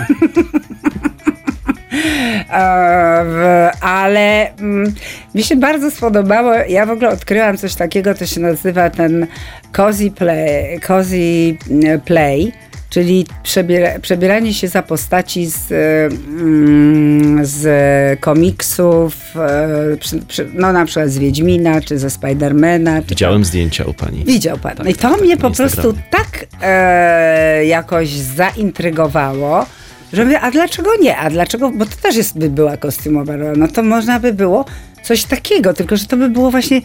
E, 2.51 3.71
ale 3.81 4.55
mm, 4.55 4.93
mi 5.35 5.43
się 5.43 5.55
bardzo 5.55 5.91
spodobało. 5.91 6.53
Ja 6.53 6.85
w 6.85 6.89
ogóle 6.89 7.09
odkryłam 7.09 7.57
coś 7.57 7.75
takiego, 7.75 8.15
to 8.15 8.25
się 8.25 8.39
nazywa 8.39 8.89
ten 8.89 9.27
cozy 9.71 10.11
play, 10.11 10.79
cozy 10.79 11.55
mm, 11.69 12.01
play 12.01 12.51
czyli 12.91 13.25
przebiera, 13.43 13.99
przebieranie 13.99 14.53
się 14.53 14.67
za 14.67 14.83
postaci 14.83 15.45
z, 15.45 15.71
mm, 15.71 17.45
z 17.45 18.19
komiksów, 18.19 19.15
e, 19.35 20.47
no 20.53 20.73
na 20.73 20.85
przykład 20.85 21.09
z 21.09 21.17
Wiedźmina, 21.17 21.81
czy 21.81 21.99
ze 21.99 22.09
Spidermana. 22.09 23.01
Widziałem 23.01 23.41
tam. 23.41 23.45
zdjęcia 23.45 23.83
u 23.83 23.93
pani. 23.93 24.25
Widział 24.25 24.57
pan. 24.57 24.75
Tak, 24.75 24.89
I 24.89 24.93
to 24.93 25.09
tak, 25.09 25.21
mnie 25.21 25.37
po 25.37 25.51
prostu 25.51 25.93
tak 26.09 26.45
e, 26.61 27.65
jakoś 27.65 28.09
zaintrygowało, 28.09 29.65
że 30.13 30.25
mówię, 30.25 30.39
a 30.39 30.51
dlaczego 30.51 30.89
nie? 31.01 31.17
A 31.17 31.29
dlaczego? 31.29 31.71
Bo 31.71 31.85
to 31.85 31.95
też 32.01 32.15
jest, 32.15 32.37
by 32.37 32.49
była 32.49 32.77
kostiumowa 32.77 33.35
rola. 33.35 33.53
No 33.57 33.67
to 33.67 33.83
można 33.83 34.19
by 34.19 34.33
było 34.33 34.65
coś 35.03 35.23
takiego, 35.23 35.73
tylko 35.73 35.97
że 35.97 36.05
to 36.05 36.17
by 36.17 36.29
było 36.29 36.51
właśnie 36.51 36.81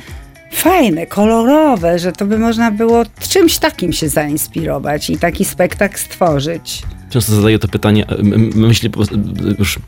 fajne, 0.57 1.07
kolorowe, 1.07 1.99
że 1.99 2.13
to 2.13 2.27
by 2.27 2.39
można 2.39 2.71
było 2.71 3.03
czymś 3.29 3.59
takim 3.59 3.93
się 3.93 4.09
zainspirować 4.09 5.11
i 5.11 5.19
taki 5.19 5.45
spektakl 5.45 5.99
stworzyć. 5.99 6.83
Często 7.11 7.35
zadaję 7.35 7.59
to 7.59 7.69
pytanie, 7.69 8.07
myślę, 8.55 8.91
już 9.59 9.79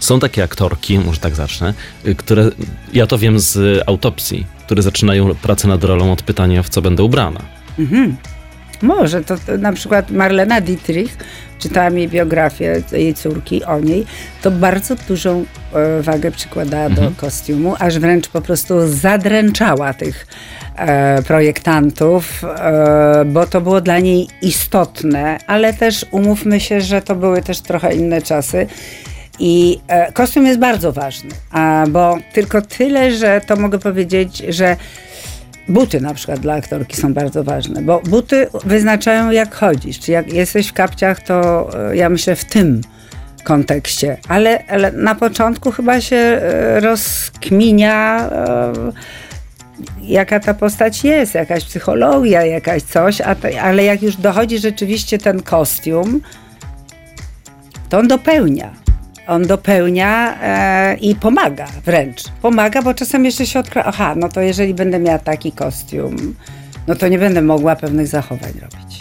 są 0.00 0.20
takie 0.20 0.42
aktorki, 0.42 0.98
może 0.98 1.20
tak 1.20 1.34
zacznę, 1.34 1.74
które, 2.16 2.50
ja 2.92 3.06
to 3.06 3.18
wiem 3.18 3.40
z 3.40 3.82
autopsji, 3.88 4.46
które 4.66 4.82
zaczynają 4.82 5.34
pracę 5.34 5.68
nad 5.68 5.84
rolą 5.84 6.12
od 6.12 6.22
pytania, 6.22 6.62
w 6.62 6.68
co 6.68 6.82
będę 6.82 7.02
ubrana. 7.02 7.40
Mhm. 7.78 8.16
Może, 8.82 9.24
to, 9.24 9.36
to 9.38 9.58
na 9.58 9.72
przykład 9.72 10.10
Marlena 10.10 10.60
Dietrich, 10.60 11.16
czytałam 11.58 11.98
jej 11.98 12.08
biografię 12.08 12.82
jej 12.92 13.14
córki 13.14 13.64
o 13.64 13.80
niej, 13.80 14.06
to 14.42 14.50
bardzo 14.50 14.94
dużą 15.08 15.44
e, 15.74 16.02
wagę 16.02 16.30
przykładała 16.30 16.86
mhm. 16.86 17.08
do 17.08 17.20
kostiumu, 17.20 17.74
aż 17.78 17.98
wręcz 17.98 18.28
po 18.28 18.40
prostu 18.40 18.88
zadręczała 18.88 19.94
tych 19.94 20.26
e, 20.76 21.22
projektantów, 21.22 22.44
e, 22.44 23.24
bo 23.24 23.46
to 23.46 23.60
było 23.60 23.80
dla 23.80 23.98
niej 23.98 24.28
istotne, 24.42 25.38
ale 25.46 25.74
też 25.74 26.06
umówmy 26.10 26.60
się, 26.60 26.80
że 26.80 27.02
to 27.02 27.14
były 27.14 27.42
też 27.42 27.60
trochę 27.60 27.94
inne 27.94 28.22
czasy. 28.22 28.66
I 29.38 29.80
kostium 30.12 30.46
jest 30.46 30.60
bardzo 30.60 30.92
ważny, 30.92 31.30
a, 31.50 31.84
bo 31.88 32.18
tylko 32.32 32.62
tyle, 32.62 33.12
że 33.12 33.40
to 33.46 33.56
mogę 33.56 33.78
powiedzieć, 33.78 34.42
że 34.48 34.76
Buty 35.68 36.00
na 36.00 36.14
przykład 36.14 36.40
dla 36.40 36.54
aktorki 36.54 36.96
są 36.96 37.14
bardzo 37.14 37.44
ważne, 37.44 37.82
bo 37.82 38.00
buty 38.00 38.46
wyznaczają 38.64 39.30
jak 39.30 39.54
chodzisz. 39.54 40.00
Czy 40.00 40.12
jak 40.12 40.32
jesteś 40.32 40.68
w 40.68 40.72
kapciach, 40.72 41.20
to 41.20 41.68
e, 41.90 41.96
ja 41.96 42.08
myślę 42.08 42.36
w 42.36 42.44
tym 42.44 42.80
kontekście. 43.44 44.16
Ale, 44.28 44.64
ale 44.68 44.92
na 44.92 45.14
początku 45.14 45.70
chyba 45.70 46.00
się 46.00 46.16
e, 46.16 46.80
rozkminia, 46.80 48.28
e, 48.32 48.72
jaka 50.02 50.40
ta 50.40 50.54
postać 50.54 51.04
jest, 51.04 51.34
jakaś 51.34 51.64
psychologia, 51.64 52.44
jakaś 52.44 52.82
coś, 52.82 53.20
ale 53.62 53.84
jak 53.84 54.02
już 54.02 54.16
dochodzi 54.16 54.58
rzeczywiście 54.58 55.18
ten 55.18 55.42
kostium, 55.42 56.20
to 57.88 57.98
on 57.98 58.08
dopełnia 58.08 58.85
on 59.26 59.42
dopełnia 59.46 60.38
e, 60.42 60.96
i 60.96 61.14
pomaga 61.14 61.66
wręcz. 61.84 62.22
Pomaga, 62.42 62.82
bo 62.82 62.94
czasem 62.94 63.24
jeszcze 63.24 63.46
się 63.46 63.58
odkrywa, 63.58 63.86
aha, 63.88 64.14
no 64.16 64.28
to 64.28 64.40
jeżeli 64.40 64.74
będę 64.74 64.98
miała 64.98 65.18
taki 65.18 65.52
kostium, 65.52 66.34
no 66.86 66.94
to 66.94 67.08
nie 67.08 67.18
będę 67.18 67.42
mogła 67.42 67.76
pewnych 67.76 68.06
zachowań 68.06 68.52
robić. 68.52 69.00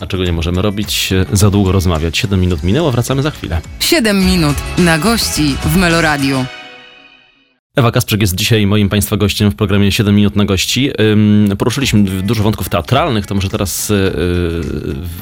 A 0.00 0.06
czego 0.06 0.24
nie 0.24 0.32
możemy 0.32 0.62
robić? 0.62 1.14
Za 1.32 1.50
długo 1.50 1.72
rozmawiać. 1.72 2.18
7 2.18 2.40
minut 2.40 2.62
minęło, 2.62 2.92
wracamy 2.92 3.22
za 3.22 3.30
chwilę. 3.30 3.60
7 3.80 4.26
minut 4.26 4.56
na 4.78 4.98
gości 4.98 5.56
w 5.64 5.76
Meloradiu. 5.76 6.44
Ewa 7.76 7.90
Kasprzyk 7.90 8.20
jest 8.20 8.34
dzisiaj 8.34 8.66
moim 8.66 8.88
Państwa 8.88 9.16
gościem 9.16 9.50
w 9.50 9.54
programie 9.54 9.92
7 9.92 10.14
minut 10.14 10.36
na 10.36 10.44
gości. 10.44 10.90
Poruszyliśmy 11.58 12.22
dużo 12.22 12.42
wątków 12.42 12.68
teatralnych, 12.68 13.26
to 13.26 13.34
może 13.34 13.48
teraz 13.48 13.90
y, 13.90 14.12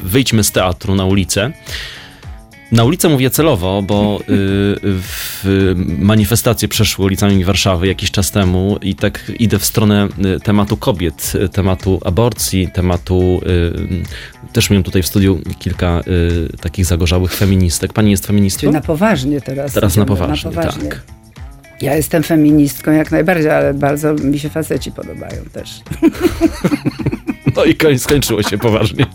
wyjdźmy 0.03 0.43
z 0.43 0.51
teatru 0.51 0.95
na 0.95 1.05
ulicę. 1.05 1.51
Na 2.71 2.83
ulicę 2.83 3.09
mówię 3.09 3.29
celowo, 3.29 3.81
bo 3.81 4.19
y, 4.21 4.25
w 4.83 5.43
manifestacje 5.97 6.67
przeszły 6.67 7.05
ulicami 7.05 7.45
Warszawy 7.45 7.87
jakiś 7.87 8.11
czas 8.11 8.31
temu 8.31 8.77
i 8.81 8.95
tak 8.95 9.31
idę 9.39 9.59
w 9.59 9.65
stronę 9.65 10.07
y, 10.25 10.39
tematu 10.39 10.77
kobiet, 10.77 11.33
tematu 11.51 11.99
aborcji, 12.05 12.69
tematu. 12.73 13.41
Y, 13.47 14.53
też 14.53 14.69
miałem 14.69 14.83
tutaj 14.83 15.03
w 15.03 15.07
studiu 15.07 15.39
kilka 15.59 16.01
takich 16.61 16.85
zagorzałych 16.85 17.33
feministek. 17.33 17.93
Pani 17.93 18.11
jest 18.11 18.27
feministką? 18.27 18.61
Czyli 18.61 18.73
na 18.73 18.81
poważnie 18.81 19.41
teraz. 19.41 19.73
Teraz 19.73 19.95
na 19.95 20.05
poważnie, 20.05 20.49
na 20.49 20.55
poważnie, 20.55 20.89
tak. 20.89 21.01
Ja 21.81 21.95
jestem 21.95 22.23
feministką 22.23 22.91
jak 22.91 23.11
najbardziej, 23.11 23.51
ale 23.51 23.73
bardzo 23.73 24.13
mi 24.13 24.39
się 24.39 24.49
faceci 24.49 24.91
podobają 24.91 25.43
też. 25.53 25.69
No 27.55 27.65
i 27.65 27.99
skończyło 27.99 28.43
się 28.43 28.57
poważnie. 28.57 29.05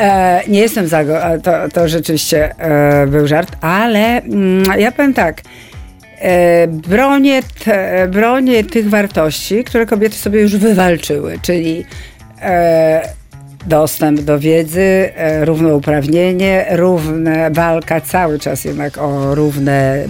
E, 0.00 0.40
nie 0.48 0.60
jestem 0.60 0.88
za 0.88 1.04
go, 1.04 1.18
to, 1.42 1.52
to 1.72 1.88
rzeczywiście 1.88 2.54
e, 2.58 3.06
był 3.06 3.26
żart, 3.26 3.56
ale 3.60 4.22
mm, 4.22 4.80
ja 4.80 4.92
powiem 4.92 5.14
tak. 5.14 5.42
E, 6.18 6.68
bronię, 6.68 7.42
te, 7.64 8.08
bronię 8.08 8.64
tych 8.64 8.88
wartości, 8.88 9.64
które 9.64 9.86
kobiety 9.86 10.16
sobie 10.16 10.40
już 10.40 10.56
wywalczyły, 10.56 11.38
czyli 11.42 11.84
e, 12.42 13.08
dostęp 13.66 14.20
do 14.20 14.38
wiedzy, 14.38 15.12
e, 15.14 15.44
równouprawnienie, 15.44 16.66
równe 16.70 17.50
walka 17.50 18.00
cały 18.00 18.38
czas 18.38 18.64
jednak 18.64 18.98
o 18.98 19.34
równe 19.34 20.04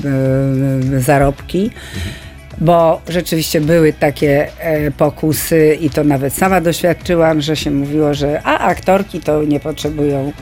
e, 0.94 1.00
zarobki. 1.00 1.70
Mhm 1.94 2.29
bo 2.60 3.00
rzeczywiście 3.08 3.60
były 3.60 3.92
takie 3.92 4.48
e, 4.58 4.90
pokusy 4.90 5.78
i 5.80 5.90
to 5.90 6.04
nawet 6.04 6.34
sama 6.34 6.60
doświadczyłam, 6.60 7.40
że 7.40 7.56
się 7.56 7.70
mówiło, 7.70 8.14
że 8.14 8.42
a 8.44 8.58
aktorki 8.58 9.20
to 9.20 9.44
nie 9.44 9.60
potrzebują 9.60 10.32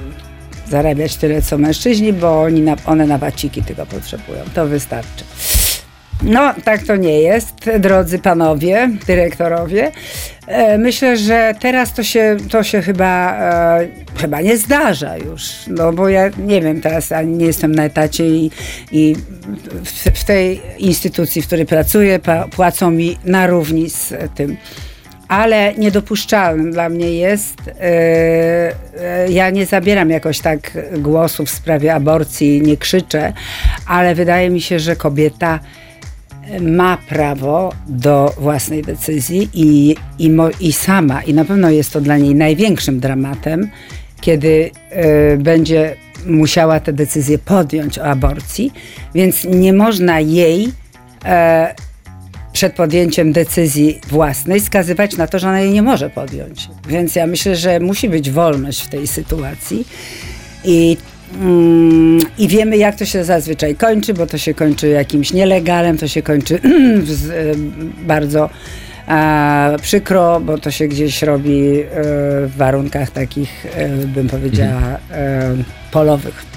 zarabiać 0.68 1.16
tyle 1.16 1.42
co 1.42 1.58
mężczyźni, 1.58 2.12
bo 2.12 2.42
oni 2.42 2.60
na, 2.60 2.76
one 2.86 3.06
na 3.06 3.18
waciki 3.18 3.62
tego 3.62 3.86
potrzebują. 3.86 4.38
To 4.54 4.66
wystarczy. 4.66 5.24
No, 6.22 6.54
tak 6.64 6.82
to 6.82 6.96
nie 6.96 7.20
jest, 7.20 7.70
drodzy 7.78 8.18
panowie, 8.18 8.90
dyrektorowie. 9.06 9.92
E, 10.46 10.78
myślę, 10.78 11.16
że 11.16 11.54
teraz 11.60 11.94
to 11.94 12.02
się, 12.02 12.36
to 12.50 12.62
się 12.62 12.82
chyba, 12.82 13.36
e, 13.80 13.88
chyba 14.16 14.40
nie 14.40 14.56
zdarza 14.56 15.16
już, 15.16 15.52
no 15.66 15.92
bo 15.92 16.08
ja 16.08 16.30
nie 16.38 16.60
wiem, 16.60 16.80
teraz 16.80 17.12
nie 17.24 17.46
jestem 17.46 17.74
na 17.74 17.84
etacie 17.84 18.28
i, 18.28 18.50
i 18.92 19.16
w, 19.84 20.20
w, 20.20 20.24
tej 20.24 20.60
instytucji, 20.78 21.42
w 21.42 21.46
której 21.46 21.66
pracuję, 21.66 22.20
płacą 22.50 22.90
mi 22.90 23.18
na 23.24 23.46
równi 23.46 23.90
z 23.90 24.14
tym. 24.34 24.56
Ale 25.28 25.74
niedopuszczalnym 25.74 26.72
dla 26.72 26.88
mnie 26.88 27.12
jest, 27.12 27.56
yy, 27.66 29.32
ja 29.32 29.50
nie 29.50 29.66
zabieram 29.66 30.10
jakoś 30.10 30.40
tak 30.40 30.78
głosu 30.98 31.46
w 31.46 31.50
sprawie 31.50 31.94
aborcji, 31.94 32.62
nie 32.62 32.76
krzyczę, 32.76 33.32
ale 33.86 34.14
wydaje 34.14 34.50
mi 34.50 34.60
się, 34.60 34.78
że 34.78 34.96
kobieta 34.96 35.60
ma 36.60 36.98
prawo 37.08 37.72
do 37.88 38.34
własnej 38.38 38.82
decyzji 38.82 39.48
i, 39.54 39.96
i, 40.18 40.30
mo, 40.30 40.48
i 40.60 40.72
sama, 40.72 41.22
i 41.22 41.34
na 41.34 41.44
pewno 41.44 41.70
jest 41.70 41.92
to 41.92 42.00
dla 42.00 42.16
niej 42.16 42.34
największym 42.34 43.00
dramatem, 43.00 43.70
kiedy 44.20 44.70
y, 45.34 45.38
będzie 45.38 45.96
musiała 46.26 46.80
tę 46.80 46.92
decyzję 46.92 47.38
podjąć 47.38 47.98
o 47.98 48.04
aborcji, 48.04 48.72
więc 49.14 49.44
nie 49.44 49.72
można 49.72 50.20
jej 50.20 50.64
y, 50.64 50.70
przed 52.52 52.72
podjęciem 52.72 53.32
decyzji 53.32 54.00
własnej 54.08 54.60
skazywać 54.60 55.16
na 55.16 55.26
to, 55.26 55.38
że 55.38 55.48
ona 55.48 55.60
jej 55.60 55.72
nie 55.72 55.82
może 55.82 56.10
podjąć. 56.10 56.68
Więc 56.88 57.16
ja 57.16 57.26
myślę, 57.26 57.56
że 57.56 57.80
musi 57.80 58.08
być 58.08 58.30
wolność 58.30 58.82
w 58.82 58.88
tej 58.88 59.06
sytuacji. 59.06 59.86
I 60.64 60.96
I 62.38 62.48
wiemy, 62.48 62.76
jak 62.76 62.96
to 62.96 63.04
się 63.04 63.24
zazwyczaj 63.24 63.74
kończy, 63.74 64.14
bo 64.14 64.26
to 64.26 64.38
się 64.38 64.54
kończy 64.54 64.88
jakimś 64.88 65.32
nielegalem, 65.32 65.98
to 65.98 66.08
się 66.08 66.22
kończy 66.22 66.54
y, 66.64 67.54
bardzo 68.06 68.50
a, 69.06 69.70
przykro, 69.82 70.40
bo 70.40 70.58
to 70.58 70.70
się 70.70 70.88
gdzieś 70.88 71.22
robi 71.22 71.80
y, 71.80 71.84
w 72.46 72.52
warunkach 72.56 73.10
takich, 73.10 73.66
y, 73.66 74.06
bym 74.06 74.28
powiedziała, 74.28 74.98
polowych. 75.90 76.48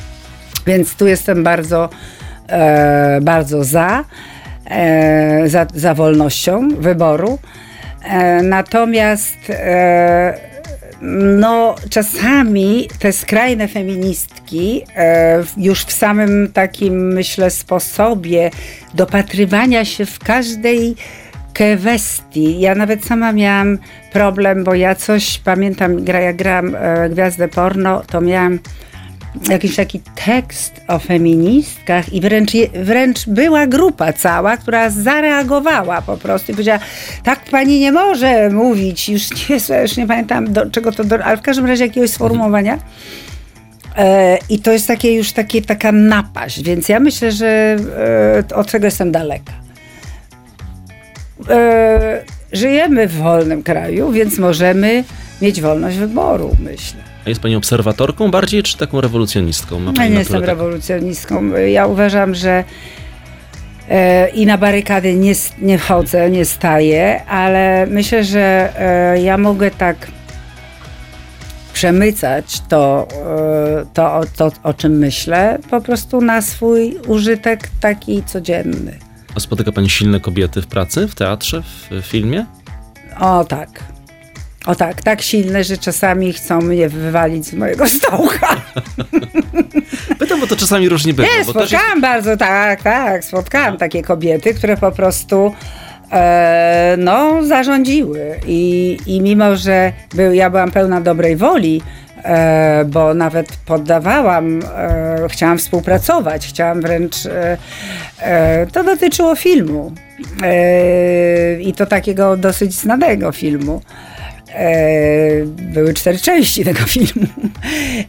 Więc 0.67 0.95
tu 0.95 1.07
jestem 1.07 1.43
bardzo, 1.43 1.89
e, 2.47 3.19
bardzo 3.21 3.63
za, 3.63 4.05
e, 4.69 5.43
za, 5.49 5.67
za 5.75 5.93
wolnością 5.93 6.69
wyboru. 6.69 7.39
E, 8.03 8.41
natomiast 8.43 9.37
no, 11.01 11.75
czasami 11.89 12.87
te 12.99 13.13
skrajne 13.13 13.67
feministki 13.67 14.81
e, 14.95 15.43
już 15.57 15.85
w 15.85 15.91
samym 15.91 16.51
takim, 16.53 17.13
myślę, 17.13 17.51
sposobie 17.51 18.51
dopatrywania 18.93 19.85
się 19.85 20.05
w 20.05 20.19
każdej 20.19 20.95
kwestii. 21.53 22.59
Ja 22.59 22.75
nawet 22.75 23.05
sama 23.05 23.31
miałam 23.31 23.77
problem, 24.13 24.63
bo 24.63 24.73
ja 24.73 24.95
coś 24.95 25.39
pamiętam, 25.39 26.05
jak 26.05 26.35
grałam 26.35 26.75
e, 26.75 27.09
Gwiazdę 27.09 27.47
Porno, 27.47 28.01
to 28.07 28.21
miałam 28.21 28.59
jakiś 29.49 29.75
taki 29.75 30.01
tekst 30.25 30.81
o 30.87 30.99
feministkach 30.99 32.13
i 32.13 32.21
wręcz, 32.21 32.51
wręcz 32.73 33.27
była 33.27 33.67
grupa 33.67 34.13
cała, 34.13 34.57
która 34.57 34.89
zareagowała 34.89 36.01
po 36.01 36.17
prostu 36.17 36.51
i 36.51 36.55
powiedziała, 36.55 36.79
tak 37.23 37.39
pani 37.39 37.79
nie 37.79 37.91
może 37.91 38.49
mówić, 38.49 39.09
już 39.09 39.49
nie, 39.49 39.55
już 39.81 39.97
nie 39.97 40.07
pamiętam 40.07 40.53
do 40.53 40.69
czego 40.69 40.91
to, 40.91 41.03
do, 41.03 41.23
ale 41.23 41.37
w 41.37 41.41
każdym 41.41 41.65
razie 41.65 41.85
jakiegoś 41.85 42.09
sformułowania. 42.09 42.77
E, 43.97 44.37
I 44.49 44.59
to 44.59 44.71
jest 44.71 44.87
takie 44.87 45.13
już 45.13 45.31
takie, 45.31 45.61
taka 45.61 45.91
napaść, 45.91 46.63
więc 46.63 46.89
ja 46.89 46.99
myślę, 46.99 47.31
że 47.31 47.77
e, 48.51 48.55
od 48.55 48.67
czego 48.67 48.85
jestem 48.85 49.11
daleka. 49.11 49.53
E, 51.49 52.23
żyjemy 52.51 53.07
w 53.07 53.17
wolnym 53.17 53.63
kraju, 53.63 54.11
więc 54.11 54.37
możemy 54.37 55.03
mieć 55.41 55.61
wolność 55.61 55.97
wyboru, 55.97 56.55
myślę. 56.59 57.10
A 57.25 57.29
jest 57.29 57.41
pani 57.41 57.55
obserwatorką 57.55 58.31
bardziej, 58.31 58.63
czy 58.63 58.77
taką 58.77 59.01
rewolucjonistką? 59.01 59.79
Ma 59.79 59.91
Ja 59.97 60.07
nie 60.07 60.19
jestem 60.19 60.39
tak- 60.39 60.49
rewolucjonistką. 60.49 61.43
Ja 61.55 61.85
uważam, 61.87 62.35
że 62.35 62.63
e, 63.89 64.29
i 64.29 64.45
na 64.45 64.57
barykady 64.57 65.15
nie, 65.15 65.33
nie 65.61 65.77
chodzę, 65.77 66.29
nie 66.31 66.45
staję, 66.45 67.25
ale 67.25 67.87
myślę, 67.89 68.23
że 68.23 68.73
e, 69.15 69.21
ja 69.21 69.37
mogę 69.37 69.71
tak 69.71 70.07
przemycać 71.73 72.61
to, 72.69 73.07
e, 73.81 73.85
to, 73.93 74.13
o- 74.15 74.25
to, 74.37 74.51
o 74.63 74.73
czym 74.73 74.91
myślę, 74.97 75.59
po 75.69 75.81
prostu 75.81 76.21
na 76.21 76.41
swój 76.41 76.97
użytek 77.07 77.69
taki 77.79 78.23
codzienny. 78.23 78.99
A 79.35 79.39
spotyka 79.39 79.71
pani 79.71 79.89
silne 79.89 80.19
kobiety 80.19 80.61
w 80.61 80.67
pracy, 80.67 81.07
w 81.07 81.15
teatrze, 81.15 81.63
w 81.91 82.01
filmie? 82.05 82.45
O 83.19 83.43
tak. 83.45 83.69
O 84.65 84.75
tak, 84.75 85.01
tak 85.01 85.21
silne, 85.21 85.63
że 85.63 85.77
czasami 85.77 86.33
chcą 86.33 86.61
mnie 86.61 86.89
wywalić 86.89 87.45
z 87.45 87.53
mojego 87.53 87.87
stołka. 87.89 88.47
Pytam, 90.19 90.39
bo 90.39 90.47
to 90.47 90.55
czasami 90.55 90.89
różnie 90.89 91.13
bywa. 91.13 91.23
Nie, 91.23 91.29
też 91.29 91.37
jest, 91.37 91.49
spotkałam 91.49 92.01
bardzo, 92.01 92.37
tak, 92.37 92.83
tak, 92.83 93.25
spotkałam 93.25 93.77
takie 93.77 94.01
kobiety, 94.01 94.53
które 94.53 94.77
po 94.77 94.91
prostu 94.91 95.53
e, 96.11 96.95
no, 96.97 97.43
zarządziły. 97.43 98.39
I, 98.47 98.97
I 99.05 99.21
mimo, 99.21 99.55
że 99.55 99.93
był, 100.15 100.33
ja 100.33 100.49
byłam 100.49 100.71
pełna 100.71 101.01
dobrej 101.01 101.35
woli, 101.35 101.81
e, 102.23 102.85
bo 102.85 103.13
nawet 103.13 103.47
poddawałam, 103.65 104.59
e, 104.77 105.27
chciałam 105.29 105.57
współpracować, 105.57 106.47
chciałam 106.47 106.81
wręcz, 106.81 107.25
e, 107.25 107.57
e, 108.19 108.67
to 108.67 108.83
dotyczyło 108.83 109.35
filmu. 109.35 109.91
E, 110.43 111.61
I 111.61 111.73
to 111.73 111.85
takiego 111.85 112.37
dosyć 112.37 112.73
znanego 112.73 113.31
filmu. 113.31 113.81
E, 114.53 115.45
były 115.45 115.93
cztery 115.93 116.17
części 116.17 116.65
tego 116.65 116.79
filmu. 116.93 117.27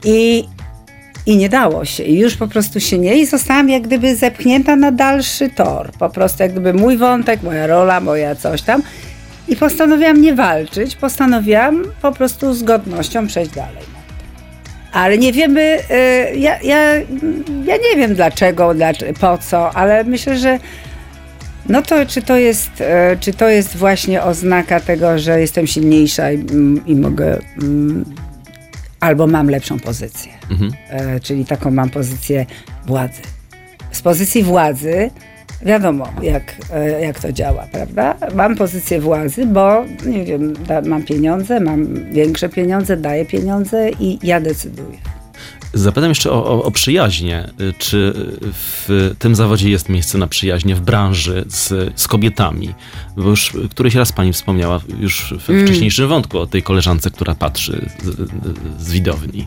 I, 0.04 0.44
i 1.26 1.36
nie 1.36 1.48
dało 1.48 1.84
się. 1.84 2.02
I 2.02 2.18
już 2.18 2.36
po 2.36 2.48
prostu 2.48 2.80
się 2.80 2.98
nie. 2.98 3.18
I 3.18 3.26
zostałam 3.26 3.68
jak 3.68 3.82
gdyby 3.82 4.16
zepchnięta 4.16 4.76
na 4.76 4.92
dalszy 4.92 5.50
tor. 5.50 5.90
Po 5.98 6.10
prostu 6.10 6.42
jak 6.42 6.52
gdyby 6.52 6.74
mój 6.74 6.96
wątek, 6.96 7.42
moja 7.42 7.66
rola, 7.66 8.00
moja 8.00 8.34
coś 8.34 8.62
tam. 8.62 8.82
I 9.48 9.56
postanowiłam 9.56 10.20
nie 10.20 10.34
walczyć. 10.34 10.96
Postanowiłam 10.96 11.84
po 12.02 12.12
prostu 12.12 12.54
z 12.54 12.62
godnością 12.62 13.26
przejść 13.26 13.50
dalej. 13.50 13.92
Ale 14.92 15.18
nie 15.18 15.32
wiemy, 15.32 15.78
y, 15.90 16.36
ja, 16.36 16.58
ja, 16.62 16.94
ja 17.64 17.76
nie 17.76 17.96
wiem 17.96 18.14
dlaczego, 18.14 18.74
dlaczego, 18.74 19.12
po 19.20 19.38
co, 19.38 19.74
ale 19.74 20.04
myślę, 20.04 20.38
że 20.38 20.58
no 21.68 21.82
to 21.82 22.06
czy 22.06 22.22
to 22.22 22.36
jest, 22.36 22.70
e, 22.80 23.16
czy 23.20 23.32
to 23.32 23.48
jest 23.48 23.76
właśnie 23.76 24.22
oznaka 24.22 24.80
tego, 24.80 25.18
że 25.18 25.40
jestem 25.40 25.66
silniejsza 25.66 26.32
i, 26.32 26.34
mm, 26.34 26.86
i 26.86 26.94
mogę, 26.94 27.38
mm, 27.62 28.04
albo 29.00 29.26
mam 29.26 29.50
lepszą 29.50 29.80
pozycję. 29.80 30.32
Mhm. 30.50 30.72
E, 30.88 31.20
czyli 31.20 31.44
taką 31.44 31.70
mam 31.70 31.90
pozycję 31.90 32.46
władzy. 32.86 33.22
Z 33.92 34.02
pozycji 34.02 34.42
władzy 34.42 35.10
wiadomo, 35.62 36.08
jak, 36.22 36.42
e, 36.72 37.00
jak 37.00 37.20
to 37.20 37.32
działa, 37.32 37.66
prawda? 37.72 38.14
Mam 38.34 38.56
pozycję 38.56 39.00
władzy, 39.00 39.46
bo 39.46 39.84
nie 40.06 40.24
wiem, 40.24 40.54
da, 40.66 40.80
mam 40.80 41.02
pieniądze, 41.02 41.60
mam 41.60 42.12
większe 42.12 42.48
pieniądze, 42.48 42.96
daję 42.96 43.24
pieniądze 43.24 43.90
i 44.00 44.18
ja 44.22 44.40
decyduję. 44.40 44.98
Zapytam 45.74 46.08
jeszcze 46.08 46.30
o, 46.30 46.46
o, 46.46 46.62
o 46.62 46.70
przyjaźnie. 46.70 47.48
Czy 47.78 48.12
w 48.52 49.14
tym 49.18 49.34
zawodzie 49.34 49.70
jest 49.70 49.88
miejsce 49.88 50.18
na 50.18 50.26
przyjaźnie 50.26 50.74
w 50.74 50.80
branży 50.80 51.44
z, 51.48 51.92
z 52.00 52.08
kobietami? 52.08 52.74
Bo 53.16 53.28
już 53.28 53.52
któryś 53.70 53.94
raz 53.94 54.12
pani 54.12 54.32
wspomniała 54.32 54.80
już 55.00 55.34
w 55.40 55.50
Mm. 55.50 55.66
wcześniejszym 55.66 56.08
wątku 56.08 56.38
o 56.38 56.46
tej 56.46 56.62
koleżance, 56.62 57.10
która 57.10 57.34
patrzy 57.34 57.90
z, 58.02 58.30
z 58.82 58.92
widowni. 58.92 59.46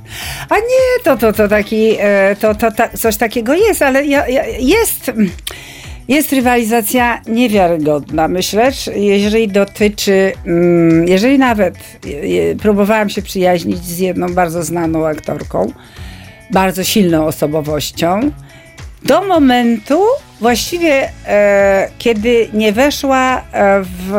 A 0.50 0.56
nie, 0.56 1.04
to, 1.04 1.18
to, 1.18 1.34
to 1.34 1.48
taki, 1.48 1.96
e, 2.00 2.36
to, 2.40 2.56
to 2.56 2.72
ta, 2.72 2.90
coś 2.90 3.18
takiego 3.18 3.54
jest, 3.54 3.82
ale 3.82 4.06
ja, 4.06 4.28
ja, 4.28 4.46
jest, 4.48 5.12
jest 6.08 6.34
rywalizacja 6.34 7.22
niewiarygodna, 7.28 8.28
myślę, 8.28 8.72
jeżeli 8.96 9.48
dotyczy, 9.48 10.32
mm, 10.46 11.08
jeżeli 11.08 11.40
nawet 11.40 12.00
próbowałam 12.62 13.10
się 13.10 13.22
przyjaźnić 13.22 13.78
z 13.78 14.00
jedną 14.00 14.34
bardzo 14.34 14.64
znaną 14.64 15.08
aktorką, 15.08 15.72
bardzo 16.52 16.84
silną 16.84 17.26
osobowością, 17.26 18.32
do 19.04 19.24
momentu 19.24 20.02
właściwie, 20.40 21.10
e, 21.28 21.90
kiedy 21.98 22.50
nie 22.54 22.74
weszła 22.74 23.38
e, 23.38 23.82
w, 23.84 24.14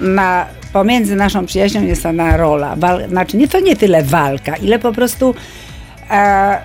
na, 0.00 0.46
pomiędzy 0.72 1.16
naszą 1.16 1.46
przyjaźnią 1.46 1.82
jest 1.82 2.06
ona 2.06 2.36
rola. 2.36 2.76
Wal, 2.76 3.08
znaczy 3.08 3.36
nie 3.36 3.48
to 3.48 3.60
nie 3.60 3.76
tyle 3.76 4.02
walka, 4.02 4.56
ile 4.56 4.78
po 4.78 4.92
prostu 4.92 5.34
e, 6.10 6.58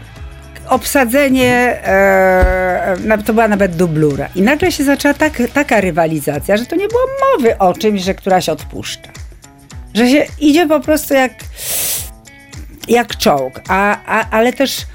obsadzenie, 0.69 1.79
e, 1.83 3.17
to 3.25 3.33
była 3.33 3.47
nawet 3.47 3.75
dublura. 3.75 4.29
I 4.35 4.41
nagle 4.41 4.71
się 4.71 4.83
zaczęła 4.83 5.13
tak, 5.13 5.41
taka 5.53 5.81
rywalizacja, 5.81 6.57
że 6.57 6.65
to 6.65 6.75
nie 6.75 6.87
było 6.87 7.01
mowy 7.31 7.57
o 7.57 7.73
czymś, 7.73 8.01
że 8.01 8.13
któraś 8.13 8.49
odpuszcza. 8.49 9.09
Że 9.93 10.09
się 10.09 10.25
idzie 10.39 10.67
po 10.67 10.79
prostu 10.79 11.13
jak, 11.13 11.31
jak 12.89 13.17
czołg, 13.17 13.61
a, 13.67 13.97
a, 14.05 14.29
ale 14.31 14.53
też, 14.53 14.85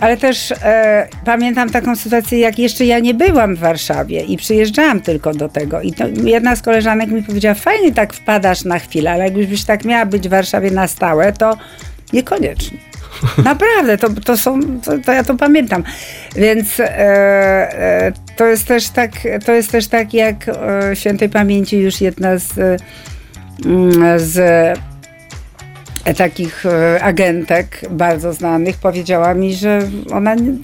ale 0.00 0.16
też 0.16 0.52
e, 0.52 1.08
pamiętam 1.24 1.70
taką 1.70 1.96
sytuację, 1.96 2.38
jak 2.38 2.58
jeszcze 2.58 2.84
ja 2.84 2.98
nie 2.98 3.14
byłam 3.14 3.56
w 3.56 3.58
Warszawie 3.58 4.20
i 4.20 4.36
przyjeżdżałam 4.36 5.00
tylko 5.00 5.34
do 5.34 5.48
tego. 5.48 5.80
I 5.80 5.92
to 5.92 6.04
jedna 6.24 6.56
z 6.56 6.62
koleżanek 6.62 7.10
mi 7.10 7.22
powiedziała, 7.22 7.54
fajnie 7.54 7.92
tak 7.92 8.12
wpadasz 8.12 8.64
na 8.64 8.78
chwilę, 8.78 9.10
ale 9.10 9.24
jakbyś 9.24 9.64
tak 9.64 9.84
miała 9.84 10.06
być 10.06 10.28
w 10.28 10.30
Warszawie 10.30 10.70
na 10.70 10.88
stałe, 10.88 11.32
to 11.32 11.56
niekoniecznie. 12.12 12.78
Naprawdę, 13.44 13.98
to, 13.98 14.08
to 14.10 14.36
są, 14.36 14.60
to, 14.80 14.98
to 14.98 15.12
ja 15.12 15.24
to 15.24 15.34
pamiętam. 15.34 15.84
Więc 16.36 16.80
e, 16.80 16.88
e, 16.88 18.12
to 18.36 18.46
jest 18.46 18.66
też 18.66 18.88
tak, 18.88 19.10
to 19.46 19.52
jest 19.52 19.72
też 19.72 19.88
tak 19.88 20.14
jak 20.14 20.48
e, 20.48 20.96
świętej 20.96 21.28
pamięci 21.28 21.78
już 21.78 22.00
jedna 22.00 22.38
z, 22.38 22.58
mm, 23.64 24.20
z 24.20 24.38
takich 26.16 26.66
e, 26.66 27.02
agentek 27.04 27.80
bardzo 27.90 28.32
znanych 28.32 28.76
powiedziała 28.76 29.34
mi, 29.34 29.54
że 29.54 29.88
ona, 30.12 30.34
nie- 30.34 30.56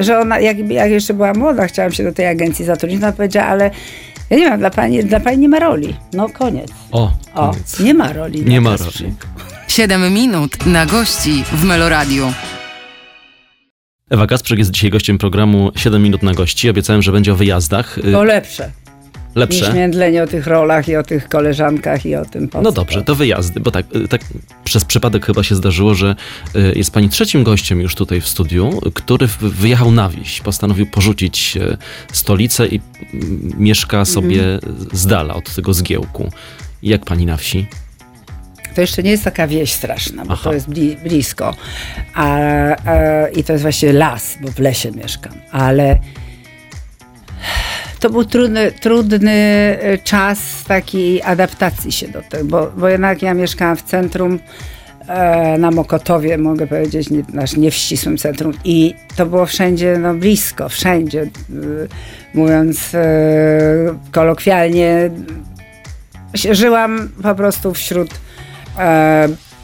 że 0.00 0.18
ona 0.18 0.38
jak, 0.40 0.70
jak 0.70 0.90
jeszcze 0.90 1.14
była 1.14 1.32
młoda, 1.34 1.66
chciałam 1.66 1.92
się 1.92 2.04
do 2.04 2.12
tej 2.12 2.26
agencji 2.26 2.64
zatrudnić, 2.64 3.02
ona 3.02 3.12
powiedziała, 3.12 3.46
ale 3.46 3.70
ja 4.30 4.36
nie 4.36 4.44
wiem, 4.44 4.58
dla 4.58 4.70
pani, 4.70 5.04
dla 5.04 5.20
pani 5.20 5.38
nie 5.38 5.48
ma 5.48 5.58
roli. 5.58 5.96
No 6.12 6.28
koniec. 6.28 6.68
O, 6.92 7.12
O, 7.34 7.50
koniec. 7.50 7.80
nie 7.80 7.94
ma 7.94 8.12
roli. 8.12 8.42
Nie 8.44 8.60
ma 8.60 8.76
roli. 8.76 9.14
7 9.68 10.14
minut 10.14 10.66
na 10.66 10.86
gości 10.86 11.44
w 11.52 11.64
Meloradiu. 11.64 12.32
Ewa 14.10 14.26
Kasprzyk 14.26 14.58
jest 14.58 14.70
dzisiaj 14.70 14.90
gościem 14.90 15.18
programu 15.18 15.70
7 15.76 16.02
minut 16.02 16.22
na 16.22 16.32
gości. 16.34 16.70
Obiecałem, 16.70 17.02
że 17.02 17.12
będzie 17.12 17.32
o 17.32 17.36
wyjazdach. 17.36 17.98
Y, 17.98 18.12
To 18.12 18.24
lepsze. 18.24 18.70
Lepsze. 19.36 19.66
Niż 19.66 19.74
międlenie 19.74 20.22
o 20.22 20.26
tych 20.26 20.46
rolach 20.46 20.88
i 20.88 20.96
o 20.96 21.02
tych 21.02 21.28
koleżankach 21.28 22.06
i 22.06 22.14
o 22.16 22.24
tym 22.24 22.48
po 22.48 22.62
No 22.62 22.72
dobrze, 22.72 23.02
to 23.02 23.14
wyjazdy, 23.14 23.60
bo 23.60 23.70
tak, 23.70 23.86
tak 24.10 24.20
przez 24.64 24.84
przypadek 24.84 25.26
chyba 25.26 25.42
się 25.42 25.54
zdarzyło, 25.54 25.94
że 25.94 26.16
y, 26.56 26.72
jest 26.76 26.90
pani 26.90 27.08
trzecim 27.08 27.44
gościem 27.44 27.80
już 27.80 27.94
tutaj 27.94 28.20
w 28.20 28.28
studiu, 28.28 28.80
który 28.94 29.26
wyjechał 29.40 29.92
na 29.92 30.08
wieś, 30.08 30.40
postanowił 30.40 30.86
porzucić 30.86 31.56
y, 31.56 31.76
stolicę 32.12 32.66
i 32.66 32.80
mm, 33.14 33.52
mieszka 33.58 34.04
sobie 34.04 34.58
z 34.92 35.06
dala 35.06 35.34
od 35.34 35.54
tego 35.54 35.74
zgiełku. 35.74 36.30
Jak 36.82 37.04
pani 37.04 37.26
na 37.26 37.36
wsi? 37.36 37.66
To 38.74 38.80
jeszcze 38.80 39.02
nie 39.02 39.10
jest 39.10 39.24
taka 39.24 39.46
wieś 39.46 39.72
straszna, 39.72 40.24
bo 40.24 40.32
Aha. 40.32 40.44
to 40.44 40.52
jest 40.52 40.68
bli, 40.68 40.96
blisko. 40.96 41.54
A, 42.14 42.24
a, 42.24 43.28
I 43.28 43.44
to 43.44 43.52
jest 43.52 43.62
właśnie 43.62 43.92
las, 43.92 44.38
bo 44.40 44.48
w 44.48 44.58
lesie 44.58 44.90
mieszkam. 44.90 45.32
Ale 45.50 45.98
to 48.00 48.10
był 48.10 48.24
trudny, 48.24 48.72
trudny 48.72 49.32
e, 49.32 49.98
czas 49.98 50.64
takiej 50.64 51.22
adaptacji 51.22 51.92
się 51.92 52.08
do 52.08 52.22
tego, 52.22 52.44
bo, 52.44 52.72
bo 52.76 52.88
jednak 52.88 53.22
ja 53.22 53.34
mieszkałam 53.34 53.76
w 53.76 53.82
centrum 53.82 54.38
e, 55.08 55.58
na 55.58 55.70
Mokotowie, 55.70 56.38
mogę 56.38 56.66
powiedzieć, 56.66 57.10
nie, 57.10 57.22
nasz 57.32 57.56
nie 57.56 57.70
w 57.70 57.74
ścisłym 57.74 58.18
centrum 58.18 58.52
i 58.64 58.94
to 59.16 59.26
było 59.26 59.46
wszędzie 59.46 59.98
no, 59.98 60.14
blisko, 60.14 60.68
wszędzie. 60.68 61.22
E, 61.22 61.26
mówiąc 62.34 62.92
kolokwialnie, 64.12 65.10
żyłam 66.34 67.08
po 67.22 67.34
prostu 67.34 67.74
wśród 67.74 68.10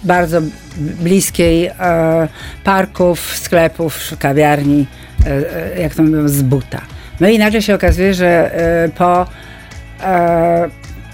bardzo 0.04 0.40
bliskiej 0.76 1.70
parków, 2.64 3.36
sklepów, 3.36 4.00
kawiarni, 4.18 4.86
jak 5.78 5.94
to 5.94 6.02
mówią, 6.02 6.28
z 6.28 6.42
buta. 6.42 6.91
No 7.22 7.28
i 7.28 7.38
nagle 7.38 7.62
się 7.62 7.74
okazuje, 7.74 8.14
że 8.14 8.54
e, 8.54 8.88
po 8.88 9.26
e, 10.02 10.68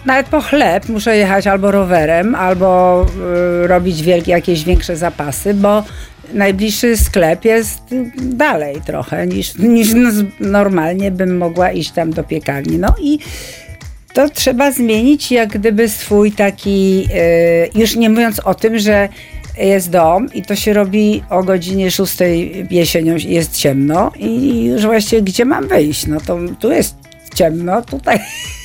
nawet 0.06 0.26
po 0.26 0.40
chleb 0.40 0.88
muszę 0.88 1.16
jechać 1.16 1.46
albo 1.46 1.70
rowerem, 1.70 2.34
albo 2.34 3.02
e, 3.64 3.66
robić 3.66 4.02
wielkie, 4.02 4.32
jakieś 4.32 4.64
większe 4.64 4.96
zapasy, 4.96 5.54
bo 5.54 5.84
najbliższy 6.32 6.96
sklep 6.96 7.44
jest 7.44 7.82
dalej 8.20 8.80
trochę 8.86 9.26
niż, 9.26 9.58
niż 9.58 9.94
no, 9.94 10.10
normalnie 10.40 11.10
bym 11.10 11.36
mogła 11.36 11.72
iść 11.72 11.90
tam 11.90 12.10
do 12.10 12.24
piekarni. 12.24 12.78
No 12.78 12.94
i 13.02 13.18
to 14.12 14.28
trzeba 14.28 14.72
zmienić 14.72 15.32
jak 15.32 15.48
gdyby 15.48 15.88
swój 15.88 16.32
taki, 16.32 17.08
już 17.74 17.96
nie 17.96 18.10
mówiąc 18.10 18.40
o 18.40 18.54
tym, 18.54 18.78
że 18.78 19.08
jest 19.66 19.90
dom 19.90 20.32
i 20.34 20.42
to 20.42 20.56
się 20.56 20.72
robi 20.72 21.22
o 21.30 21.42
godzinie 21.42 21.90
6 21.90 22.16
jesienią, 22.70 23.16
jest 23.16 23.56
ciemno 23.56 24.12
i 24.16 24.64
już 24.64 24.82
właściwie 24.86 25.22
gdzie 25.22 25.44
mam 25.44 25.68
wyjść? 25.68 26.06
No 26.06 26.20
to 26.20 26.38
tu 26.60 26.72
jest 26.72 26.96
ciemno, 27.34 27.82
tutaj 27.82 28.18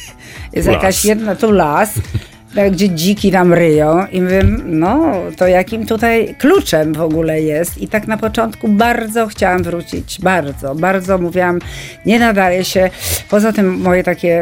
jest 0.53 0.67
Las. 0.67 0.75
jakaś 0.75 1.05
jedna, 1.05 1.35
tu 1.35 1.51
las, 1.51 1.93
tak, 2.55 2.71
gdzie 2.71 2.89
dziki 2.89 3.31
tam 3.31 3.53
ryją 3.53 4.05
i 4.11 4.21
mówię, 4.21 4.43
no 4.65 5.13
to 5.37 5.47
jakim 5.47 5.85
tutaj 5.85 6.35
kluczem 6.39 6.93
w 6.93 7.01
ogóle 7.01 7.41
jest 7.41 7.81
i 7.81 7.87
tak 7.87 8.07
na 8.07 8.17
początku 8.17 8.67
bardzo 8.67 9.27
chciałam 9.27 9.63
wrócić, 9.63 10.21
bardzo, 10.21 10.75
bardzo 10.75 11.17
mówiłam, 11.17 11.59
nie 12.05 12.19
nadaje 12.19 12.65
się, 12.65 12.89
poza 13.29 13.53
tym 13.53 13.77
moje 13.81 14.03
takie 14.03 14.41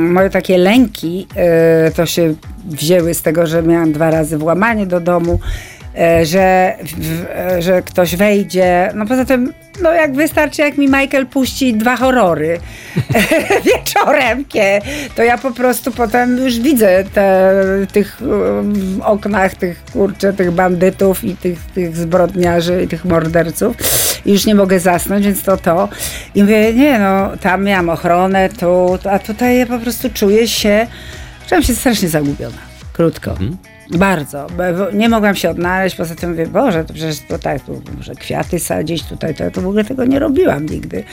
moje 0.00 0.30
takie 0.30 0.58
lęki 0.58 1.26
e, 1.36 1.90
to 1.90 2.06
się 2.06 2.34
wzięły 2.64 3.14
z 3.14 3.22
tego, 3.22 3.46
że 3.46 3.62
miałam 3.62 3.92
dwa 3.92 4.10
razy 4.10 4.38
włamanie 4.38 4.86
do 4.86 5.00
domu, 5.00 5.40
że, 6.26 6.76
w, 6.98 7.26
e, 7.34 7.62
że 7.62 7.82
ktoś 7.82 8.16
wejdzie. 8.16 8.92
No 8.94 9.06
poza 9.06 9.24
tym, 9.24 9.52
no 9.82 9.92
jak 9.92 10.14
wystarczy, 10.14 10.62
jak 10.62 10.78
mi 10.78 10.86
Michael 10.86 11.26
puści 11.26 11.74
dwa 11.74 11.96
horrory 11.96 12.60
wieczorem, 13.66 14.44
to 15.16 15.22
ja 15.22 15.38
po 15.38 15.50
prostu 15.50 15.92
potem 15.92 16.38
już 16.38 16.58
widzę 16.58 17.04
te, 17.14 17.52
tych 17.92 18.20
um, 18.20 18.74
w 18.74 19.00
oknach 19.02 19.54
tych 19.54 19.84
kurczę, 19.92 20.32
tych 20.32 20.50
bandytów 20.50 21.24
i 21.24 21.36
tych, 21.36 21.58
tych 21.64 21.96
zbrodniarzy 21.96 22.82
i 22.82 22.88
tych 22.88 23.04
morderców. 23.04 23.76
I 24.26 24.32
już 24.32 24.46
nie 24.46 24.54
mogę 24.54 24.80
zasnąć, 24.80 25.24
więc 25.24 25.42
to 25.42 25.56
to. 25.56 25.88
I 26.34 26.42
mówię, 26.42 26.74
nie 26.74 26.98
no, 26.98 27.30
tam 27.40 27.64
miałam 27.64 27.88
ochronę, 27.88 28.48
tu, 28.48 28.98
a 29.10 29.18
tutaj 29.18 29.58
ja 29.58 29.66
po 29.66 29.78
prostu 29.78 30.10
czuję 30.14 30.48
się, 30.48 30.86
czułam 31.48 31.62
się 31.62 31.74
strasznie 31.74 32.08
zagubiona. 32.08 32.58
Krótko. 32.92 33.34
Bardzo. 33.90 34.46
Nie 34.92 35.08
mogłam 35.08 35.34
się 35.34 35.50
odnaleźć, 35.50 35.96
poza 35.96 36.14
tym 36.14 36.30
mówię, 36.30 36.46
Boże, 36.46 36.84
to 36.84 36.94
przecież 36.94 37.20
to 37.28 37.38
tak, 37.38 37.62
tu 37.62 37.82
muszę 37.96 38.14
kwiaty 38.14 38.58
sadzić 38.58 39.04
tutaj, 39.04 39.34
to, 39.34 39.50
to 39.50 39.60
w 39.60 39.66
ogóle 39.66 39.84
tego 39.84 40.04
nie 40.04 40.18
robiłam 40.18 40.66
nigdy. 40.66 41.04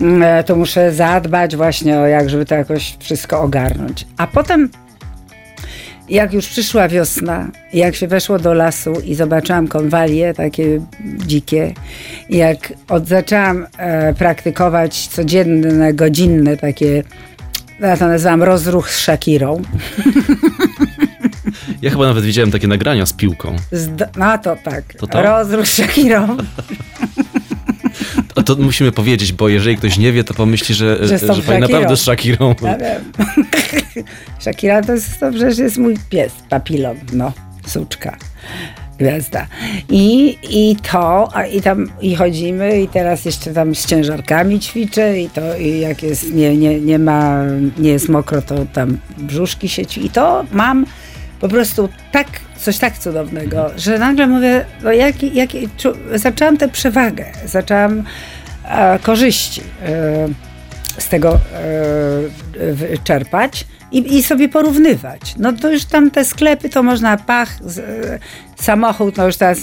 Mm, 0.00 0.22
e, 0.22 0.44
To 0.44 0.56
muszę 0.56 0.92
zadbać 0.92 1.56
właśnie 1.56 1.98
o 1.98 2.06
jak, 2.06 2.30
żeby 2.30 2.46
to 2.46 2.54
jakoś 2.54 2.96
wszystko 3.00 3.40
ogarnąć. 3.40 4.06
A 4.16 4.26
potem 4.26 4.68
jak 6.08 6.32
już 6.32 6.48
przyszła 6.48 6.88
wiosna, 6.88 7.50
jak 7.72 7.94
się 7.94 8.08
weszło 8.08 8.38
do 8.38 8.54
lasu 8.54 8.92
i 9.04 9.14
zobaczyłam 9.14 9.68
konwalie 9.68 10.34
takie 10.34 10.80
dzikie, 11.26 11.74
jak 12.30 12.72
od, 12.88 13.08
zaczęłam 13.08 13.66
e, 13.78 14.14
praktykować 14.14 15.08
codzienne, 15.08 15.94
godzinne 15.94 16.56
takie, 16.56 17.02
ja 17.80 17.96
to 17.96 18.08
nazywam 18.08 18.42
rozruch 18.42 18.90
z 18.90 18.98
Shakirą. 18.98 19.62
Ja 21.84 21.90
chyba 21.90 22.06
nawet 22.06 22.24
widziałem 22.24 22.50
takie 22.50 22.68
nagrania 22.68 23.06
z 23.06 23.12
piłką. 23.12 23.56
Z, 23.72 23.88
do- 23.96 24.04
no 24.16 24.38
to 24.38 24.56
tak, 24.64 24.94
To 24.94 25.06
Shakirą. 25.64 26.36
A 28.36 28.42
to 28.42 28.56
musimy 28.56 28.92
powiedzieć, 28.92 29.32
bo 29.32 29.48
jeżeli 29.48 29.76
ktoś 29.76 29.98
nie 29.98 30.12
wie, 30.12 30.24
to 30.24 30.34
pomyśli, 30.34 30.74
że, 30.74 31.06
Że 31.06 31.18
że, 31.18 31.42
pani 31.42 31.60
naprawdę 31.60 31.96
z 31.96 32.00
Shakirą. 32.00 32.54
Ja 32.62 32.76
wiem. 32.78 33.12
Shakira 34.42 34.82
to, 34.82 34.92
jest, 34.92 35.20
to 35.20 35.30
przecież 35.30 35.58
jest 35.58 35.78
mój 35.78 35.94
pies, 36.10 36.32
papilon, 36.50 36.96
no, 37.12 37.32
suczka, 37.66 38.16
gwiazda. 38.98 39.46
I, 39.90 40.38
i 40.50 40.76
to, 40.92 41.28
a 41.36 41.46
i 41.46 41.60
tam 41.62 41.90
i 42.00 42.16
chodzimy 42.16 42.80
i 42.80 42.88
teraz 42.88 43.24
jeszcze 43.24 43.52
tam 43.54 43.74
z 43.74 43.86
ciężarkami 43.86 44.60
ćwiczę 44.60 45.20
i 45.20 45.30
to 45.30 45.56
i 45.56 45.80
jak 45.80 46.02
jest, 46.02 46.34
nie, 46.34 46.56
nie, 46.56 46.80
nie 46.80 46.98
ma, 46.98 47.40
nie 47.78 47.90
jest 47.90 48.08
mokro, 48.08 48.42
to 48.42 48.66
tam 48.72 48.98
brzuszki 49.18 49.68
się 49.68 49.82
ćwi- 49.82 50.04
I 50.04 50.10
to 50.10 50.44
mam 50.52 50.86
po 51.44 51.48
prostu 51.48 51.88
tak, 52.12 52.26
coś 52.56 52.78
tak 52.78 52.98
cudownego, 52.98 53.70
że 53.76 53.98
nagle 53.98 54.26
mówię, 54.26 54.64
no 54.82 54.92
jaki, 54.92 55.34
jaki, 55.34 55.68
czu, 55.76 55.92
zaczęłam 56.14 56.56
tę 56.56 56.68
przewagę, 56.68 57.24
zaczęłam 57.46 58.04
e, 58.64 58.98
korzyści. 58.98 59.60
E, 59.82 60.28
z 60.98 61.08
tego 61.08 61.34
e, 61.34 62.98
czerpać 63.04 63.66
i, 63.92 64.16
i 64.16 64.22
sobie 64.22 64.48
porównywać. 64.48 65.34
No 65.38 65.52
to 65.52 65.72
już 65.72 65.84
tam 65.84 66.10
te 66.10 66.24
sklepy 66.24 66.68
to 66.68 66.82
można 66.82 67.16
pach, 67.16 67.48
z, 67.64 67.78
e, 67.78 68.18
samochód, 68.56 69.16
no 69.16 69.26
już 69.26 69.36
teraz 69.36 69.58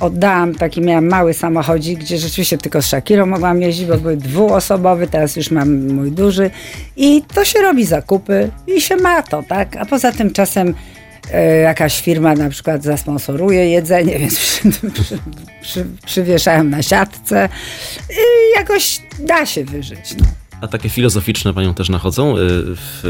oddałam 0.00 0.54
taki, 0.54 0.80
miałam 0.80 1.08
mały 1.08 1.34
samochodzik, 1.34 1.98
gdzie 1.98 2.18
rzeczywiście 2.18 2.58
tylko 2.58 2.82
z 2.82 2.86
Shakirą 2.86 3.26
mogłam 3.26 3.62
jeździć, 3.62 3.86
bo 3.86 3.96
był 3.96 4.16
dwuosobowy, 4.16 5.06
teraz 5.06 5.36
już 5.36 5.50
mam 5.50 5.86
mój 5.86 6.12
duży 6.12 6.50
i 6.96 7.22
to 7.34 7.44
się 7.44 7.58
robi 7.58 7.84
zakupy 7.84 8.50
i 8.76 8.80
się 8.80 8.96
ma 8.96 9.22
to, 9.22 9.42
tak? 9.42 9.76
A 9.76 9.86
poza 9.86 10.12
tym 10.12 10.32
czasem 10.32 10.74
jakaś 11.62 12.02
firma 12.02 12.34
na 12.34 12.50
przykład 12.50 12.82
zasponsoruje 12.82 13.70
jedzenie, 13.70 14.18
więc 14.20 14.38
przy, 14.38 14.70
przy, 14.70 15.18
przy, 15.60 15.86
przywieszają 16.06 16.64
na 16.64 16.82
siatce 16.82 17.48
i 18.10 18.58
jakoś 18.58 19.00
da 19.18 19.46
się 19.46 19.64
wyżyć. 19.64 20.14
No. 20.18 20.43
A 20.60 20.68
takie 20.68 20.88
filozoficzne 20.88 21.54
panią 21.54 21.74
też 21.74 21.88
nachodzą 21.88 22.36
y, 22.36 22.38
w 22.76 23.04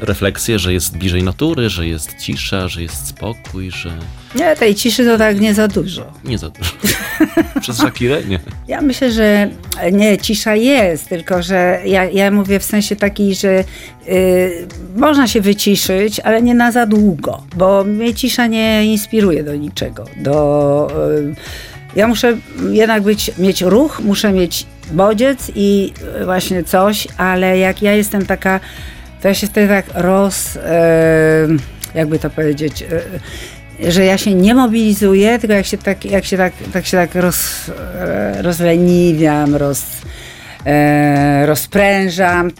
y, 0.00 0.06
refleksje, 0.06 0.58
że 0.58 0.72
jest 0.72 0.96
bliżej 0.96 1.22
natury, 1.22 1.68
że 1.70 1.86
jest 1.86 2.14
cisza, 2.20 2.68
że 2.68 2.82
jest 2.82 3.06
spokój, 3.06 3.70
że 3.70 3.90
Nie, 4.34 4.56
tej 4.56 4.74
ciszy 4.74 5.04
to 5.04 5.18
tak 5.18 5.40
nie 5.40 5.54
za 5.54 5.68
dużo. 5.68 6.12
nie 6.24 6.38
za 6.38 6.50
dużo. 6.50 6.72
Przez 7.60 7.76
Shakirę? 7.76 8.24
Nie. 8.24 8.38
Ja 8.68 8.80
myślę, 8.80 9.12
że 9.12 9.50
nie, 9.92 10.18
cisza 10.18 10.54
jest, 10.56 11.08
tylko 11.08 11.42
że 11.42 11.80
ja, 11.86 12.04
ja 12.04 12.30
mówię 12.30 12.58
w 12.60 12.64
sensie 12.64 12.96
taki, 12.96 13.34
że 13.34 13.64
y, 14.08 14.66
można 14.96 15.26
się 15.28 15.40
wyciszyć, 15.40 16.20
ale 16.20 16.42
nie 16.42 16.54
na 16.54 16.72
za 16.72 16.86
długo, 16.86 17.42
bo 17.56 17.84
mnie 17.84 18.14
cisza 18.14 18.46
nie 18.46 18.84
inspiruje 18.84 19.44
do 19.44 19.56
niczego. 19.56 20.04
Do, 20.16 20.88
y, 21.18 21.34
ja 21.96 22.08
muszę 22.08 22.36
jednak 22.70 23.02
być, 23.02 23.30
mieć 23.38 23.62
ruch, 23.62 24.00
muszę 24.04 24.32
mieć 24.32 24.66
bodziec 24.90 25.50
i 25.54 25.92
właśnie 26.24 26.64
coś, 26.64 27.08
ale 27.16 27.58
jak 27.58 27.82
ja 27.82 27.92
jestem 27.92 28.26
taka, 28.26 28.60
to 29.22 29.28
ja 29.28 29.34
się 29.34 29.46
wtedy 29.46 29.68
tak 29.68 29.84
roz... 29.94 30.56
Y, 30.56 30.60
jakby 31.94 32.18
to 32.18 32.30
powiedzieć... 32.30 32.82
Y, 32.82 33.20
że 33.88 34.04
ja 34.04 34.18
się 34.18 34.34
nie 34.34 34.54
mobilizuję, 34.54 35.38
tylko 35.38 35.54
jak 35.54 35.66
się 35.66 35.78
tak, 35.78 36.04
jak 36.04 36.24
się 36.24 36.36
tak, 36.36 36.52
tak 36.72 36.86
się 36.86 36.96
tak 36.96 37.14
roz, 37.14 37.70
e, 37.98 38.42
rozleniwiam, 38.42 39.56
roz, 39.56 39.82
e, 40.66 41.46
rozprężam, 41.46 42.50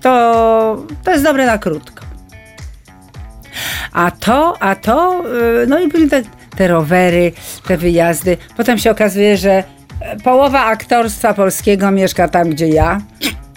to, 0.00 0.86
to 1.04 1.10
jest 1.10 1.24
dobre 1.24 1.46
na 1.46 1.58
krótko. 1.58 2.04
A 3.92 4.10
to, 4.10 4.62
a 4.62 4.74
to, 4.74 5.24
e, 5.62 5.66
no 5.66 5.80
i 5.80 5.88
później 5.88 6.10
te, 6.10 6.22
te 6.56 6.68
rowery, 6.68 7.32
te 7.66 7.76
wyjazdy. 7.76 8.36
Potem 8.56 8.78
się 8.78 8.90
okazuje, 8.90 9.36
że 9.36 9.52
e, 9.52 9.64
połowa 10.24 10.64
aktorstwa 10.64 11.34
polskiego 11.34 11.90
mieszka 11.90 12.28
tam, 12.28 12.50
gdzie 12.50 12.68
ja. 12.68 13.00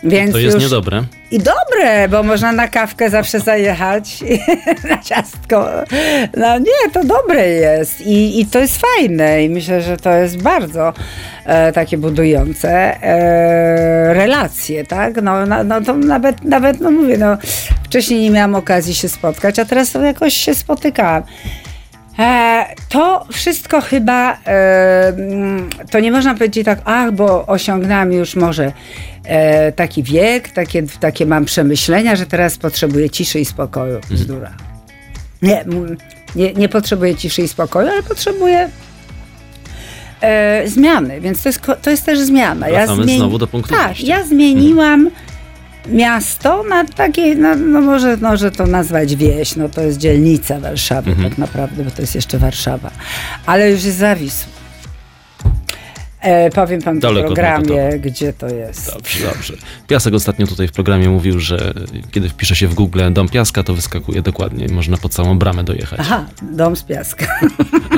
Więc 0.04 0.32
To 0.32 0.38
jest 0.38 0.56
już, 0.56 0.64
niedobre. 0.64 1.04
i 1.32 1.40
dobre, 1.40 2.10
bo 2.10 2.24
można 2.24 2.52
na 2.52 2.68
kawkę 2.68 3.10
zawsze 3.10 3.40
zajechać, 3.40 4.24
na 4.90 4.98
ciastko. 4.98 5.70
No 6.38 6.60
nie, 6.60 6.92
to 6.94 7.04
dobre 7.04 7.48
jest 7.48 8.02
I, 8.02 8.42
i 8.42 8.46
to 8.46 8.60
jest 8.60 8.82
fajne 8.82 9.44
i 9.44 9.50
myślę, 9.50 9.82
że 9.82 9.98
to 9.98 10.14
jest 10.14 10.42
bardzo 10.42 10.94
e, 11.46 11.72
takie 11.72 11.98
budujące 11.98 12.70
e, 13.04 14.14
relacje, 14.14 14.86
tak? 14.86 15.22
No, 15.22 15.46
no, 15.46 15.64
no 15.64 15.82
to 15.82 15.94
nawet, 15.94 16.44
nawet, 16.44 16.82
no 16.82 16.92
mówię, 16.92 17.18
no 17.18 17.38
wcześniej 17.84 18.22
nie 18.22 18.32
miałam 18.32 18.56
okazji 18.56 18.96
się 18.96 19.10
spotkać, 19.10 19.60
a 19.60 19.66
teraz 19.66 19.92
to 19.92 20.02
jakoś 20.02 20.34
się 20.34 20.56
spotykałam. 20.56 21.24
E, 22.20 22.66
to 22.90 23.26
wszystko 23.32 23.82
chyba, 23.82 24.34
e, 24.34 25.08
mm, 25.08 25.70
to 25.92 26.00
nie 26.00 26.12
można 26.12 26.34
powiedzieć 26.34 26.66
tak, 26.66 26.82
ach, 26.86 27.12
bo 27.12 27.46
osiągnęłam 27.46 28.14
już 28.14 28.36
może 28.36 28.72
e, 29.24 29.72
taki 29.72 30.04
wiek, 30.04 30.50
takie, 30.50 30.84
takie 31.00 31.26
mam 31.26 31.46
przemyślenia, 31.46 32.16
że 32.16 32.26
teraz 32.26 32.58
potrzebuję 32.58 33.10
ciszy 33.10 33.40
i 33.40 33.46
spokoju. 33.46 34.00
Bzdura. 34.10 34.52
Nie, 35.42 35.66
nie, 36.36 36.54
nie 36.54 36.70
potrzebuję 36.70 37.16
ciszy 37.16 37.42
i 37.42 37.48
spokoju, 37.48 37.90
ale 37.90 38.04
potrzebuję 38.04 38.70
zmiany, 40.66 41.22
więc 41.22 41.44
to 41.44 41.50
jest, 41.50 41.62
to 41.82 41.90
jest 41.90 42.06
też 42.06 42.20
zmiana. 42.20 42.68
Wracamy 42.68 43.16
znowu 43.16 43.38
do 43.38 43.48
punktu 43.48 43.76
Tak, 43.76 44.04
ja 44.04 44.24
zmieniłam 44.24 45.10
miasto 45.88 46.64
na 46.64 46.86
takiej, 46.86 47.38
no, 47.38 47.56
no 47.56 47.82
może, 47.82 48.18
może 48.18 48.52
to 48.52 48.66
nazwać 48.68 49.16
wieś, 49.16 49.56
no 49.56 49.70
to 49.70 49.82
jest 49.82 49.98
dzielnica 49.98 50.60
Warszawy 50.60 51.10
Mhm. 51.12 51.30
tak 51.30 51.38
naprawdę, 51.38 51.84
bo 51.84 51.92
to 51.92 52.02
jest 52.02 52.16
jeszcze 52.16 52.38
Warszawa, 52.40 52.92
ale 53.46 53.72
już 53.72 53.84
jest 53.84 53.98
zawisł. 53.98 54.46
E, 56.22 56.50
powiem 56.50 56.82
Daleko 57.00 57.22
w 57.28 57.34
programie, 57.34 57.68
Mokotowa. 57.70 57.98
gdzie 57.98 58.34
to 58.34 58.48
jest. 58.48 58.94
Dobrze, 58.94 59.26
dobrze. 59.28 59.54
Piasek 59.88 60.14
ostatnio 60.14 60.48
tutaj 60.48 60.68
w 60.68 60.72
programie 60.72 61.10
mówił, 61.10 61.40
że 61.40 61.74
kiedy 62.12 62.30
wpisze 62.30 62.56
się 62.56 62.68
w 62.68 62.74
Google 62.74 63.02
dom 63.12 63.30
Piaska, 63.30 63.64
to 63.64 63.74
wyskakuje 63.74 64.22
dokładnie. 64.22 64.68
Można 64.68 64.98
pod 64.98 65.14
samą 65.14 65.40
bramę 65.40 65.64
dojechać. 65.64 66.00
Aha, 66.02 66.26
dom 66.42 66.76
z 66.76 66.84
piaska. 66.84 67.26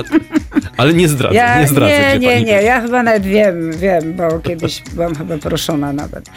Ale 0.78 0.94
nie 0.94 1.08
zdradzę, 1.10 1.36
Ja, 1.36 1.62
nie 1.62 1.68
zdradzę, 1.68 2.20
nie, 2.20 2.20
nie, 2.20 2.42
nie, 2.44 2.52
ja 2.62 2.82
chyba 2.82 3.04
nawet 3.04 3.24
wiem, 3.24 3.72
wiem, 3.78 4.14
bo 4.14 4.40
kiedyś 4.40 4.84
byłam 4.94 5.16
chyba 5.16 5.38
proszona 5.38 5.94
nawet. 5.94 6.30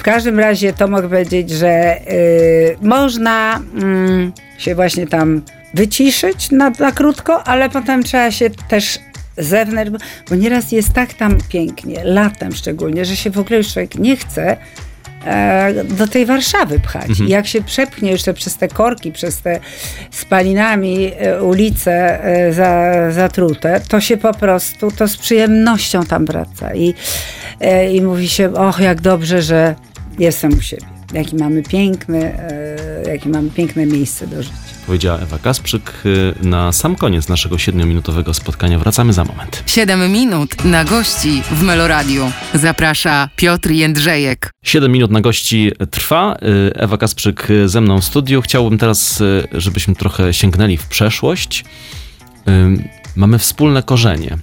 W 0.00 0.02
każdym 0.02 0.38
razie 0.40 0.72
to 0.72 0.88
mogę 0.88 1.08
powiedzieć, 1.08 1.50
że 1.50 2.00
y, 2.12 2.76
można 2.82 3.60
mm, 3.74 4.32
się 4.58 4.74
właśnie 4.74 5.06
tam 5.06 5.42
wyciszyć 5.74 6.50
na, 6.50 6.70
na 6.70 6.92
krótko, 6.92 7.44
ale 7.44 7.70
potem 7.70 8.02
trzeba 8.02 8.30
się 8.30 8.50
też 8.50 8.98
zewnątrz, 9.36 9.90
bo, 10.28 10.34
nieraz 10.34 10.72
jest 10.72 10.92
tak 10.92 11.14
tam 11.14 11.38
pięknie, 11.48 12.04
latem 12.04 12.52
szczególnie, 12.52 13.04
że 13.04 13.16
się 13.16 13.30
w 13.30 13.38
ogóle 13.38 13.56
już 13.56 13.72
człowiek 13.72 13.94
nie 13.94 14.16
chce 14.16 14.56
e, 15.24 15.84
do 15.84 16.08
tej 16.08 16.26
Warszawy 16.26 16.80
pchać. 16.80 17.08
Mhm. 17.10 17.28
Jak 17.28 17.46
się 17.46 17.62
przepchnie 17.62 18.10
jeszcze 18.10 18.34
przez 18.34 18.56
te 18.56 18.68
korki, 18.68 19.12
przez 19.12 19.40
te 19.40 19.60
spalinami 20.10 21.12
e, 21.18 21.42
ulice 21.42 22.24
e, 22.24 22.52
za, 22.52 22.92
zatrute, 23.10 23.80
to 23.88 24.00
się 24.00 24.16
po 24.16 24.34
prostu, 24.34 24.90
to 24.90 25.08
z 25.08 25.16
przyjemnością 25.16 26.04
tam 26.04 26.26
wraca. 26.26 26.74
I, 26.74 26.94
i 27.92 28.02
mówi 28.02 28.28
się, 28.28 28.54
och, 28.54 28.80
jak 28.80 29.00
dobrze, 29.00 29.42
że 29.42 29.74
jestem 30.20 30.58
u 30.58 30.60
siebie. 30.62 30.86
Jaki 31.12 31.36
mamy 31.36 31.62
piękny, 31.62 32.24
e, 32.38 33.10
jakie 33.12 33.28
mamy 33.28 33.50
piękne 33.50 33.86
miejsce 33.86 34.26
do 34.26 34.42
życia. 34.42 34.54
Powiedziała 34.86 35.18
Ewa 35.18 35.38
Kasprzyk. 35.38 35.92
y, 36.06 36.34
Na 36.46 36.72
sam 36.72 36.96
koniec 36.96 37.28
naszego 37.28 37.58
siedmiominutowego 37.58 38.34
spotkania 38.34 38.78
wracamy 38.78 39.12
za 39.12 39.24
moment. 39.24 39.62
7 39.66 40.12
minut 40.12 40.64
na 40.64 40.84
gości 40.84 41.42
w 41.50 41.62
Meloradiu. 41.62 42.32
Zaprasza 42.54 43.28
Piotr 43.36 43.70
Jędrzejek. 43.70 44.50
7 44.64 44.92
minut 44.92 45.10
na 45.10 45.20
gości 45.20 45.72
trwa. 45.90 46.36
Y, 46.42 46.72
Ewa 46.74 46.98
Kasprzyk 46.98 47.48
ze 47.66 47.80
mną 47.80 48.00
w 48.00 48.04
studiu. 48.04 48.42
Chciałbym 48.42 48.78
teraz, 48.78 49.22
żebyśmy 49.52 49.94
trochę 49.94 50.34
sięgnęli 50.34 50.76
w 50.76 50.86
przeszłość. 50.86 51.64
Mamy 53.16 53.38
wspólne 53.38 53.82
korzenie. 53.82 54.38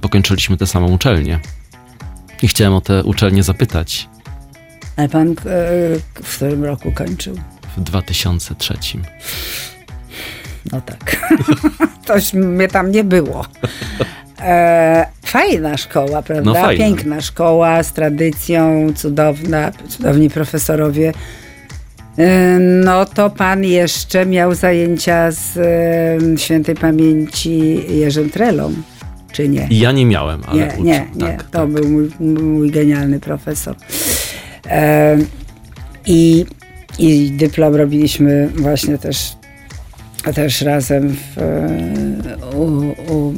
Pokończyliśmy 0.00 0.56
tę 0.56 0.66
samą 0.66 0.86
uczelnię. 0.92 1.40
I 2.42 2.48
chciałem 2.48 2.72
o 2.74 2.80
tę 2.80 3.02
uczelnię 3.04 3.42
zapytać 3.42 4.08
Ale 4.96 5.08
pan 5.08 5.28
e, 5.30 5.34
w 6.22 6.36
którym 6.36 6.64
roku 6.64 6.92
kończył? 6.92 7.34
w 7.76 7.80
2003. 7.80 8.74
No 10.72 10.80
tak. 10.80 11.30
Toś 12.06 12.32
mnie 12.34 12.68
tam 12.68 12.90
nie 12.90 13.04
było. 13.04 13.46
E, 14.40 15.06
fajna 15.26 15.76
szkoła, 15.76 16.22
prawda? 16.22 16.44
No 16.44 16.54
fajna. 16.54 16.84
Piękna 16.84 17.20
szkoła 17.20 17.82
z 17.82 17.92
tradycją, 17.92 18.92
cudowna, 18.96 19.72
cudowni 19.88 20.30
profesorowie. 20.30 21.12
E, 22.18 22.58
no 22.58 23.04
to 23.06 23.30
pan 23.30 23.64
jeszcze 23.64 24.26
miał 24.26 24.54
zajęcia 24.54 25.30
z 25.30 25.56
e, 25.56 26.38
świętej 26.38 26.74
pamięci 26.74 27.80
Jerzym 27.98 28.30
Trelą, 28.30 28.72
czy 29.32 29.48
nie? 29.48 29.68
Ja 29.70 29.92
nie 29.92 30.06
miałem, 30.06 30.42
ale 30.46 30.58
Nie, 30.60 30.66
uczy- 30.66 30.82
nie, 30.82 31.06
nie. 31.14 31.26
tak, 31.26 31.42
to 31.42 31.58
tak. 31.58 31.68
był 31.68 31.88
mój, 31.88 32.10
mój 32.42 32.70
genialny 32.70 33.20
profesor. 33.20 33.76
I, 36.06 36.46
I 36.98 37.30
dyplom 37.30 37.74
robiliśmy 37.74 38.48
właśnie 38.56 38.98
też, 38.98 39.32
też 40.34 40.60
razem 40.62 41.16
w, 41.16 41.38
e, 41.38 42.56
u, 42.56 42.64
u, 43.14 43.32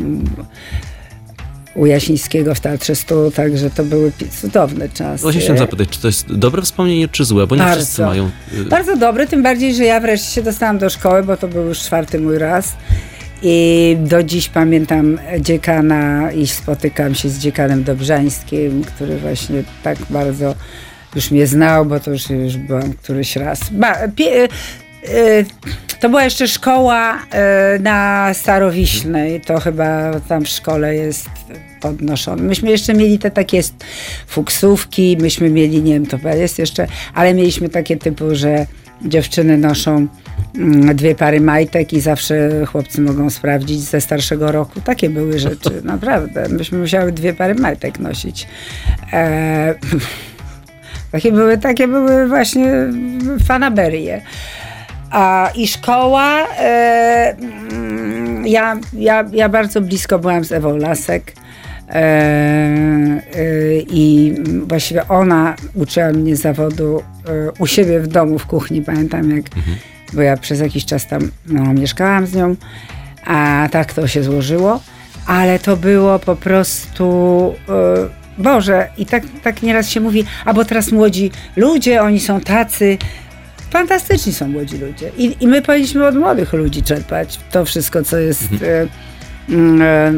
u 1.75 1.87
Jasińskiego 1.87 2.55
w 2.55 2.61
Teatrze 2.61 2.95
Stu, 2.97 3.31
także 3.31 3.71
to 3.71 3.85
były 3.85 4.13
cudowne 4.41 4.89
czasy. 4.89 5.23
Właśnie 5.23 5.41
chciałem 5.41 5.59
zapytać, 5.59 5.89
czy 5.89 6.01
to 6.01 6.09
jest 6.09 6.35
dobre 6.35 6.63
wspomnienie, 6.63 7.09
czy 7.09 7.25
złe? 7.25 7.47
Bo 7.47 7.57
nie 7.57 7.63
Bardzo. 7.63 7.77
wszyscy 7.77 8.03
mają... 8.03 8.31
y, 8.55 8.65
Bardzo 8.65 8.97
dobry, 8.97 9.27
tym 9.27 9.43
bardziej, 9.43 9.75
że 9.75 9.85
ja 9.85 10.01
wreszcie 10.01 10.31
się 10.31 10.43
dostałam 10.43 10.79
do 10.79 10.91
szkoły, 10.91 11.23
bo 11.23 11.37
to 11.37 11.49
był 11.49 11.63
już 11.65 11.79
czwarty 11.79 12.21
mój 12.21 12.39
raz. 12.39 12.73
I 13.43 13.97
do 14.01 14.23
dziś 14.23 14.49
pamiętam 14.49 15.19
dziekana 15.41 16.33
i 16.33 16.47
spotykam 16.47 17.15
się 17.15 17.29
z 17.29 17.39
dziekanem 17.39 17.85
Dobrzańskim, 17.85 18.85
który 18.85 19.19
właśnie 19.19 19.65
tak 19.83 19.99
bardzo 20.11 20.55
już 21.15 21.31
mnie 21.31 21.47
znał, 21.47 21.87
bo 21.87 22.01
to 22.01 22.11
już, 22.11 22.31
już 22.31 22.57
byłam 22.57 22.93
któryś 22.93 23.37
raz. 23.37 23.61
Ba, 23.71 23.95
pie, 24.17 24.45
e, 24.45 24.49
to 26.01 26.09
była 26.09 26.25
jeszcze 26.25 26.49
szkoła 26.49 27.19
e, 27.31 27.79
na 27.79 28.31
Starowiśnej, 28.35 29.41
to 29.41 29.61
chyba 29.61 30.21
tam 30.29 30.45
w 30.45 30.49
szkole 30.49 30.95
jest 30.95 31.31
podnoszone. 31.81 32.43
Myśmy 32.43 32.71
jeszcze 32.71 32.95
mieli 32.95 33.19
te 33.19 33.31
takie 33.31 33.61
fuksówki, 34.27 35.17
myśmy 35.21 35.51
mieli, 35.51 35.83
nie 35.83 35.93
wiem, 35.93 36.07
to 36.07 36.17
chyba 36.19 36.35
jest 36.35 36.59
jeszcze, 36.59 36.87
ale 37.15 37.35
mieliśmy 37.35 37.69
takie 37.69 37.97
typu, 37.97 38.25
że 38.35 38.67
dziewczyny 39.05 39.59
noszą 39.59 40.07
mm, 40.57 40.97
dwie 40.97 41.15
pary 41.15 41.41
majtek 41.41 41.93
i 41.93 42.01
zawsze 42.01 42.67
chłopcy 42.67 43.01
mogą 43.01 43.31
sprawdzić 43.31 43.81
ze 43.81 44.01
starszego 44.01 44.53
roku. 44.53 44.81
Takie 44.81 45.11
były 45.11 45.39
rzeczy, 45.39 45.71
naprawdę. 45.95 46.49
Myśmy 46.49 46.79
musiały 46.79 47.13
dwie 47.13 47.35
pary 47.35 47.55
majtek 47.55 47.99
nosić. 47.99 48.47
E, 49.13 49.75
takie, 51.15 51.33
były, 51.33 51.59
takie 51.59 51.89
były 51.89 52.29
właśnie 52.29 52.73
fanaberie. 53.47 54.23
A, 55.11 55.51
I 55.55 55.69
szkoła, 55.69 56.47
e, 56.59 57.37
mm, 57.73 58.47
ja, 58.47 58.77
ja, 58.93 59.25
ja 59.33 59.49
bardzo 59.49 59.81
blisko 59.81 60.19
byłam 60.19 60.45
z 60.45 60.53
Ewą 60.53 60.77
Lasek. 60.77 61.33
E, 61.89 61.95
e, 61.95 63.21
I 63.91 64.35
właściwie 64.67 65.09
ona 65.09 65.57
uczyła 65.75 66.09
mnie 66.09 66.37
zawodu 66.37 67.03
e, 67.29 67.53
u 67.59 67.67
siebie 67.67 68.01
w 68.01 68.07
domu, 68.07 68.39
w 68.39 68.47
kuchni, 68.47 68.83
pamiętam 68.83 69.37
jak, 69.37 69.45
bo 70.13 70.23
ja 70.23 70.37
przez 70.37 70.61
jakiś 70.61 70.85
czas 70.85 71.07
tam 71.07 71.31
no, 71.47 71.73
mieszkałam 71.73 72.27
z 72.27 72.35
nią, 72.35 72.57
a 73.25 73.69
tak 73.73 73.93
to 73.93 74.07
się 74.07 74.23
złożyło, 74.23 74.81
ale 75.27 75.59
to 75.59 75.77
było 75.77 76.19
po 76.19 76.37
prostu, 76.37 77.55
e, 77.69 78.24
Boże, 78.39 78.89
i 78.99 79.07
tak, 79.07 79.23
tak 79.43 79.63
nieraz 79.63 79.89
się 79.89 80.01
mówi, 80.01 80.25
a 80.45 80.55
bo 80.55 80.65
teraz 80.65 80.93
młodzi 80.93 81.31
ludzie, 81.57 82.03
oni 82.03 82.21
są 82.21 82.41
tacy, 82.41 82.99
fantastyczni 83.71 84.33
są 84.33 84.49
młodzi 84.49 84.79
ludzie. 84.79 85.11
I, 85.19 85.37
I 85.41 85.47
my 85.47 85.63
powinniśmy 85.63 86.07
od 86.07 86.15
młodych 86.15 86.53
ludzi 86.53 86.83
czerpać 86.83 87.41
to 87.51 87.65
wszystko, 87.65 88.03
co 88.03 88.19
jest. 88.19 88.43
E, 88.63 88.87
mm, 89.49 89.83
e, 89.83 90.13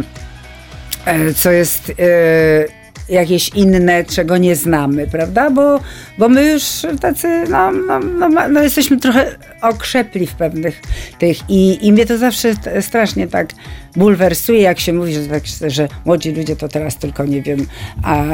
e, 1.07 1.35
co 1.35 1.51
jest 1.51 1.91
e, 1.91 2.86
jakieś 3.09 3.49
inne, 3.49 4.05
czego 4.05 4.37
nie 4.37 4.57
znamy, 4.57 5.07
prawda? 5.07 5.51
Bo, 5.51 5.81
bo 6.19 6.29
my 6.29 6.53
już 6.53 6.63
tacy, 7.01 7.45
no, 7.51 7.73
no, 7.73 7.99
no, 7.99 8.49
no 8.49 8.63
jesteśmy 8.63 8.97
trochę 8.97 9.37
okrzepli 9.63 10.27
w 10.27 10.35
pewnych 10.35 10.81
tych 11.19 11.51
i, 11.51 11.87
i 11.87 11.93
mnie 11.93 12.07
to 12.07 12.19
zawsze 12.19 12.55
strasznie 12.81 13.29
tak 13.29 13.49
bulwersuje, 13.97 14.61
jak 14.61 14.81
się 14.81 14.93
mówi, 14.93 15.15
że, 15.15 15.21
tak, 15.21 15.43
że 15.67 15.89
młodzi 16.05 16.33
ludzie 16.33 16.57
to 16.57 16.69
teraz 16.69 16.97
tylko, 16.97 17.25
nie 17.25 17.43
wiem, 17.43 17.67
a, 18.03 18.25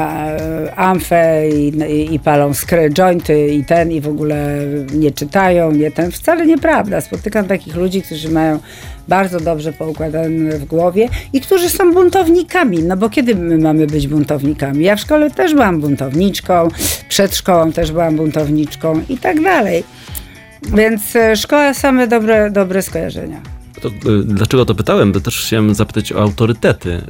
amfę 0.75 1.49
i, 1.49 1.67
i, 1.67 2.13
i 2.13 2.19
palą 2.19 2.53
skry, 2.53 2.89
jointy 2.89 3.47
i 3.47 3.65
ten 3.65 3.91
i 3.91 4.01
w 4.01 4.07
ogóle 4.07 4.59
nie 4.93 5.11
czytają, 5.11 5.71
nie 5.71 5.91
ten. 5.91 6.11
Wcale 6.11 6.45
nieprawda. 6.45 7.01
Spotykam 7.01 7.45
takich 7.45 7.75
ludzi, 7.75 8.01
którzy 8.01 8.29
mają 8.29 8.59
bardzo 9.07 9.39
dobrze 9.39 9.73
poukładane 9.73 10.57
w 10.57 10.65
głowie 10.65 11.09
i 11.33 11.41
którzy 11.41 11.69
są 11.69 11.93
buntownikami, 11.93 12.83
no 12.83 12.97
bo 12.97 13.09
kiedy 13.09 13.35
my 13.35 13.57
mamy 13.57 13.87
być 13.87 14.07
buntownikami? 14.07 14.62
Ja 14.81 14.95
w 14.95 14.99
szkole 14.99 15.31
też 15.31 15.53
byłam 15.53 15.81
buntowniczką, 15.81 16.67
przed 17.09 17.35
szkołą 17.35 17.71
też 17.71 17.91
byłam 17.91 18.15
buntowniczką 18.15 19.01
i 19.09 19.17
tak 19.17 19.41
dalej. 19.41 19.83
Więc 20.73 21.15
e, 21.15 21.35
szkoła 21.35 21.73
same 21.73 22.07
dobre, 22.07 22.51
dobre 22.51 22.81
skojarzenia. 22.81 23.41
To, 23.81 23.87
y, 23.89 24.23
dlaczego 24.25 24.65
to 24.65 24.75
pytałem? 24.75 25.11
Bo 25.11 25.19
też 25.19 25.45
chciałem 25.45 25.75
zapytać 25.75 26.11
o 26.11 26.21
autorytety. 26.21 26.89
Y, 26.91 27.03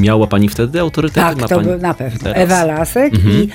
Miała 0.00 0.26
pani 0.26 0.48
wtedy 0.48 0.80
autorytety? 0.80 1.20
Tak, 1.20 1.40
Ma 1.40 1.48
to 1.48 1.56
pani... 1.56 1.68
był 1.68 1.78
na 1.78 1.94
pewno. 1.94 2.18
teraz? 2.22 2.38
Ewa 2.38 2.64
Lasek 2.64 3.14
Mhm. 3.14 3.34
i 3.34 3.48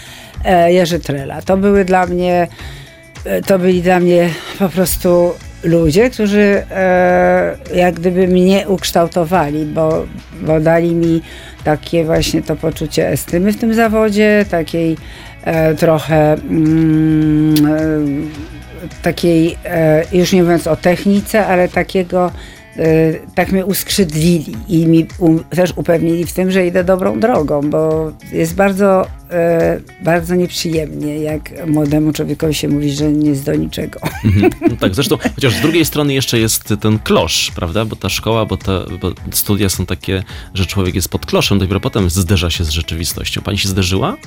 e, 0.46 0.74
Jerzy 0.74 1.00
Trela. 1.00 1.42
To 1.42 1.58
były 1.58 1.86
dla 1.86 2.06
mnie, 2.06 2.34
e, 2.34 2.48
to 3.46 3.60
byli 3.60 3.82
dla 3.82 4.00
mnie 4.00 4.30
po 4.60 4.70
prostu 4.70 5.34
ludzie, 5.64 6.10
którzy 6.10 6.64
e, 6.72 7.58
jak 7.76 7.96
gdyby 7.96 8.28
mnie 8.28 8.68
ukształtowali, 8.68 9.66
bo, 9.66 10.06
bo 10.42 10.60
dali 10.60 10.96
mi 10.96 11.22
takie 11.64 12.06
właśnie 12.06 12.42
to 12.42 12.56
poczucie 12.56 13.10
estymy 13.10 13.54
w 13.54 13.58
tym 13.58 13.74
zawodzie, 13.74 14.46
takiej 14.50 14.98
e, 15.44 15.76
trochę 15.76 16.34
mm, 16.34 17.56
e, 17.66 19.02
takiej, 19.02 19.58
e, 19.66 20.04
już 20.12 20.34
nie 20.34 20.44
mówiąc 20.44 20.68
o 20.68 20.76
technice, 20.76 21.46
ale 21.46 21.68
takiego 21.70 22.32
tak 23.36 23.52
mnie 23.52 23.66
uskrzydlili 23.66 24.56
i 24.68 24.86
mi 24.86 25.06
um, 25.20 25.44
też 25.44 25.74
upewnili 25.76 26.26
w 26.26 26.34
tym, 26.34 26.52
że 26.52 26.68
idę 26.68 26.84
dobrą 26.84 27.20
drogą, 27.20 27.70
bo 27.70 28.12
jest 28.32 28.56
bardzo, 28.56 29.08
e, 29.32 29.80
bardzo 30.02 30.36
nieprzyjemnie, 30.36 31.18
jak 31.18 31.68
młodemu 31.68 32.14
człowiekowi 32.14 32.54
się 32.54 32.68
mówi, 32.68 32.92
że 32.92 33.12
nie 33.12 33.30
jest 33.30 33.46
do 33.46 33.56
niczego. 33.56 34.00
Mhm. 34.26 34.52
No 34.70 34.76
tak, 34.80 34.96
zresztą, 34.96 35.18
chociaż 35.36 35.54
z 35.54 35.62
drugiej 35.62 35.86
strony 35.86 36.14
jeszcze 36.14 36.40
jest 36.40 36.74
ten 36.82 37.00
klosz, 37.00 37.52
prawda? 37.56 37.86
Bo 37.86 37.96
ta 37.96 38.10
szkoła, 38.10 38.46
bo, 38.46 38.58
ta, 38.58 38.86
bo 39.02 39.12
studia 39.32 39.70
są 39.70 39.86
takie, 39.86 40.24
że 40.54 40.66
człowiek 40.66 40.96
jest 40.96 41.10
pod 41.10 41.26
kloszem, 41.26 41.60
dopiero 41.60 41.80
potem 41.80 42.10
zderza 42.10 42.50
się 42.50 42.64
z 42.64 42.70
rzeczywistością. 42.70 43.42
Pani 43.42 43.58
się 43.58 43.70
zderzyła? 43.70 44.18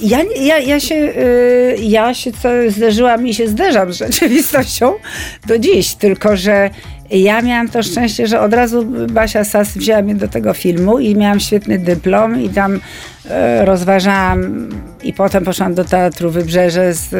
Ja, 0.00 0.18
ja, 0.40 0.58
ja 0.58 0.80
się, 0.80 0.94
y, 0.94 1.76
ja 1.80 2.14
się 2.14 2.32
co 2.32 2.48
zderzyłam 2.68 3.26
i 3.26 3.34
się 3.34 3.48
zderzam 3.48 3.92
z 3.92 3.98
rzeczywistością 3.98 4.94
do 5.46 5.58
dziś, 5.58 5.94
tylko 5.94 6.36
że 6.36 6.70
ja 7.10 7.42
miałam 7.42 7.68
to 7.68 7.82
szczęście, 7.82 8.26
że 8.26 8.40
od 8.40 8.54
razu 8.54 8.86
Basia 9.10 9.44
Sas 9.44 9.68
wzięła 9.76 10.02
mnie 10.02 10.14
do 10.14 10.28
tego 10.28 10.54
filmu 10.54 10.98
i 10.98 11.16
miałam 11.16 11.40
świetny 11.40 11.78
dyplom 11.78 12.40
i 12.40 12.48
tam 12.48 12.80
e, 13.30 13.64
rozważałam 13.64 14.68
i 15.02 15.12
potem 15.12 15.44
poszłam 15.44 15.74
do 15.74 15.84
Teatru 15.84 16.30
Wybrzeże 16.30 16.94
z 16.94 17.14
e, 17.14 17.18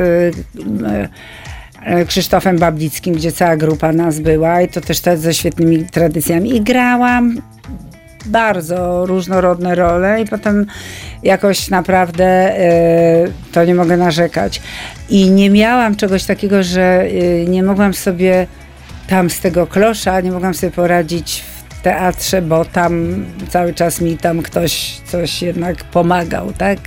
e, 1.82 2.04
Krzysztofem 2.04 2.58
Bablickim, 2.58 3.14
gdzie 3.14 3.32
cała 3.32 3.56
grupa 3.56 3.92
nas 3.92 4.20
była 4.20 4.62
i 4.62 4.68
to 4.68 4.80
też 4.80 5.00
te 5.00 5.16
ze 5.16 5.34
świetnymi 5.34 5.84
tradycjami 5.84 6.56
i 6.56 6.60
grałam 6.60 7.42
bardzo 8.26 9.06
różnorodne 9.06 9.74
role 9.74 10.22
i 10.22 10.26
potem 10.26 10.66
jakoś 11.22 11.70
naprawdę 11.70 12.54
to 13.52 13.64
nie 13.64 13.74
mogę 13.74 13.96
narzekać. 13.96 14.62
I 15.10 15.30
nie 15.30 15.50
miałam 15.50 15.96
czegoś 15.96 16.24
takiego, 16.24 16.62
że 16.62 17.04
nie 17.46 17.62
mogłam 17.62 17.94
sobie 17.94 18.46
tam 19.08 19.30
z 19.30 19.40
tego 19.40 19.66
klosza, 19.66 20.20
nie 20.20 20.30
mogłam 20.32 20.54
sobie 20.54 20.70
poradzić 20.72 21.44
w 21.68 21.82
teatrze, 21.82 22.42
bo 22.42 22.64
tam 22.64 23.24
cały 23.48 23.74
czas 23.74 24.00
mi 24.00 24.16
tam 24.18 24.42
ktoś 24.42 25.00
coś 25.06 25.42
jednak 25.42 25.84
pomagał, 25.84 26.52
tak? 26.52 26.78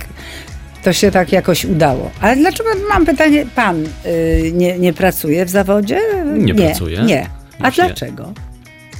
To 0.82 0.92
się 0.92 1.10
tak 1.10 1.32
jakoś 1.32 1.64
udało. 1.64 2.10
Ale 2.20 2.36
dlaczego, 2.36 2.70
mam 2.88 3.06
pytanie, 3.06 3.46
pan 3.54 3.84
y, 4.06 4.50
nie, 4.54 4.78
nie 4.78 4.92
pracuje 4.92 5.44
w 5.44 5.50
zawodzie? 5.50 6.00
Nie 6.34 6.54
pracuje. 6.54 7.02
Nie. 7.02 7.26
A 7.58 7.62
Właśnie. 7.62 7.84
dlaczego? 7.84 8.32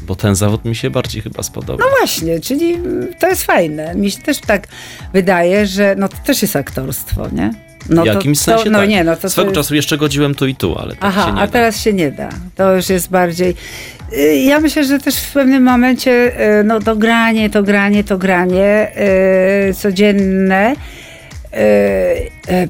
Bo 0.03 0.15
ten 0.17 0.35
zawód 0.35 0.65
mi 0.65 0.77
się 0.77 0.91
bardziej 0.91 1.23
chyba 1.23 1.43
spodobał. 1.43 1.87
No 1.89 1.97
właśnie, 1.99 2.41
czyli 2.41 2.79
to 3.19 3.29
jest 3.29 3.43
fajne. 3.45 3.95
Mi 3.95 4.11
się 4.11 4.23
też 4.23 4.39
tak 4.39 4.69
wydaje, 5.13 5.67
że 5.67 5.95
no 5.99 6.09
to 6.09 6.17
też 6.17 6.43
jest 6.43 6.57
aktorstwo, 6.57 7.29
nie? 7.33 7.51
No 7.89 8.03
w 8.03 8.07
jakimś 8.07 8.39
to, 8.39 8.45
sensie 8.45 8.65
to, 8.65 8.71
no 8.71 8.79
tak. 8.79 8.89
nie, 8.89 9.05
no 9.05 9.17
to 9.17 9.31
Swego 9.31 9.51
to 9.51 9.55
czasu 9.55 9.75
jeszcze 9.75 9.99
godziłem 9.99 10.35
tu 10.35 10.47
i 10.47 10.55
tu, 10.55 10.79
ale 10.79 10.91
tak 10.91 10.99
Aha, 11.01 11.27
się 11.27 11.33
nie 11.33 11.41
a 11.41 11.47
da. 11.47 11.53
teraz 11.53 11.81
się 11.81 11.93
nie 11.93 12.11
da. 12.11 12.29
To 12.57 12.77
już 12.77 12.89
jest 12.89 13.11
bardziej. 13.11 13.55
Y, 14.13 14.37
Ja 14.37 14.61
myślę, 14.61 14.85
że 14.85 14.99
też 14.99 15.17
w 15.17 15.33
pewnym 15.33 15.63
momencie 15.63 16.11
y, 16.61 16.65
no, 16.65 16.81
to 16.81 16.97
granie, 16.97 17.51
to 17.51 17.63
granie, 17.63 18.05
to 18.05 18.19
granie 18.19 18.93
y, 19.71 19.75
codzienne 19.75 20.73
y, 20.73 21.57
y, 22.53 22.69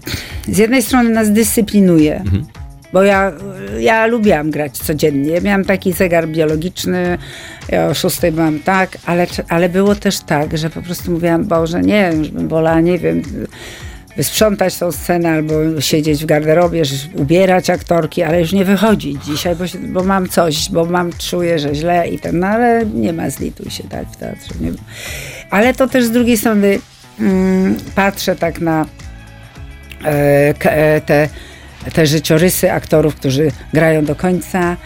z 0.54 0.58
jednej 0.58 0.82
strony 0.82 1.10
nas 1.10 1.32
dyscyplinuje. 1.32 2.16
Mhm. 2.16 2.46
Bo 2.92 3.02
ja, 3.02 3.32
ja 3.78 4.06
lubiłam 4.06 4.50
grać 4.50 4.78
codziennie. 4.78 5.40
Miałam 5.40 5.64
taki 5.64 5.92
zegar 5.92 6.28
biologiczny, 6.28 7.18
ja 7.68 7.86
o 7.86 7.94
szóstej 7.94 8.32
byłam 8.32 8.60
tak, 8.60 8.98
ale, 9.06 9.26
ale 9.48 9.68
było 9.68 9.94
też 9.94 10.20
tak, 10.20 10.58
że 10.58 10.70
po 10.70 10.82
prostu 10.82 11.10
mówiłam, 11.10 11.44
Boże, 11.44 11.80
nie 11.82 12.10
wiem, 12.10 12.18
już 12.18 12.28
bym 12.30 12.48
wolała, 12.48 12.80
nie 12.80 12.98
wiem, 12.98 13.22
wysprzątać 14.16 14.78
tą 14.78 14.92
scenę 14.92 15.30
albo 15.30 15.80
siedzieć 15.80 16.22
w 16.22 16.26
garderobie, 16.26 16.82
ubierać 17.14 17.70
aktorki, 17.70 18.22
ale 18.22 18.40
już 18.40 18.52
nie 18.52 18.64
wychodzić 18.64 19.24
dzisiaj, 19.24 19.56
bo, 19.56 19.66
się, 19.66 19.78
bo 19.78 20.04
mam 20.04 20.28
coś, 20.28 20.70
bo 20.70 20.84
mam, 20.84 21.10
czuję, 21.12 21.58
że 21.58 21.74
źle 21.74 22.08
i 22.08 22.18
ten, 22.18 22.38
no 22.38 22.46
ale 22.46 22.86
nie 22.86 23.12
ma 23.12 23.30
zlituj 23.30 23.70
się 23.70 23.84
tak 23.84 24.08
w 24.12 24.16
teatrze. 24.16 24.54
Nie. 24.60 24.72
Ale 25.50 25.74
to 25.74 25.88
też 25.88 26.04
z 26.04 26.10
drugiej 26.10 26.36
strony 26.36 26.78
mm, 27.20 27.76
patrzę 27.94 28.36
tak 28.36 28.60
na 28.60 28.86
e, 30.04 30.54
e, 30.64 31.00
te, 31.00 31.28
te 31.92 32.06
życiorysy 32.06 32.72
aktorów, 32.72 33.14
którzy 33.14 33.50
grają 33.72 34.04
do 34.04 34.14
końca. 34.14 34.76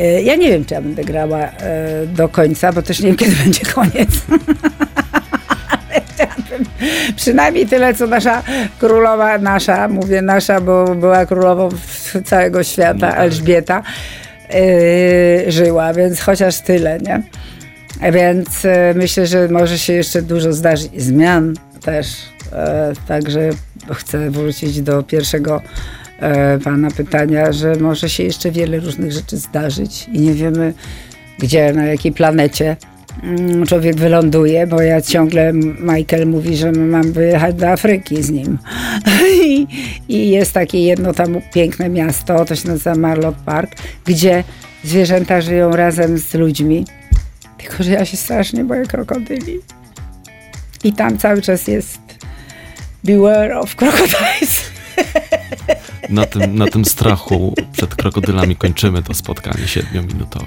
E, 0.00 0.22
Ja 0.22 0.36
nie 0.36 0.48
wiem, 0.48 0.64
czy 0.64 0.74
ja 0.74 0.82
będę 0.82 1.04
grała 1.04 1.38
e, 1.38 2.06
do 2.06 2.28
końca, 2.28 2.72
bo 2.72 2.82
też 2.82 3.00
nie 3.00 3.06
wiem, 3.06 3.16
kiedy 3.16 3.36
będzie 3.44 3.64
koniec. 3.64 4.10
Przynajmniej 7.16 7.66
tyle, 7.66 7.94
co 7.94 8.06
nasza 8.06 8.42
królowa, 8.78 9.38
nasza, 9.38 9.88
mówię 9.88 10.22
nasza, 10.22 10.60
bo 10.60 10.94
była 10.94 11.26
królową 11.26 11.68
całego 12.24 12.62
świata, 12.62 13.14
Elżbieta, 13.14 13.82
e, 14.50 15.52
żyła, 15.52 15.94
więc 15.94 16.20
chociaż 16.20 16.60
tyle, 16.60 16.98
nie? 16.98 17.22
Więc 18.12 18.64
e, 18.64 18.94
myślę, 18.96 19.26
że 19.26 19.48
może 19.48 19.78
się 19.78 19.92
jeszcze 19.92 20.22
dużo 20.22 20.52
zdarzyć. 20.52 21.02
Zmian 21.02 21.54
też. 21.82 22.06
E, 22.52 22.92
także 23.08 23.50
chcę 23.92 24.30
wrócić 24.30 24.82
do 24.82 25.02
pierwszego 25.02 25.62
e, 26.20 26.58
pana 26.58 26.90
pytania, 26.90 27.52
że 27.52 27.76
może 27.76 28.08
się 28.08 28.22
jeszcze 28.22 28.50
wiele 28.50 28.80
różnych 28.80 29.12
rzeczy 29.12 29.36
zdarzyć 29.36 30.08
i 30.12 30.20
nie 30.20 30.34
wiemy, 30.34 30.74
gdzie, 31.38 31.72
na 31.72 31.84
jakiej 31.84 32.12
planecie 32.12 32.76
człowiek 33.66 33.96
wyląduje, 33.96 34.66
bo 34.66 34.82
ja 34.82 35.02
ciągle, 35.02 35.52
Michael 35.80 36.26
mówi, 36.26 36.56
że 36.56 36.72
mam 36.72 37.12
wyjechać 37.12 37.54
do 37.54 37.68
Afryki 37.68 38.22
z 38.22 38.30
nim. 38.30 38.58
I, 39.44 39.66
I 40.08 40.30
jest 40.30 40.52
takie 40.52 40.78
jedno 40.78 41.12
tam 41.12 41.40
piękne 41.54 41.88
miasto, 41.88 42.44
to 42.44 42.56
się 42.56 42.68
nazywa 42.68 42.94
Marlock 42.94 43.38
Park, 43.38 43.76
gdzie 44.04 44.44
zwierzęta 44.84 45.40
żyją 45.40 45.76
razem 45.76 46.18
z 46.18 46.34
ludźmi. 46.34 46.84
Tylko, 47.58 47.82
że 47.82 47.90
ja 47.90 48.04
się 48.04 48.16
strasznie 48.16 48.64
boję 48.64 48.86
krokodyli. 48.86 49.58
I 50.84 50.92
tam 50.92 51.18
cały 51.18 51.42
czas 51.42 51.68
jest 51.68 51.98
beware 53.04 53.52
of 53.52 53.76
crocodiles. 53.76 54.62
Na 56.08 56.26
tym, 56.26 56.58
na 56.58 56.66
tym 56.66 56.84
strachu 56.84 57.54
przed 57.72 57.94
krokodylami 57.94 58.56
kończymy 58.56 59.02
to 59.02 59.14
spotkanie 59.14 59.68
siedmiominutowe. 59.68 60.46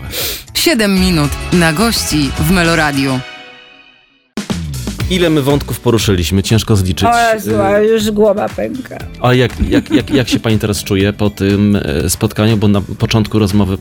7 0.54 1.00
minut 1.00 1.32
na 1.54 1.74
gości 1.74 2.30
w 2.40 2.52
Meloradiu. 2.52 3.20
Ile 5.10 5.30
my 5.30 5.42
wątków 5.42 5.80
poruszyliśmy? 5.80 6.44
Ciężko 6.44 6.76
zliczyć. 6.76 7.08
O 7.08 7.34
Jezu, 7.34 7.62
a 7.62 7.78
już 7.80 8.12
głowa 8.12 8.50
pęka. 8.50 8.98
A 9.22 9.34
jak, 9.34 9.52
jak, 9.70 9.92
jak, 9.92 10.10
jak 10.10 10.30
się 10.30 10.40
pani 10.40 10.60
teraz 10.60 10.84
czuje 10.84 11.14
po 11.14 11.30
tym 11.30 11.76
e, 11.76 12.10
spotkaniu? 12.10 12.58
Bo 12.58 12.68
na 12.68 12.82
początku 12.82 13.40
rozmowy 13.40 13.78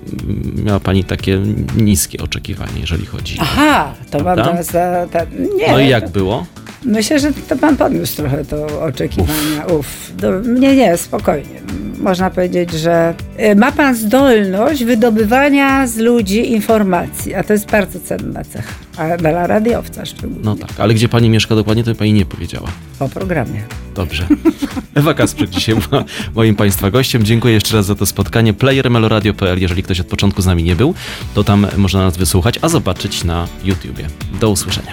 miała 0.65 0.81
pani 0.81 1.05
takie 1.05 1.39
niskie 1.77 2.19
oczekiwanie, 2.23 2.81
jeżeli 2.81 3.07
chodzi. 3.07 3.37
Aha, 3.41 3.95
to 4.11 4.25
mam 4.25 4.37
teraz. 4.37 4.67
Ta, 5.13 5.25
nie, 5.57 5.73
No 5.73 5.81
i 5.81 5.89
jak 5.89 6.09
było? 6.09 6.47
Myślę, 6.85 7.19
że 7.19 7.33
to 7.49 7.57
pan 7.57 7.77
podniósł 7.77 8.17
trochę 8.17 8.45
to 8.45 8.83
oczekiwania. 8.83 9.67
Uff. 9.79 10.13
Do, 10.17 10.41
nie, 10.41 10.77
nie, 10.77 10.97
spokojnie. 10.97 11.61
Można 11.99 12.31
powiedzieć, 12.31 12.73
że 12.73 13.15
y, 13.41 13.55
ma 13.55 13.73
pan 13.73 13.95
zdolność 13.95 14.85
wydobywania 14.85 15.87
z 15.87 15.97
ludzi 15.97 16.53
informacji, 16.53 17.35
a 17.35 17.45
to 17.45 17.53
jest 17.53 17.71
bardzo 17.71 18.01
cenna 18.01 18.45
cecha. 18.45 18.75
A 18.97 19.17
dla 19.17 19.47
radiowca 19.47 20.07
szczególnie. 20.07 20.45
No 20.45 20.57
tak, 20.57 20.71
ale 20.79 20.95
gdzie 20.95 21.09
pani 21.09 21.31
mieszka 21.31 21.55
dokładnie, 21.55 21.85
to 21.85 21.95
pani 21.95 22.13
nie 22.13 22.27
powiedziała. 22.27 22.69
Po 22.99 23.09
programie. 23.09 23.63
Dobrze. 23.95 24.27
Ewa 24.95 25.15
Kasprzyk 25.15 25.51
dzisiaj 25.51 25.77
była 25.91 26.05
moim 26.35 26.57
państwa 26.57 26.91
gościem. 26.91 27.25
Dziękuję 27.25 27.55
jeszcze 27.55 27.77
raz 27.77 27.87
za 27.87 27.95
to 27.95 28.07
spotkanie. 28.07 28.55
Player 28.55 28.91
meloradio.pl, 28.91 29.61
jeżeli 29.61 29.83
ktoś 29.83 30.01
od 30.01 30.07
początku 30.07 30.43
z 30.43 30.47
nami 30.47 30.63
nie 30.63 30.77
był, 30.77 30.95
to 31.35 31.45
tam 31.45 31.67
można 31.77 32.01
nas 32.01 32.17
wysłuchać, 32.17 32.59
a 32.63 32.69
zobaczyć 32.69 33.25
na 33.25 33.49
YouTubie. 33.65 34.07
Do 34.41 34.51
usłyszenia. 34.51 34.93